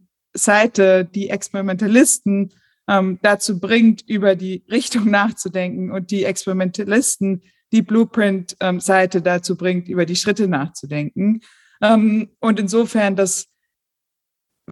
ähm, 1.00 1.08
die 1.14 1.30
Experimentalisten 1.30 2.52
ähm, 2.88 3.18
dazu 3.22 3.60
bringt, 3.60 4.02
über 4.08 4.34
die 4.34 4.64
Richtung 4.70 5.10
nachzudenken 5.10 5.92
und 5.92 6.10
die 6.10 6.24
Experimentalisten 6.24 7.42
die 7.72 7.82
Blueprint-Seite 7.82 9.22
dazu 9.22 9.56
bringt, 9.56 9.88
über 9.88 10.06
die 10.06 10.16
Schritte 10.16 10.46
nachzudenken. 10.46 11.40
Ähm, 11.80 12.30
und 12.40 12.60
insofern, 12.60 13.16
dass 13.16 13.48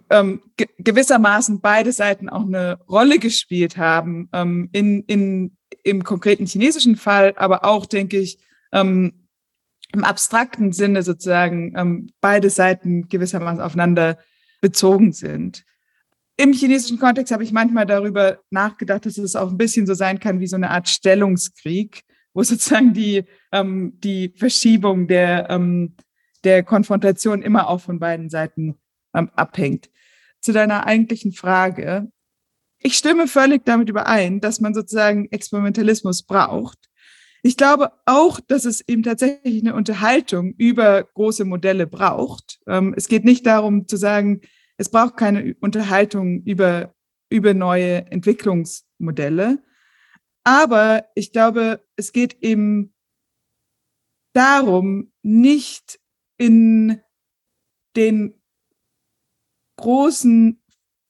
ähm, 0.09 0.41
ge 0.55 0.67
gewissermaßen 0.77 1.59
beide 1.59 1.91
Seiten 1.91 2.29
auch 2.29 2.45
eine 2.45 2.79
Rolle 2.87 3.19
gespielt 3.19 3.77
haben 3.77 4.29
ähm, 4.31 4.69
in, 4.71 5.03
in, 5.03 5.57
im 5.83 6.03
konkreten 6.03 6.45
chinesischen 6.45 6.95
Fall, 6.95 7.33
aber 7.35 7.65
auch, 7.65 7.85
denke 7.85 8.17
ich, 8.17 8.39
im 8.73 9.11
abstrakten 10.01 10.71
Sinne 10.71 11.03
sozusagen 11.03 12.09
beide 12.21 12.49
Seiten 12.49 13.09
gewissermaßen 13.09 13.59
aufeinander 13.59 14.17
bezogen 14.61 15.11
sind. 15.11 15.65
Im 16.37 16.53
chinesischen 16.53 16.99
Kontext 16.99 17.33
habe 17.33 17.43
ich 17.43 17.51
manchmal 17.51 17.85
darüber 17.85 18.39
nachgedacht, 18.49 19.05
dass 19.05 19.17
es 19.17 19.35
auch 19.35 19.49
ein 19.49 19.57
bisschen 19.57 19.85
so 19.85 19.93
sein 19.93 20.19
kann 20.19 20.39
wie 20.39 20.47
so 20.47 20.55
eine 20.55 20.71
Art 20.71 20.87
Stellungskrieg, 20.87 22.01
wo 22.33 22.43
sozusagen 22.43 22.93
die, 22.93 23.25
ähm, 23.51 23.99
die 23.99 24.33
Verschiebung 24.35 25.07
der, 25.07 25.49
ähm, 25.49 25.95
der 26.43 26.63
Konfrontation 26.63 27.41
immer 27.41 27.67
auch 27.67 27.81
von 27.81 27.99
beiden 27.99 28.29
Seiten 28.29 28.79
ähm, 29.13 29.29
abhängt. 29.35 29.89
Zu 30.39 30.53
deiner 30.53 30.87
eigentlichen 30.87 31.33
Frage. 31.33 32.11
Ich 32.79 32.97
stimme 32.97 33.27
völlig 33.27 33.63
damit 33.65 33.89
überein, 33.89 34.39
dass 34.39 34.59
man 34.59 34.73
sozusagen 34.73 35.27
Experimentalismus 35.31 36.23
braucht. 36.23 36.79
Ich 37.43 37.57
glaube 37.57 37.91
auch, 38.05 38.39
dass 38.39 38.65
es 38.65 38.81
eben 38.87 39.03
tatsächlich 39.03 39.61
eine 39.61 39.75
Unterhaltung 39.75 40.53
über 40.57 41.03
große 41.03 41.45
Modelle 41.45 41.87
braucht. 41.87 42.59
Ähm, 42.67 42.93
es 42.95 43.07
geht 43.07 43.25
nicht 43.25 43.45
darum 43.45 43.87
zu 43.87 43.97
sagen, 43.97 44.41
es 44.77 44.89
braucht 44.89 45.17
keine 45.17 45.55
Unterhaltung 45.59 46.43
über, 46.43 46.93
über 47.29 47.53
neue 47.53 48.11
Entwicklungsmodelle, 48.11 49.63
aber 50.43 51.05
ich 51.15 51.31
glaube, 51.31 51.85
es 51.95 52.11
geht 52.11 52.41
eben 52.41 52.93
darum, 54.33 55.11
nicht 55.21 55.99
in 56.37 57.01
den 57.95 58.41
großen 59.77 60.61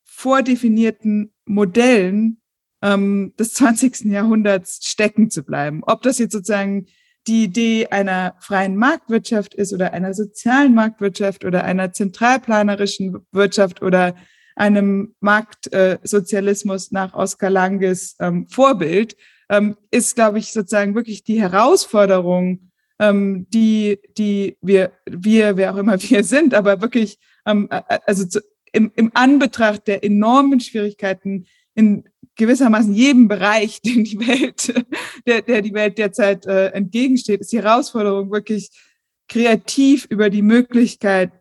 vordefinierten 0.03 1.33
Modellen 1.45 2.41
ähm, 2.81 3.33
des 3.37 3.53
20. 3.55 4.05
Jahrhunderts 4.05 4.85
stecken 4.85 5.29
zu 5.29 5.43
bleiben. 5.43 5.83
Ob 5.83 6.01
das 6.01 6.19
jetzt 6.19 6.33
sozusagen 6.33 6.87
die 7.27 7.43
Idee 7.43 7.87
einer 7.87 8.35
freien 8.39 8.75
Marktwirtschaft 8.75 9.53
ist 9.53 9.73
oder 9.73 9.93
einer 9.93 10.13
sozialen 10.13 10.73
Marktwirtschaft 10.73 11.45
oder 11.45 11.63
einer 11.63 11.93
zentralplanerischen 11.93 13.25
Wirtschaft 13.31 13.83
oder 13.83 14.15
einem 14.61 15.15
Marktsozialismus 15.21 16.91
nach 16.91 17.15
Oskar 17.15 17.49
Langes 17.49 18.15
ähm, 18.19 18.47
Vorbild, 18.47 19.17
ähm, 19.49 19.75
ist, 19.89 20.13
glaube 20.13 20.37
ich, 20.37 20.53
sozusagen 20.53 20.93
wirklich 20.93 21.23
die 21.23 21.41
Herausforderung, 21.41 22.69
ähm, 22.99 23.47
die, 23.49 23.97
die 24.19 24.57
wir, 24.61 24.91
wir, 25.09 25.57
wer 25.57 25.73
auch 25.73 25.77
immer 25.77 25.99
wir 25.99 26.23
sind, 26.23 26.53
aber 26.53 26.79
wirklich, 26.79 27.17
also 27.43 28.25
zu, 28.25 28.39
im, 28.71 28.91
im 28.95 29.09
Anbetracht 29.15 29.87
der 29.87 30.03
enormen 30.03 30.59
Schwierigkeiten 30.59 31.47
in 31.73 32.07
gewissermaßen 32.35 32.93
jedem 32.93 33.27
Bereich, 33.27 33.81
den 33.81 34.03
die 34.03 34.19
Welt, 34.19 34.71
der, 35.25 35.41
der 35.41 35.63
die 35.63 35.73
Welt 35.73 35.97
derzeit 35.97 36.45
äh, 36.45 36.67
entgegensteht, 36.67 37.41
ist 37.41 37.51
die 37.51 37.63
Herausforderung 37.63 38.31
wirklich 38.31 38.69
kreativ 39.27 40.05
über 40.05 40.29
die 40.29 40.43
Möglichkeit 40.43 41.31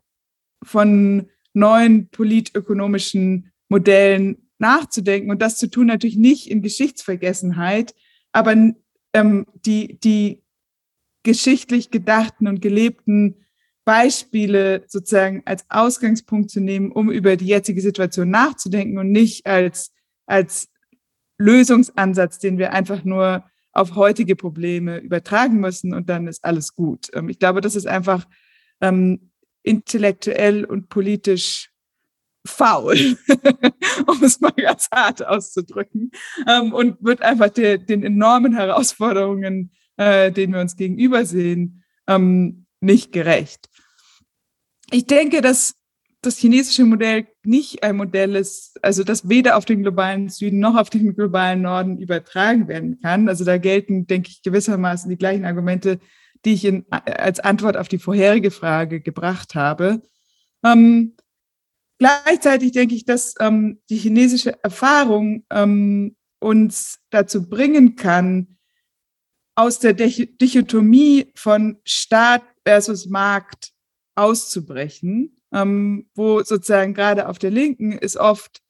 von 0.62 1.28
neuen 1.53 2.09
politökonomischen 2.09 3.53
Modellen 3.68 4.51
nachzudenken 4.59 5.30
und 5.30 5.40
das 5.40 5.57
zu 5.57 5.70
tun 5.70 5.86
natürlich 5.86 6.16
nicht 6.16 6.51
in 6.51 6.62
Geschichtsvergessenheit, 6.62 7.94
aber 8.32 8.55
ähm, 9.14 9.46
die, 9.55 9.98
die 10.01 10.42
geschichtlich 11.22 11.90
gedachten 11.90 12.46
und 12.46 12.61
gelebten 12.61 13.36
Beispiele 13.84 14.84
sozusagen 14.86 15.42
als 15.46 15.64
Ausgangspunkt 15.68 16.51
zu 16.51 16.61
nehmen, 16.61 16.92
um 16.92 17.11
über 17.11 17.36
die 17.36 17.46
jetzige 17.46 17.80
Situation 17.80 18.30
nachzudenken 18.30 18.98
und 18.98 19.11
nicht 19.11 19.46
als, 19.46 19.92
als 20.26 20.68
Lösungsansatz, 21.38 22.38
den 22.38 22.59
wir 22.59 22.72
einfach 22.72 23.05
nur 23.05 23.44
auf 23.72 23.94
heutige 23.94 24.36
Probleme 24.36 24.98
übertragen 24.98 25.59
müssen 25.61 25.94
und 25.94 26.09
dann 26.09 26.26
ist 26.26 26.44
alles 26.44 26.74
gut. 26.74 27.09
Ähm, 27.14 27.28
ich 27.28 27.38
glaube, 27.38 27.61
das 27.61 27.76
ist 27.76 27.86
einfach 27.86 28.26
ähm, 28.80 29.30
intellektuell 29.62 30.64
und 30.64 30.88
politisch 30.88 31.70
faul, 32.46 32.96
um 34.06 34.22
es 34.22 34.40
mal 34.40 34.52
ganz 34.52 34.88
hart 34.92 35.26
auszudrücken, 35.26 36.11
ähm, 36.46 36.72
und 36.72 36.96
wird 37.02 37.22
einfach 37.22 37.50
der, 37.50 37.78
den 37.78 38.02
enormen 38.02 38.54
Herausforderungen, 38.54 39.72
äh, 39.96 40.32
denen 40.32 40.54
wir 40.54 40.61
uns 40.61 40.76
gegenüber 40.76 41.26
sehen, 41.26 41.84
ähm, 42.06 42.66
nicht 42.80 43.12
gerecht. 43.12 43.68
Ich 44.90 45.06
denke, 45.06 45.42
dass 45.42 45.74
das 46.22 46.36
chinesische 46.36 46.84
Modell 46.84 47.26
nicht 47.44 47.82
ein 47.82 47.96
Modell 47.96 48.36
ist, 48.36 48.78
also 48.82 49.04
das 49.04 49.28
weder 49.28 49.56
auf 49.56 49.64
den 49.64 49.82
globalen 49.82 50.28
Süden 50.28 50.58
noch 50.58 50.76
auf 50.76 50.90
den 50.90 51.14
globalen 51.14 51.62
Norden 51.62 51.98
übertragen 51.98 52.68
werden 52.68 53.00
kann. 53.00 53.28
Also 53.28 53.44
da 53.44 53.56
gelten, 53.56 54.06
denke 54.06 54.28
ich, 54.30 54.42
gewissermaßen 54.42 55.08
die 55.08 55.16
gleichen 55.16 55.46
Argumente, 55.46 55.98
die 56.45 56.55
ich 56.55 56.64
in, 56.64 56.86
als 56.91 57.41
Antwort 57.41 57.76
auf 57.76 57.88
die 57.88 57.99
vorherige 57.99 58.51
Frage 58.51 59.01
gebracht 59.01 59.55
habe. 59.55 60.03
Ähm, 60.64 61.16
gleichzeitig 61.99 62.72
denke 62.72 62.95
ich, 62.95 63.05
dass 63.05 63.34
ähm, 63.41 63.80
die 63.91 63.99
chinesische 63.99 64.62
Erfahrung 64.62 65.45
ähm, 65.51 66.16
uns 66.38 67.01
dazu 67.11 67.49
bringen 67.49 67.97
kann, 67.97 68.59
aus 69.55 69.78
der 69.78 69.93
Dichotomie 69.93 71.32
von 71.34 71.78
Staat 71.84 72.43
versus 72.64 73.07
Markt 73.07 73.72
auszubrechen, 74.14 75.36
ähm, 75.53 76.09
wo 76.14 76.43
sozusagen 76.43 76.95
gerade 76.95 77.28
auf 77.28 77.38
der 77.38 77.51
Linken 77.51 77.93
es 77.93 78.16
oft 78.16 78.62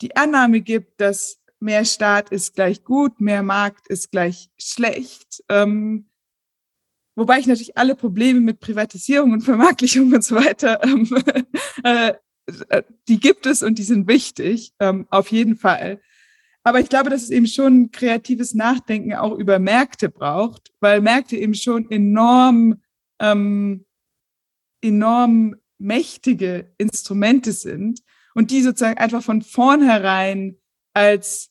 die 0.00 0.14
Annahme 0.14 0.60
gibt, 0.60 1.00
dass 1.00 1.40
mehr 1.58 1.84
Staat 1.84 2.30
ist 2.30 2.54
gleich 2.54 2.84
gut, 2.84 3.20
mehr 3.20 3.42
Markt 3.42 3.88
ist 3.88 4.10
gleich 4.10 4.50
schlecht. 4.58 5.42
Ähm, 5.48 6.08
wobei 7.14 7.38
ich 7.38 7.46
natürlich 7.46 7.76
alle 7.76 7.94
Probleme 7.94 8.40
mit 8.40 8.60
Privatisierung 8.60 9.32
und 9.32 9.42
Vermarktlichung 9.42 10.12
und 10.12 10.24
so 10.24 10.36
weiter, 10.36 10.80
ähm, 10.84 11.08
äh, 11.84 12.14
die 13.08 13.20
gibt 13.20 13.46
es 13.46 13.62
und 13.62 13.78
die 13.78 13.84
sind 13.84 14.08
wichtig, 14.08 14.72
ähm, 14.80 15.06
auf 15.10 15.30
jeden 15.30 15.56
Fall. 15.56 16.00
Aber 16.64 16.80
ich 16.80 16.88
glaube, 16.88 17.10
dass 17.10 17.22
es 17.22 17.30
eben 17.30 17.46
schon 17.46 17.90
kreatives 17.90 18.54
Nachdenken 18.54 19.14
auch 19.14 19.36
über 19.36 19.58
Märkte 19.58 20.08
braucht, 20.08 20.72
weil 20.80 21.00
Märkte 21.00 21.36
eben 21.36 21.54
schon 21.54 21.90
enorm 21.90 22.80
ähm, 23.20 23.84
enorm 24.82 25.56
mächtige 25.78 26.72
Instrumente 26.78 27.52
sind 27.52 28.02
und 28.34 28.50
die 28.50 28.62
sozusagen 28.62 28.98
einfach 28.98 29.22
von 29.22 29.42
vornherein 29.42 30.58
als 30.92 31.50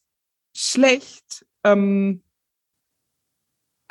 schlecht 0.55 1.45
ähm, 1.63 2.23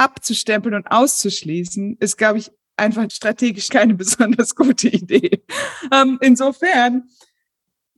abzustempeln 0.00 0.74
und 0.74 0.90
auszuschließen, 0.90 1.98
ist, 2.00 2.16
glaube 2.16 2.38
ich, 2.38 2.50
einfach 2.76 3.08
strategisch 3.10 3.68
keine 3.68 3.94
besonders 4.02 4.56
gute 4.56 4.88
Idee. 4.88 5.44
Ähm, 5.92 6.18
insofern 6.22 7.08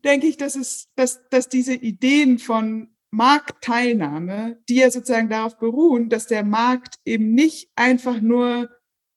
denke 0.04 0.26
ich, 0.26 0.36
dass 0.36 0.56
es, 0.56 0.88
dass, 0.96 1.20
dass 1.30 1.48
diese 1.48 1.74
Ideen 1.74 2.38
von 2.38 2.88
Marktteilnahme, 3.12 4.58
die 4.68 4.76
ja 4.76 4.90
sozusagen 4.90 5.28
darauf 5.28 5.58
beruhen, 5.58 6.08
dass 6.08 6.26
der 6.26 6.44
Markt 6.44 6.96
eben 7.04 7.34
nicht 7.34 7.70
einfach 7.76 8.20
nur 8.20 8.70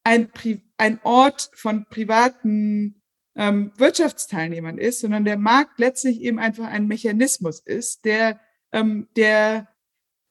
ein, 0.03 0.29
ein 0.77 0.99
Ort 1.03 1.49
von 1.55 1.85
privaten 1.89 3.01
ähm, 3.35 3.71
Wirtschaftsteilnehmern 3.77 4.77
ist, 4.77 4.99
sondern 4.99 5.25
der 5.25 5.37
Markt 5.37 5.79
letztlich 5.79 6.21
eben 6.21 6.39
einfach 6.39 6.67
ein 6.67 6.87
Mechanismus 6.87 7.61
ist, 7.61 8.05
der, 8.05 8.39
ähm, 8.71 9.07
der 9.15 9.74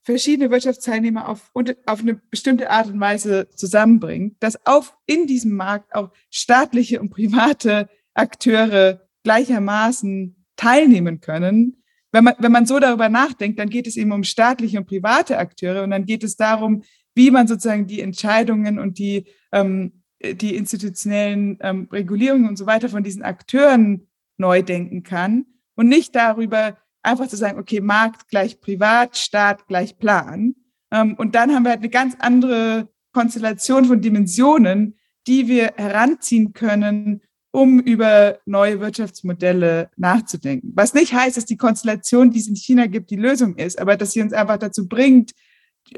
verschiedene 0.04 0.50
Wirtschaftsteilnehmer 0.50 1.28
auf, 1.28 1.50
auf 1.86 2.00
eine 2.00 2.14
bestimmte 2.30 2.70
Art 2.70 2.88
und 2.88 3.00
Weise 3.00 3.48
zusammenbringt, 3.54 4.36
dass 4.40 4.64
auf, 4.66 4.94
in 5.06 5.26
diesem 5.26 5.56
Markt 5.56 5.94
auch 5.94 6.10
staatliche 6.30 7.00
und 7.00 7.10
private 7.10 7.88
Akteure 8.12 9.00
gleichermaßen 9.24 10.36
teilnehmen 10.56 11.20
können. 11.20 11.82
Wenn 12.12 12.24
man, 12.24 12.34
wenn 12.38 12.52
man 12.52 12.66
so 12.66 12.78
darüber 12.78 13.08
nachdenkt, 13.08 13.58
dann 13.58 13.70
geht 13.70 13.86
es 13.86 13.96
eben 13.96 14.12
um 14.12 14.22
staatliche 14.22 14.78
und 14.78 14.86
private 14.86 15.38
Akteure 15.38 15.82
und 15.82 15.90
dann 15.90 16.04
geht 16.04 16.22
es 16.22 16.36
darum, 16.36 16.82
wie 17.14 17.30
man 17.30 17.48
sozusagen 17.48 17.86
die 17.86 18.00
Entscheidungen 18.00 18.78
und 18.78 18.98
die, 18.98 19.26
ähm, 19.52 20.02
die 20.22 20.54
institutionellen 20.54 21.58
ähm, 21.60 21.88
Regulierungen 21.90 22.48
und 22.48 22.56
so 22.56 22.66
weiter 22.66 22.88
von 22.88 23.02
diesen 23.02 23.22
Akteuren 23.22 24.06
neu 24.36 24.62
denken 24.62 25.02
kann 25.02 25.46
und 25.74 25.88
nicht 25.88 26.14
darüber 26.14 26.76
einfach 27.04 27.28
zu 27.28 27.36
sagen, 27.36 27.58
okay, 27.58 27.80
Markt 27.80 28.28
gleich 28.28 28.60
Privat, 28.60 29.16
Staat 29.16 29.66
gleich 29.66 29.98
Plan. 29.98 30.54
Ähm, 30.90 31.14
und 31.14 31.34
dann 31.34 31.54
haben 31.54 31.64
wir 31.64 31.70
halt 31.70 31.80
eine 31.80 31.90
ganz 31.90 32.16
andere 32.18 32.88
Konstellation 33.12 33.84
von 33.84 34.00
Dimensionen, 34.00 34.96
die 35.26 35.48
wir 35.48 35.72
heranziehen 35.76 36.52
können, 36.52 37.22
um 37.50 37.78
über 37.78 38.40
neue 38.46 38.80
Wirtschaftsmodelle 38.80 39.90
nachzudenken. 39.96 40.72
Was 40.74 40.92
nicht 40.92 41.14
heißt, 41.14 41.36
dass 41.36 41.44
die 41.44 41.56
Konstellation, 41.56 42.30
die 42.30 42.40
es 42.40 42.48
in 42.48 42.56
China 42.56 42.86
gibt, 42.86 43.10
die 43.10 43.16
Lösung 43.16 43.56
ist, 43.56 43.78
aber 43.78 43.96
dass 43.96 44.12
sie 44.12 44.22
uns 44.22 44.32
einfach 44.32 44.58
dazu 44.58 44.88
bringt, 44.88 45.32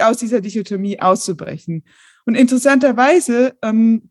aus 0.01 0.19
dieser 0.19 0.41
Dichotomie 0.41 1.01
auszubrechen. 1.01 1.85
Und 2.27 2.35
interessanterweise 2.35 3.57
ähm, 3.63 4.11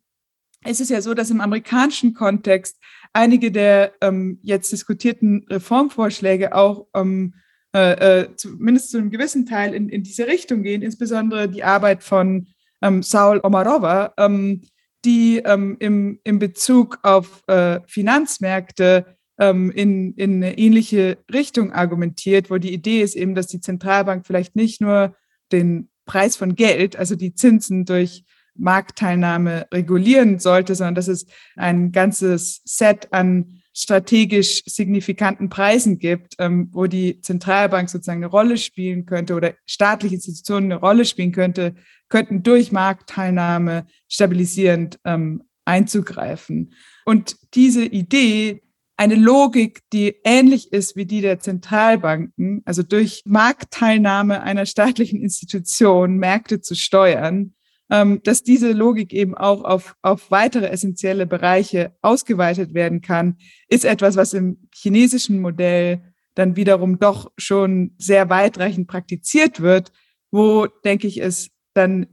ist 0.66 0.82
es 0.82 0.90
ja 0.90 1.02
so, 1.02 1.14
dass 1.14 1.30
im 1.30 1.42
amerikanischen 1.42 2.14
Kontext 2.14 2.80
einige 3.16 3.52
der 3.52 3.94
ähm, 4.02 4.40
jetzt 4.44 4.72
diskutierten 4.72 5.46
Reformvorschläge 5.50 6.54
auch 6.54 6.88
ähm, 6.94 7.34
äh, 7.74 8.22
äh, 8.22 8.36
zumindest 8.36 8.92
zu 8.92 8.98
einem 8.98 9.10
gewissen 9.10 9.46
Teil 9.46 9.74
in, 9.74 9.90
in 9.90 10.04
diese 10.04 10.28
Richtung 10.28 10.64
gehen, 10.64 10.82
insbesondere 10.82 11.50
die 11.50 11.64
Arbeit 11.64 12.04
von 12.04 12.48
ähm, 12.82 13.04
Saul 13.04 13.40
Omarova, 13.42 14.14
ähm, 14.18 14.62
die 15.04 15.38
ähm, 15.46 15.78
im, 15.80 16.20
im 16.24 16.40
Bezug 16.40 17.00
auf 17.04 17.44
äh, 17.48 17.80
Finanzmärkte 17.88 19.18
ähm, 19.40 19.72
in, 19.72 20.14
in 20.14 20.44
eine 20.44 20.58
ähnliche 20.58 21.18
Richtung 21.32 21.72
argumentiert, 21.72 22.50
wo 22.50 22.58
die 22.58 22.74
Idee 22.74 23.02
ist 23.02 23.16
eben, 23.16 23.36
dass 23.36 23.48
die 23.48 23.62
Zentralbank 23.62 24.26
vielleicht 24.26 24.56
nicht 24.56 24.82
nur 24.82 25.16
den 25.52 25.90
Preis 26.06 26.36
von 26.36 26.56
Geld, 26.56 26.96
also 26.96 27.16
die 27.16 27.34
Zinsen 27.34 27.86
durch 27.86 28.24
Marktteilnahme 28.58 29.68
regulieren 29.74 30.40
sollte, 30.40 30.76
sondern 30.76 30.96
dass 30.96 31.08
es 31.08 31.26
ein 31.56 31.92
ganzes 31.92 32.62
Set 32.66 33.12
an 33.12 33.62
strategisch 33.74 34.64
signifikanten 34.66 35.50
Preisen 35.50 36.00
gibt, 36.00 36.36
ähm, 36.40 36.70
wo 36.72 36.88
die 36.88 37.20
Zentralbank 37.20 37.90
sozusagen 37.90 38.24
eine 38.24 38.32
Rolle 38.32 38.58
spielen 38.58 39.06
könnte 39.06 39.36
oder 39.36 39.54
staatliche 39.66 40.16
Institutionen 40.16 40.72
eine 40.72 40.80
Rolle 40.80 41.04
spielen 41.04 41.34
könnte, 41.34 41.76
könnten 42.08 42.42
durch 42.42 42.72
Marktteilnahme 42.72 43.86
stabilisierend 44.08 45.00
ähm, 45.04 45.44
einzugreifen. 45.66 46.74
Und 47.04 47.36
diese 47.54 47.84
Idee, 47.84 48.62
eine 48.98 49.16
Logik, 49.16 49.82
die 49.92 50.16
ähnlich 50.24 50.72
ist 50.72 50.96
wie 50.96 51.06
die 51.06 51.20
der 51.20 51.40
Zentralbanken, 51.40 52.62
also 52.64 52.82
durch 52.82 53.24
Marktteilnahme 53.26 54.42
einer 54.42 54.66
staatlichen 54.66 55.22
Institution 55.22 56.18
Märkte 56.18 56.62
zu 56.62 56.76
steuern, 56.76 57.56
ähm, 57.90 58.22
dass 58.24 58.44
diese 58.44 58.72
Logik 58.72 59.14
eben 59.14 59.36
auch 59.36 59.64
auf, 59.64 59.96
auf 60.02 60.32
weitere 60.32 60.68
essentielle 60.68 61.28
Bereiche 61.28 61.96
ausgeweitet 62.02 62.74
werden 62.74 63.02
kann, 63.02 63.38
ist 63.68 63.86
etwas, 63.86 64.16
was 64.16 64.34
im 64.34 64.68
chinesischen 64.74 65.40
Modell 65.40 66.02
dann 66.34 66.56
wiederum 66.56 67.00
doch 67.00 67.32
schon 67.38 67.94
sehr 67.98 68.30
weitreichend 68.30 68.88
praktiziert 68.88 69.62
wird, 69.62 69.92
wo, 70.32 70.68
denke 70.84 71.08
ich, 71.08 71.22
es 71.22 71.52
dann 71.74 72.08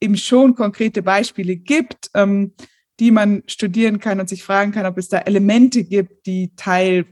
eben 0.00 0.16
schon 0.16 0.54
konkrete 0.54 1.02
Beispiele 1.02 1.56
gibt, 1.56 2.10
ähm, 2.14 2.52
die 3.00 3.10
man 3.10 3.42
studieren 3.46 3.98
kann 3.98 4.20
und 4.20 4.28
sich 4.28 4.44
fragen 4.44 4.70
kann, 4.72 4.86
ob 4.86 4.98
es 4.98 5.08
da 5.08 5.18
Elemente 5.18 5.84
gibt, 5.84 6.26
die 6.26 6.54
Teil 6.54 7.06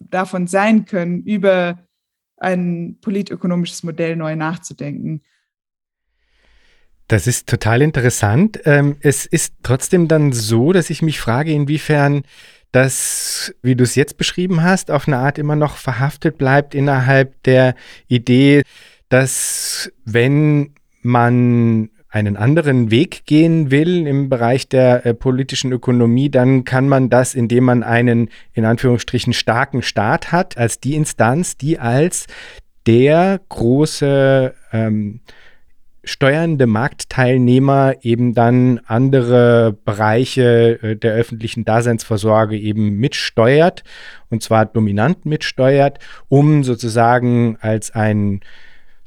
davon 0.00 0.46
sein 0.46 0.84
können, 0.84 1.22
über 1.22 1.86
ein 2.38 2.98
politökonomisches 3.00 3.82
Modell 3.82 4.16
neu 4.16 4.36
nachzudenken. 4.36 5.22
Das 7.08 7.26
ist 7.26 7.48
total 7.48 7.82
interessant. 7.82 8.60
Ähm, 8.64 8.96
es 9.00 9.26
ist 9.26 9.54
trotzdem 9.62 10.08
dann 10.08 10.32
so, 10.32 10.72
dass 10.72 10.90
ich 10.90 11.02
mich 11.02 11.20
frage, 11.20 11.52
inwiefern 11.52 12.22
das, 12.72 13.54
wie 13.62 13.76
du 13.76 13.84
es 13.84 13.94
jetzt 13.94 14.18
beschrieben 14.18 14.62
hast, 14.62 14.90
auf 14.90 15.06
eine 15.06 15.18
Art 15.18 15.38
immer 15.38 15.56
noch 15.56 15.76
verhaftet 15.76 16.36
bleibt 16.36 16.74
innerhalb 16.74 17.42
der 17.44 17.74
Idee, 18.08 18.62
dass 19.08 19.90
wenn 20.04 20.74
man 21.00 21.90
einen 22.08 22.36
anderen 22.36 22.90
Weg 22.90 23.24
gehen 23.26 23.70
will 23.70 24.06
im 24.06 24.28
Bereich 24.28 24.68
der 24.68 25.06
äh, 25.06 25.14
politischen 25.14 25.70
Ökonomie, 25.70 26.30
dann 26.30 26.64
kann 26.64 26.88
man 26.88 27.08
das, 27.08 27.34
indem 27.34 27.64
man 27.64 27.82
einen 27.82 28.30
in 28.52 28.64
Anführungsstrichen 28.64 29.32
starken 29.32 29.82
Staat 29.82 30.32
hat, 30.32 30.56
als 30.56 30.80
die 30.80 30.96
Instanz, 30.96 31.56
die 31.56 31.78
als 31.78 32.26
der 32.86 33.40
große 33.48 34.54
ähm, 34.72 35.20
steuernde 36.06 36.66
Marktteilnehmer 36.66 37.94
eben 38.02 38.32
dann 38.32 38.80
andere 38.86 39.76
Bereiche 39.84 40.78
äh, 40.82 40.96
der 40.96 41.14
öffentlichen 41.14 41.64
Daseinsvorsorge 41.64 42.56
eben 42.56 42.96
mitsteuert 42.96 43.82
und 44.30 44.42
zwar 44.42 44.66
dominant 44.66 45.26
mitsteuert, 45.26 45.98
um 46.28 46.64
sozusagen 46.64 47.58
als 47.60 47.90
ein 47.90 48.40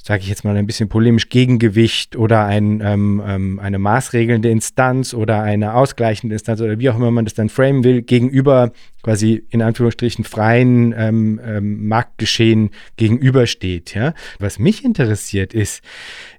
sage 0.10 0.24
ich 0.24 0.30
jetzt 0.30 0.44
mal 0.44 0.58
ein 0.58 0.66
bisschen 0.66 0.90
polemisch, 0.90 1.30
Gegengewicht 1.30 2.16
oder 2.16 2.44
ein, 2.44 2.82
ähm, 2.84 3.22
ähm, 3.24 3.60
eine 3.60 3.78
maßregelnde 3.78 4.50
Instanz 4.50 5.14
oder 5.14 5.44
eine 5.44 5.76
ausgleichende 5.76 6.34
Instanz 6.34 6.62
oder 6.62 6.80
wie 6.80 6.90
auch 6.90 6.96
immer 6.96 7.12
man 7.12 7.26
das 7.26 7.36
dann 7.36 7.48
framen 7.48 7.84
will, 7.84 8.02
gegenüber 8.02 8.72
quasi 9.04 9.44
in 9.52 9.62
Anführungsstrichen 9.62 10.26
freien 10.26 10.96
ähm, 10.98 11.40
ähm, 11.46 11.88
Marktgeschehen 11.88 12.72
gegenübersteht. 12.98 13.94
Ja? 13.94 14.16
Was 14.40 14.58
mich 14.58 14.84
interessiert 14.84 15.54
ist, 15.54 15.84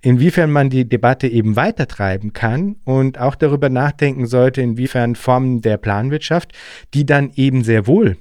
inwiefern 0.02 0.50
man 0.50 0.68
die 0.68 0.88
Debatte 0.88 1.28
eben 1.28 1.54
weitertreiben 1.54 2.32
kann 2.32 2.74
und 2.82 3.20
auch 3.20 3.36
darüber 3.36 3.68
nachdenken 3.68 4.26
sollte, 4.26 4.62
inwiefern 4.62 5.14
Formen 5.14 5.60
der 5.60 5.76
Planwirtschaft, 5.76 6.54
die 6.92 7.06
dann 7.06 7.30
eben 7.36 7.62
sehr 7.62 7.86
wohl 7.86 8.16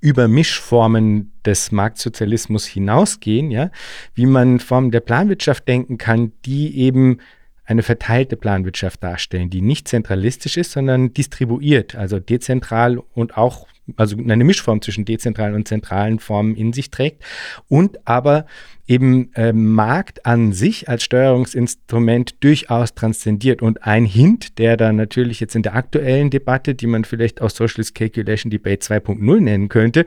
über 0.00 0.28
Mischformen 0.28 1.32
des 1.44 1.72
Marktsozialismus 1.72 2.66
hinausgehen, 2.66 3.50
ja, 3.50 3.70
wie 4.14 4.26
man 4.26 4.60
Formen 4.60 4.90
der 4.90 5.00
Planwirtschaft 5.00 5.68
denken 5.68 5.98
kann, 5.98 6.32
die 6.44 6.78
eben 6.78 7.18
eine 7.64 7.82
verteilte 7.82 8.36
Planwirtschaft 8.36 9.02
darstellen, 9.02 9.48
die 9.50 9.60
nicht 9.60 9.86
zentralistisch 9.86 10.56
ist, 10.56 10.72
sondern 10.72 11.14
distribuiert, 11.14 11.94
also 11.94 12.18
dezentral 12.18 12.98
und 13.14 13.36
auch 13.36 13.68
also 13.96 14.16
eine 14.16 14.44
Mischform 14.44 14.82
zwischen 14.82 15.04
dezentralen 15.04 15.54
und 15.54 15.68
zentralen 15.68 16.18
Formen 16.18 16.56
in 16.56 16.72
sich 16.72 16.90
trägt 16.90 17.22
und 17.68 18.06
aber 18.06 18.46
eben 18.90 19.32
äh, 19.34 19.52
Markt 19.52 20.26
an 20.26 20.52
sich 20.52 20.88
als 20.88 21.04
Steuerungsinstrument 21.04 22.42
durchaus 22.42 22.92
transzendiert. 22.92 23.62
Und 23.62 23.84
ein 23.84 24.04
Hint, 24.04 24.58
der 24.58 24.76
da 24.76 24.92
natürlich 24.92 25.38
jetzt 25.38 25.54
in 25.54 25.62
der 25.62 25.76
aktuellen 25.76 26.28
Debatte, 26.28 26.74
die 26.74 26.88
man 26.88 27.04
vielleicht 27.04 27.40
auch 27.40 27.50
Socialist 27.50 27.94
Calculation 27.94 28.50
Debate 28.50 28.84
2.0 28.84 29.40
nennen 29.40 29.68
könnte, 29.68 30.06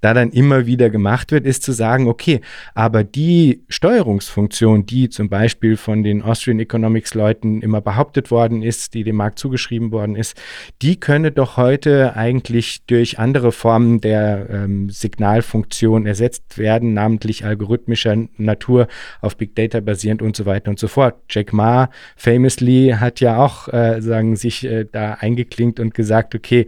da 0.00 0.14
dann 0.14 0.30
immer 0.30 0.66
wieder 0.66 0.90
gemacht 0.90 1.30
wird, 1.30 1.46
ist 1.46 1.62
zu 1.62 1.70
sagen, 1.70 2.08
okay, 2.08 2.40
aber 2.74 3.04
die 3.04 3.62
Steuerungsfunktion, 3.68 4.84
die 4.84 5.10
zum 5.10 5.28
Beispiel 5.28 5.76
von 5.76 6.02
den 6.02 6.20
Austrian 6.20 6.58
Economics 6.58 7.14
Leuten 7.14 7.62
immer 7.62 7.80
behauptet 7.80 8.32
worden 8.32 8.62
ist, 8.62 8.94
die 8.94 9.04
dem 9.04 9.14
Markt 9.14 9.38
zugeschrieben 9.38 9.92
worden 9.92 10.16
ist, 10.16 10.36
die 10.82 10.98
könne 10.98 11.30
doch 11.30 11.56
heute 11.56 12.16
eigentlich 12.16 12.84
durch 12.86 13.20
andere 13.20 13.52
Formen 13.52 14.00
der 14.00 14.50
ähm, 14.50 14.90
Signalfunktion 14.90 16.04
ersetzt 16.04 16.58
werden, 16.58 16.94
namentlich 16.94 17.44
algorithmischer 17.44 18.23
Natur 18.36 18.88
auf 19.20 19.36
Big 19.36 19.54
Data 19.54 19.80
basierend 19.80 20.22
und 20.22 20.36
so 20.36 20.46
weiter 20.46 20.70
und 20.70 20.78
so 20.78 20.88
fort. 20.88 21.16
Jack 21.30 21.52
Ma 21.52 21.90
famously 22.16 22.94
hat 22.98 23.20
ja 23.20 23.36
auch 23.38 23.68
äh, 23.68 24.00
sagen 24.00 24.36
sich 24.36 24.64
äh, 24.64 24.86
da 24.90 25.14
eingeklinkt 25.14 25.80
und 25.80 25.94
gesagt, 25.94 26.34
okay, 26.34 26.66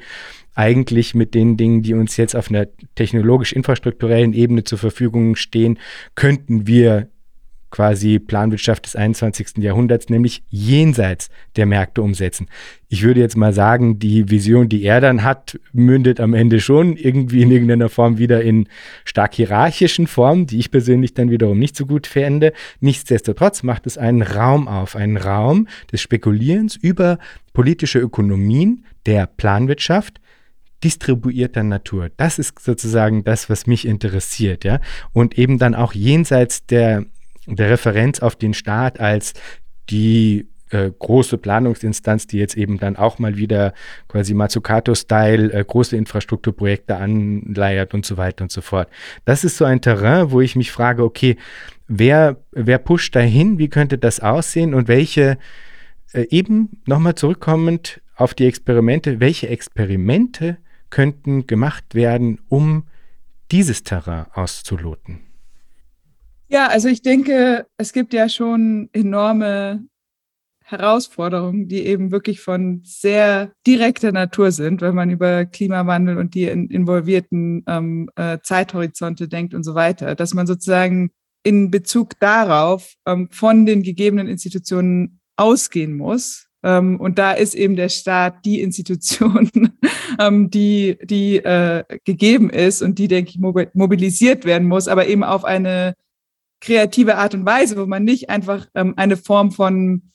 eigentlich 0.54 1.14
mit 1.14 1.34
den 1.34 1.56
Dingen, 1.56 1.82
die 1.82 1.94
uns 1.94 2.16
jetzt 2.16 2.34
auf 2.34 2.48
einer 2.48 2.66
technologisch-infrastrukturellen 2.94 4.32
Ebene 4.32 4.64
zur 4.64 4.78
Verfügung 4.78 5.36
stehen, 5.36 5.78
könnten 6.14 6.66
wir 6.66 7.08
quasi 7.76 8.18
Planwirtschaft 8.18 8.86
des 8.86 8.96
21. 8.96 9.58
Jahrhunderts, 9.58 10.08
nämlich 10.08 10.42
jenseits 10.48 11.28
der 11.56 11.66
Märkte 11.66 12.00
umsetzen. 12.00 12.48
Ich 12.88 13.02
würde 13.02 13.20
jetzt 13.20 13.36
mal 13.36 13.52
sagen, 13.52 13.98
die 13.98 14.30
Vision, 14.30 14.70
die 14.70 14.82
er 14.82 15.02
dann 15.02 15.24
hat, 15.24 15.60
mündet 15.74 16.18
am 16.18 16.32
Ende 16.32 16.60
schon 16.60 16.96
irgendwie 16.96 17.42
in 17.42 17.50
irgendeiner 17.50 17.90
Form 17.90 18.16
wieder 18.16 18.40
in 18.40 18.66
stark 19.04 19.34
hierarchischen 19.34 20.06
Formen, 20.06 20.46
die 20.46 20.58
ich 20.58 20.70
persönlich 20.70 21.12
dann 21.12 21.30
wiederum 21.30 21.58
nicht 21.58 21.76
so 21.76 21.84
gut 21.84 22.06
fände. 22.06 22.54
Nichtsdestotrotz 22.80 23.62
macht 23.62 23.86
es 23.86 23.98
einen 23.98 24.22
Raum 24.22 24.68
auf, 24.68 24.96
einen 24.96 25.18
Raum 25.18 25.68
des 25.92 26.00
Spekulierens 26.00 26.76
über 26.76 27.18
politische 27.52 27.98
Ökonomien 27.98 28.86
der 29.04 29.26
Planwirtschaft, 29.26 30.18
distribuierter 30.82 31.62
Natur. 31.62 32.08
Das 32.16 32.38
ist 32.38 32.58
sozusagen 32.58 33.22
das, 33.22 33.50
was 33.50 33.66
mich 33.66 33.86
interessiert, 33.86 34.64
ja. 34.64 34.80
Und 35.12 35.36
eben 35.36 35.58
dann 35.58 35.74
auch 35.74 35.92
jenseits 35.92 36.64
der 36.64 37.04
der 37.46 37.70
Referenz 37.70 38.20
auf 38.20 38.36
den 38.36 38.54
Staat 38.54 39.00
als 39.00 39.34
die 39.88 40.48
äh, 40.70 40.90
große 40.90 41.38
Planungsinstanz, 41.38 42.26
die 42.26 42.38
jetzt 42.38 42.56
eben 42.56 42.78
dann 42.78 42.96
auch 42.96 43.18
mal 43.18 43.36
wieder 43.36 43.72
quasi 44.08 44.34
Mazzucato-Style 44.34 45.52
äh, 45.52 45.64
große 45.64 45.96
Infrastrukturprojekte 45.96 46.96
anleiert 46.96 47.94
und 47.94 48.04
so 48.04 48.16
weiter 48.16 48.42
und 48.42 48.50
so 48.50 48.60
fort. 48.60 48.88
Das 49.24 49.44
ist 49.44 49.56
so 49.56 49.64
ein 49.64 49.80
Terrain, 49.80 50.32
wo 50.32 50.40
ich 50.40 50.56
mich 50.56 50.72
frage, 50.72 51.04
okay, 51.04 51.36
wer, 51.86 52.38
wer 52.50 52.78
pusht 52.78 53.14
dahin, 53.14 53.58
wie 53.58 53.68
könnte 53.68 53.96
das 53.96 54.18
aussehen 54.20 54.74
und 54.74 54.88
welche, 54.88 55.38
äh, 56.12 56.26
eben 56.30 56.82
nochmal 56.86 57.14
zurückkommend 57.14 58.00
auf 58.16 58.34
die 58.34 58.46
Experimente, 58.46 59.20
welche 59.20 59.48
Experimente 59.48 60.56
könnten 60.90 61.46
gemacht 61.46 61.94
werden, 61.94 62.40
um 62.48 62.84
dieses 63.52 63.84
Terrain 63.84 64.26
auszuloten? 64.32 65.20
Ja, 66.48 66.68
also 66.68 66.88
ich 66.88 67.02
denke, 67.02 67.66
es 67.76 67.92
gibt 67.92 68.12
ja 68.12 68.28
schon 68.28 68.88
enorme 68.92 69.84
Herausforderungen, 70.62 71.68
die 71.68 71.86
eben 71.86 72.10
wirklich 72.10 72.40
von 72.40 72.82
sehr 72.84 73.52
direkter 73.66 74.12
Natur 74.12 74.50
sind, 74.50 74.80
wenn 74.80 74.94
man 74.94 75.10
über 75.10 75.44
Klimawandel 75.44 76.18
und 76.18 76.34
die 76.34 76.44
in, 76.44 76.68
involvierten 76.68 77.64
ähm, 77.68 78.10
äh, 78.16 78.38
Zeithorizonte 78.42 79.28
denkt 79.28 79.54
und 79.54 79.62
so 79.62 79.74
weiter, 79.74 80.14
dass 80.14 80.34
man 80.34 80.46
sozusagen 80.46 81.10
in 81.44 81.70
Bezug 81.70 82.18
darauf 82.18 82.94
ähm, 83.06 83.28
von 83.30 83.66
den 83.66 83.84
gegebenen 83.84 84.26
Institutionen 84.26 85.20
ausgehen 85.36 85.96
muss. 85.96 86.48
Ähm, 86.64 86.98
und 87.00 87.18
da 87.18 87.32
ist 87.32 87.54
eben 87.54 87.76
der 87.76 87.88
Staat 87.88 88.44
die 88.44 88.60
Institution, 88.60 89.50
ähm, 90.18 90.50
die, 90.50 90.98
die 91.04 91.36
äh, 91.36 91.84
gegeben 92.04 92.50
ist 92.50 92.82
und 92.82 92.98
die, 92.98 93.06
denke 93.06 93.30
ich, 93.30 93.38
mobilisiert 93.38 94.44
werden 94.44 94.66
muss, 94.66 94.88
aber 94.88 95.06
eben 95.06 95.22
auf 95.22 95.44
eine 95.44 95.94
kreative 96.66 97.16
Art 97.16 97.32
und 97.32 97.46
Weise, 97.46 97.76
wo 97.76 97.86
man 97.86 98.02
nicht 98.02 98.28
einfach 98.28 98.66
ähm, 98.74 98.94
eine 98.96 99.16
Form 99.16 99.52
von 99.52 100.10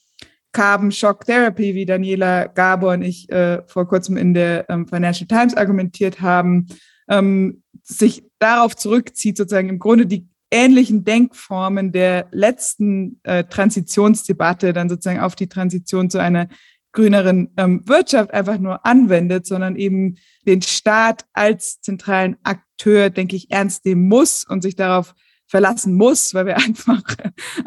Carbon 0.52 0.92
Shock 0.92 1.26
Therapy, 1.26 1.76
wie 1.76 1.86
Daniela 1.86 2.48
Gabor 2.48 2.92
und 2.94 3.04
ich 3.04 3.32
äh, 3.32 3.62
vor 3.68 3.88
kurzem 3.88 4.18
in 4.18 4.34
der 4.34 4.70
ähm, 4.70 4.86
Financial 4.86 5.28
Times 5.28 5.56
argumentiert 5.56 6.20
haben, 6.20 6.68
ähm, 7.08 7.64
sich 7.84 8.24
darauf 8.40 8.76
zurückzieht, 8.76 9.38
sozusagen 9.38 9.70
im 9.70 9.80
Grunde 9.80 10.06
die 10.06 10.28
ähnlichen 10.52 11.06
Denkformen 11.06 11.94
der 11.94 12.28
letzten 12.32 13.22
äh, 13.24 13.46
Transitionsdebatte 13.46 14.74
dann 14.74 14.90
sozusagen 14.90 15.22
auf 15.22 15.38
die 15.38 15.48
Transition 15.48 16.10
zu 16.10 16.20
einer 16.20 16.50
grüneren 16.92 17.54
ähm, 17.56 17.88
Wirtschaft 17.88 18.34
einfach 18.34 18.58
nur 18.58 18.86
anwendet, 18.86 19.46
sondern 19.46 19.78
eben 19.78 20.18
den 20.46 20.62
Staat 20.62 21.24
als 21.32 21.80
zentralen 21.80 22.36
Akteur, 22.44 23.10
denke 23.10 23.38
ich, 23.38 23.50
ernst 23.52 23.86
nehmen 23.86 24.10
muss 24.10 24.46
und 24.46 24.64
sich 24.64 24.76
darauf 24.76 25.16
verlassen 25.52 25.96
muss, 25.96 26.34
weil 26.34 26.46
wir 26.46 26.58
einfach, 26.66 27.04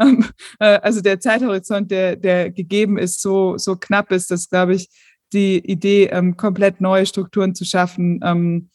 ähm, 0.00 0.24
äh, 0.58 0.80
also 0.80 1.02
der 1.02 1.20
Zeithorizont, 1.20 1.90
der, 1.90 2.16
der 2.16 2.50
gegeben 2.50 2.98
ist, 2.98 3.20
so, 3.20 3.58
so 3.58 3.76
knapp 3.76 4.10
ist, 4.10 4.30
dass, 4.30 4.48
glaube 4.48 4.74
ich, 4.74 4.88
die 5.32 5.58
Idee, 5.58 6.06
ähm, 6.06 6.36
komplett 6.36 6.80
neue 6.80 7.06
Strukturen 7.06 7.54
zu 7.54 7.64
schaffen, 7.64 8.20
ähm, 8.24 8.70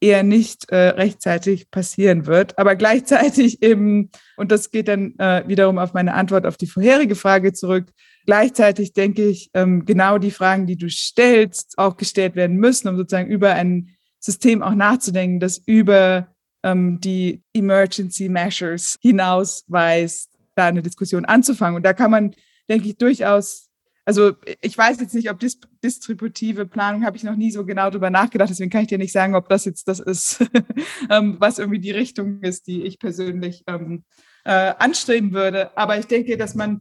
eher 0.00 0.22
nicht 0.22 0.70
äh, 0.70 0.88
rechtzeitig 0.90 1.70
passieren 1.70 2.26
wird. 2.26 2.58
Aber 2.58 2.76
gleichzeitig 2.76 3.62
eben, 3.62 4.10
und 4.36 4.52
das 4.52 4.70
geht 4.70 4.88
dann 4.88 5.14
äh, 5.18 5.42
wiederum 5.46 5.78
auf 5.78 5.94
meine 5.94 6.12
Antwort 6.12 6.44
auf 6.44 6.58
die 6.58 6.66
vorherige 6.66 7.14
Frage 7.14 7.54
zurück, 7.54 7.86
gleichzeitig 8.26 8.92
denke 8.92 9.26
ich, 9.26 9.50
ähm, 9.54 9.86
genau 9.86 10.18
die 10.18 10.30
Fragen, 10.30 10.66
die 10.66 10.76
du 10.76 10.90
stellst, 10.90 11.78
auch 11.78 11.96
gestellt 11.96 12.36
werden 12.36 12.58
müssen, 12.58 12.88
um 12.88 12.96
sozusagen 12.98 13.30
über 13.30 13.54
ein 13.54 13.96
System 14.18 14.62
auch 14.62 14.74
nachzudenken, 14.74 15.40
das 15.40 15.56
über 15.56 16.35
ähm, 16.66 17.00
die 17.00 17.42
Emergency 17.54 18.28
Measures 18.28 18.96
hinausweist, 19.00 20.30
da 20.56 20.66
eine 20.66 20.82
Diskussion 20.82 21.24
anzufangen. 21.24 21.76
Und 21.76 21.84
da 21.84 21.92
kann 21.92 22.10
man, 22.10 22.34
denke 22.68 22.88
ich, 22.88 22.98
durchaus, 22.98 23.68
also 24.04 24.32
ich 24.60 24.76
weiß 24.76 25.00
jetzt 25.00 25.14
nicht, 25.14 25.30
ob 25.30 25.38
dis 25.38 25.60
distributive 25.84 26.66
Planung 26.66 27.04
habe 27.04 27.16
ich 27.16 27.22
noch 27.22 27.36
nie 27.36 27.52
so 27.52 27.64
genau 27.64 27.90
drüber 27.90 28.10
nachgedacht, 28.10 28.50
deswegen 28.50 28.70
kann 28.70 28.82
ich 28.82 28.88
dir 28.88 28.98
nicht 28.98 29.12
sagen, 29.12 29.36
ob 29.36 29.48
das 29.48 29.64
jetzt 29.64 29.86
das 29.86 30.00
ist, 30.00 30.44
ähm, 31.10 31.36
was 31.38 31.60
irgendwie 31.60 31.78
die 31.78 31.92
Richtung 31.92 32.40
ist, 32.42 32.66
die 32.66 32.82
ich 32.82 32.98
persönlich 32.98 33.62
ähm, 33.68 34.04
äh, 34.44 34.74
anstreben 34.78 35.32
würde. 35.32 35.76
Aber 35.76 35.98
ich 35.98 36.06
denke, 36.06 36.36
dass 36.36 36.56
man 36.56 36.80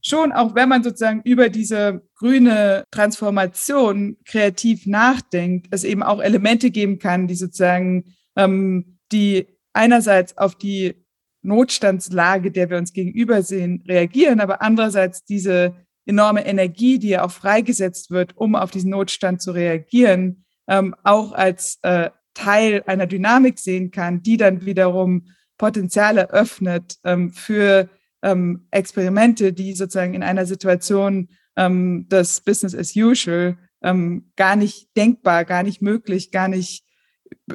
schon, 0.00 0.30
auch 0.30 0.54
wenn 0.54 0.68
man 0.68 0.84
sozusagen 0.84 1.22
über 1.24 1.48
diese 1.48 2.02
grüne 2.16 2.84
Transformation 2.92 4.16
kreativ 4.24 4.86
nachdenkt, 4.86 5.68
es 5.70 5.82
eben 5.82 6.04
auch 6.04 6.20
Elemente 6.20 6.70
geben 6.70 6.98
kann, 7.00 7.26
die 7.26 7.34
sozusagen, 7.34 8.14
ähm, 8.36 8.93
die 9.14 9.46
einerseits 9.72 10.36
auf 10.36 10.54
die 10.56 11.06
Notstandslage, 11.42 12.50
der 12.50 12.68
wir 12.68 12.78
uns 12.78 12.92
gegenüber 12.92 13.42
sehen, 13.42 13.84
reagieren, 13.88 14.40
aber 14.40 14.60
andererseits 14.62 15.24
diese 15.24 15.74
enorme 16.06 16.46
Energie, 16.46 16.98
die 16.98 17.08
ja 17.08 17.24
auch 17.24 17.30
freigesetzt 17.30 18.10
wird, 18.10 18.36
um 18.36 18.54
auf 18.54 18.70
diesen 18.70 18.90
Notstand 18.90 19.40
zu 19.40 19.52
reagieren, 19.52 20.44
ähm, 20.68 20.94
auch 21.02 21.32
als 21.32 21.78
äh, 21.82 22.10
Teil 22.34 22.82
einer 22.86 23.06
Dynamik 23.06 23.58
sehen 23.58 23.90
kann, 23.90 24.22
die 24.22 24.36
dann 24.36 24.66
wiederum 24.66 25.28
Potenziale 25.56 26.30
öffnet 26.30 26.96
ähm, 27.04 27.30
für 27.32 27.88
ähm, 28.22 28.66
Experimente, 28.70 29.52
die 29.52 29.74
sozusagen 29.74 30.14
in 30.14 30.22
einer 30.22 30.46
Situation 30.46 31.28
ähm, 31.56 32.08
des 32.08 32.40
Business 32.40 32.74
as 32.74 32.96
usual 32.96 33.56
ähm, 33.82 34.30
gar 34.36 34.56
nicht 34.56 34.96
denkbar, 34.96 35.44
gar 35.44 35.62
nicht 35.62 35.80
möglich, 35.82 36.32
gar 36.32 36.48
nicht, 36.48 36.84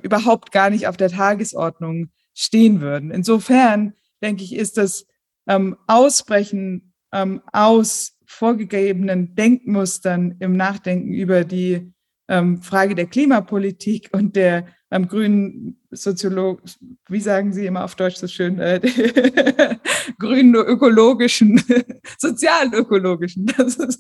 überhaupt 0.03 0.51
gar 0.51 0.69
nicht 0.69 0.87
auf 0.87 0.97
der 0.97 1.09
Tagesordnung 1.09 2.09
stehen 2.33 2.81
würden. 2.81 3.11
Insofern 3.11 3.93
denke 4.21 4.43
ich, 4.43 4.55
ist 4.55 4.77
das 4.77 5.05
ähm, 5.47 5.77
Ausbrechen 5.87 6.93
ähm, 7.11 7.41
aus 7.51 8.17
vorgegebenen 8.25 9.35
Denkmustern 9.35 10.35
im 10.39 10.55
Nachdenken 10.55 11.13
über 11.13 11.43
die 11.43 11.91
ähm, 12.27 12.61
Frage 12.61 12.93
der 12.93 13.07
Klimapolitik 13.07 14.09
und 14.13 14.35
der 14.35 14.67
ähm, 14.91 15.07
grünen 15.07 15.79
Soziolog, 15.91 16.61
wie 17.07 17.19
sagen 17.19 17.53
Sie 17.53 17.65
immer 17.65 17.83
auf 17.83 17.95
Deutsch 17.95 18.17
so 18.17 18.27
schön, 18.27 18.59
äh, 18.59 18.79
grünen 20.19 20.55
ökologischen, 20.55 21.61
sozialökologischen, 22.17 23.51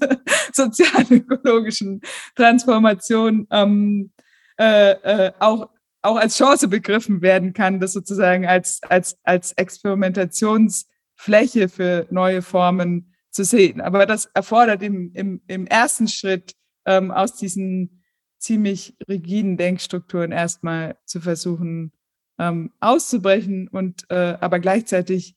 sozialökologischen 0.53 2.01
Transformation 2.35 3.47
ähm, 3.51 4.11
äh, 4.59 4.91
äh, 4.91 5.31
auch 5.39 5.69
auch 6.01 6.17
als 6.17 6.37
Chance 6.37 6.67
begriffen 6.67 7.21
werden 7.21 7.53
kann, 7.53 7.79
das 7.79 7.93
sozusagen 7.93 8.45
als, 8.45 8.81
als, 8.83 9.17
als 9.23 9.53
Experimentationsfläche 9.53 11.69
für 11.69 12.07
neue 12.09 12.41
Formen 12.41 13.13
zu 13.31 13.43
sehen. 13.43 13.81
Aber 13.81 14.05
das 14.05 14.25
erfordert 14.33 14.81
im, 14.81 15.11
im, 15.13 15.41
im 15.47 15.67
ersten 15.67 16.07
Schritt 16.07 16.55
ähm, 16.85 17.11
aus 17.11 17.35
diesen 17.35 18.01
ziemlich 18.37 18.95
rigiden 19.09 19.57
Denkstrukturen 19.57 20.31
erstmal 20.31 20.97
zu 21.05 21.19
versuchen 21.19 21.91
ähm, 22.39 22.71
auszubrechen 22.79 23.67
und 23.67 24.05
äh, 24.09 24.37
aber 24.39 24.59
gleichzeitig 24.59 25.35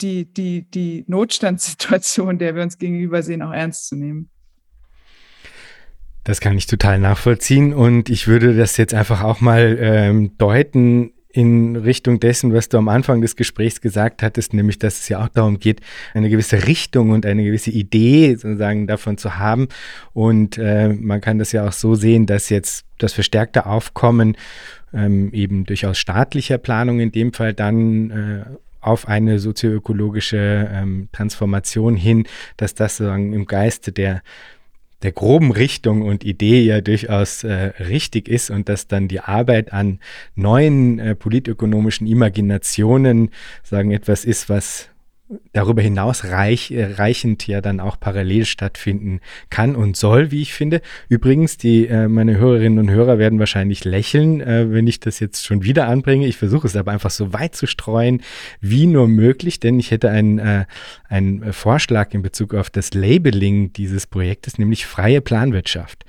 die, 0.00 0.30
die, 0.30 0.70
die 0.70 1.04
Notstandssituation, 1.06 2.38
der 2.38 2.54
wir 2.54 2.62
uns 2.62 2.76
gegenüber 2.76 3.22
sehen, 3.22 3.42
auch 3.42 3.52
ernst 3.52 3.88
zu 3.88 3.96
nehmen. 3.96 4.30
Das 6.24 6.40
kann 6.40 6.56
ich 6.56 6.66
total 6.66 7.00
nachvollziehen 7.00 7.72
und 7.72 8.08
ich 8.08 8.28
würde 8.28 8.56
das 8.56 8.76
jetzt 8.76 8.94
einfach 8.94 9.22
auch 9.22 9.40
mal 9.40 9.76
ähm, 9.80 10.36
deuten 10.38 11.12
in 11.32 11.76
Richtung 11.76 12.20
dessen, 12.20 12.52
was 12.52 12.68
du 12.68 12.78
am 12.78 12.88
Anfang 12.88 13.22
des 13.22 13.36
Gesprächs 13.36 13.80
gesagt 13.80 14.22
hattest, 14.22 14.52
nämlich 14.52 14.78
dass 14.78 15.00
es 15.00 15.08
ja 15.08 15.24
auch 15.24 15.28
darum 15.28 15.58
geht, 15.58 15.80
eine 16.14 16.28
gewisse 16.28 16.66
Richtung 16.66 17.10
und 17.10 17.24
eine 17.24 17.42
gewisse 17.42 17.70
Idee 17.70 18.34
sozusagen 18.34 18.86
davon 18.86 19.16
zu 19.16 19.38
haben. 19.38 19.68
Und 20.12 20.58
äh, 20.58 20.88
man 20.88 21.20
kann 21.20 21.38
das 21.38 21.52
ja 21.52 21.66
auch 21.66 21.72
so 21.72 21.94
sehen, 21.94 22.26
dass 22.26 22.50
jetzt 22.50 22.84
das 22.98 23.14
verstärkte 23.14 23.66
Aufkommen 23.66 24.36
ähm, 24.92 25.32
eben 25.32 25.64
durchaus 25.64 25.98
staatlicher 25.98 26.58
Planung 26.58 27.00
in 27.00 27.12
dem 27.12 27.32
Fall 27.32 27.54
dann 27.54 28.10
äh, 28.10 28.44
auf 28.80 29.08
eine 29.08 29.38
sozioökologische 29.38 30.68
ähm, 30.70 31.08
Transformation 31.12 31.96
hin, 31.96 32.26
dass 32.58 32.74
das 32.74 32.98
sozusagen 32.98 33.32
im 33.32 33.46
Geiste 33.46 33.90
der 33.90 34.22
der 35.02 35.12
groben 35.12 35.50
Richtung 35.50 36.02
und 36.02 36.24
Idee 36.24 36.62
ja 36.62 36.80
durchaus 36.80 37.44
äh, 37.44 37.72
richtig 37.80 38.28
ist 38.28 38.50
und 38.50 38.68
dass 38.68 38.86
dann 38.86 39.08
die 39.08 39.20
Arbeit 39.20 39.72
an 39.72 39.98
neuen 40.34 40.98
äh, 40.98 41.14
politökonomischen 41.14 42.06
Imaginationen 42.06 43.30
sagen 43.62 43.90
etwas 43.90 44.24
ist, 44.24 44.48
was 44.48 44.91
darüber 45.52 45.82
hinaus 45.82 46.24
reich, 46.24 46.70
äh, 46.70 46.84
reichend 46.84 47.46
ja 47.46 47.60
dann 47.60 47.80
auch 47.80 47.98
parallel 47.98 48.44
stattfinden 48.44 49.20
kann 49.50 49.76
und 49.76 49.96
soll, 49.96 50.30
wie 50.30 50.42
ich 50.42 50.54
finde. 50.54 50.80
Übrigens, 51.08 51.56
die 51.56 51.86
äh, 51.86 52.08
meine 52.08 52.38
Hörerinnen 52.38 52.78
und 52.78 52.90
Hörer 52.90 53.18
werden 53.18 53.38
wahrscheinlich 53.38 53.84
lächeln, 53.84 54.40
äh, 54.40 54.72
wenn 54.72 54.86
ich 54.86 55.00
das 55.00 55.20
jetzt 55.20 55.44
schon 55.44 55.62
wieder 55.62 55.88
anbringe. 55.88 56.26
Ich 56.26 56.36
versuche 56.36 56.66
es 56.66 56.76
aber 56.76 56.92
einfach 56.92 57.10
so 57.10 57.32
weit 57.32 57.54
zu 57.54 57.66
streuen, 57.66 58.22
wie 58.60 58.86
nur 58.86 59.08
möglich, 59.08 59.60
denn 59.60 59.78
ich 59.78 59.90
hätte 59.90 60.10
einen, 60.10 60.38
äh, 60.38 60.64
einen 61.08 61.52
Vorschlag 61.52 62.14
in 62.14 62.22
Bezug 62.22 62.54
auf 62.54 62.70
das 62.70 62.94
Labeling 62.94 63.72
dieses 63.72 64.06
Projektes, 64.06 64.58
nämlich 64.58 64.86
freie 64.86 65.20
Planwirtschaft. 65.20 66.04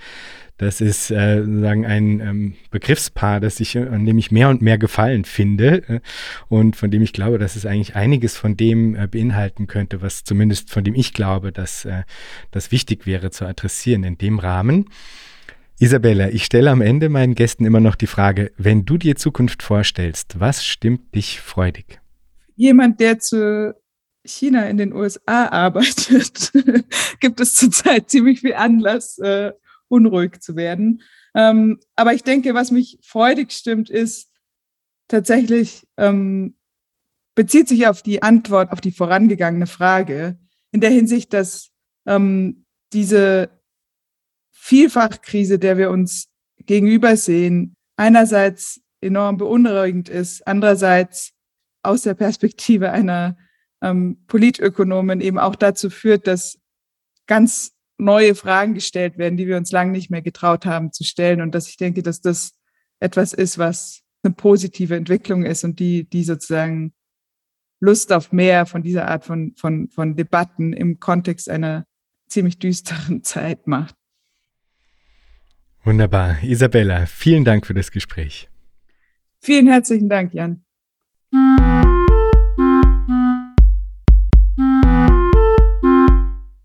Das 0.58 0.82
ist 0.82 1.10
äh, 1.10 1.44
sozusagen 1.44 1.86
ein 1.86 2.20
ähm, 2.20 2.54
Begriffspaar, 2.70 3.40
das 3.40 3.60
ich, 3.60 3.78
an 3.78 4.06
dem 4.06 4.18
ich 4.20 4.32
mehr 4.32 4.50
und 4.50 4.62
mehr 4.62 4.78
Gefallen 4.78 5.26
finde 5.26 5.84
äh, 5.88 6.00
und 6.48 6.76
von 6.76 6.92
dem 6.92 7.02
ich 7.02 7.12
glaube, 7.12 7.40
dass 7.40 7.56
es 7.56 7.66
eigentlich 7.66 7.96
einiges 7.96 8.38
von 8.38 8.56
dem 8.56 8.96
äh, 8.96 9.08
beinhalten 9.08 9.66
könnte, 9.66 10.02
was 10.02 10.24
zumindest 10.24 10.70
von 10.70 10.84
dem 10.84 10.94
ich 10.94 11.14
glaube, 11.14 11.52
dass 11.52 11.86
äh, 11.86 12.04
das 12.52 12.72
wichtig 12.72 13.08
wäre 13.08 13.32
zu 13.32 13.46
adressieren 13.46 14.04
in 14.04 14.18
dem 14.18 14.38
Rahmen. 14.38 14.90
Isabella, 15.80 16.30
ich 16.30 16.46
stelle 16.46 16.70
am 16.70 16.82
Ende 16.82 17.10
meinen 17.10 17.34
Gästen 17.34 17.66
immer 17.66 17.80
noch 17.80 17.96
die 17.96 18.08
Frage, 18.08 18.52
wenn 18.58 18.86
du 18.86 18.98
dir 18.98 19.16
Zukunft 19.16 19.64
vorstellst, 19.64 20.40
was 20.40 20.64
stimmt 20.64 21.16
dich 21.16 21.42
freudig? 21.42 22.00
Jemand, 22.56 23.00
der 23.00 23.18
zu 23.18 23.76
China 24.24 24.70
in 24.70 24.78
den 24.78 24.94
USA 24.94 25.48
arbeitet, 25.48 26.54
gibt 27.20 27.40
es 27.40 27.56
zurzeit 27.56 28.10
ziemlich 28.10 28.42
viel 28.42 28.54
Anlass, 28.54 29.18
äh, 29.18 29.52
unruhig 29.94 30.41
zu 30.41 30.56
werden. 30.56 31.03
Ähm, 31.36 31.80
aber 31.95 32.14
ich 32.14 32.24
denke, 32.24 32.56
was 32.56 32.72
mich 32.72 32.98
freudig 33.03 33.52
stimmt, 33.52 33.90
ist 33.90 34.32
tatsächlich, 35.07 35.88
ähm, 35.98 36.56
bezieht 37.36 37.68
sich 37.68 37.88
auf 37.88 38.02
die 38.02 38.24
Antwort 38.24 38.72
auf 38.72 38.82
die 38.82 38.91
vorangegangene 38.91 39.68
Frage, 39.68 40.40
in 40.72 40.82
der 40.82 40.90
Hinsicht, 40.90 41.34
dass 41.34 41.70
ähm, 42.07 42.65
diese 42.91 43.49
Vielfachkrise, 44.52 45.60
der 45.60 45.78
wir 45.78 45.91
uns 45.91 46.30
gegenüber 46.65 47.15
sehen, 47.15 47.76
einerseits 47.95 48.82
enorm 49.02 49.38
beunruhigend 49.38 50.10
ist, 50.10 50.48
andererseits 50.48 51.34
aus 51.84 52.03
der 52.03 52.15
Perspektive 52.15 52.91
einer 52.91 53.38
ähm, 53.82 54.24
Politökonomin 54.28 55.22
eben 55.22 55.38
auch 55.38 55.56
dazu 55.56 55.90
führt, 55.90 56.26
dass 56.26 56.57
ganz 57.28 57.73
neue 57.98 58.36
Fragen 58.36 58.74
gestellt 58.74 59.18
werden, 59.18 59.38
die 59.38 59.48
wir 59.48 59.57
uns 59.57 59.72
lange 59.72 59.91
nicht 59.91 60.10
mehr 60.10 60.22
getraut 60.22 60.65
haben 60.65 60.91
zu 60.91 61.03
stellen. 61.03 61.41
Und 61.41 61.56
dass 61.56 61.70
ich 61.70 61.78
denke, 61.78 62.03
dass 62.03 62.22
das 62.22 62.53
etwas 62.99 63.34
ist, 63.34 63.57
was 63.57 64.02
eine 64.24 64.34
positive 64.34 64.95
Entwicklung 64.95 65.44
ist 65.44 65.64
und 65.64 65.80
die, 65.80 66.10
die 66.10 66.24
sozusagen 66.24 66.94
Lust 67.80 68.14
auf 68.14 68.32
mehr 68.32 68.65
von 68.65 68.82
dieser 68.82 69.07
Art 69.10 69.26
von, 69.26 69.53
von, 69.57 69.90
von 69.90 70.15
Debatten 70.15 70.72
im 70.72 70.99
Kontext 70.99 71.49
einer 71.49 71.86
ziemlich 72.28 72.57
düsteren 72.57 73.24
Zeit 73.24 73.68
macht. 73.68 73.95
Wunderbar. 75.84 76.41
Isabella, 76.44 77.06
vielen 77.06 77.44
Dank 77.44 77.65
für 77.65 77.74
das 77.74 77.91
Gespräch. 77.91 78.49
Vielen 79.41 79.68
herzlichen 79.68 80.07
Dank, 80.07 80.34
Jan. 80.34 80.64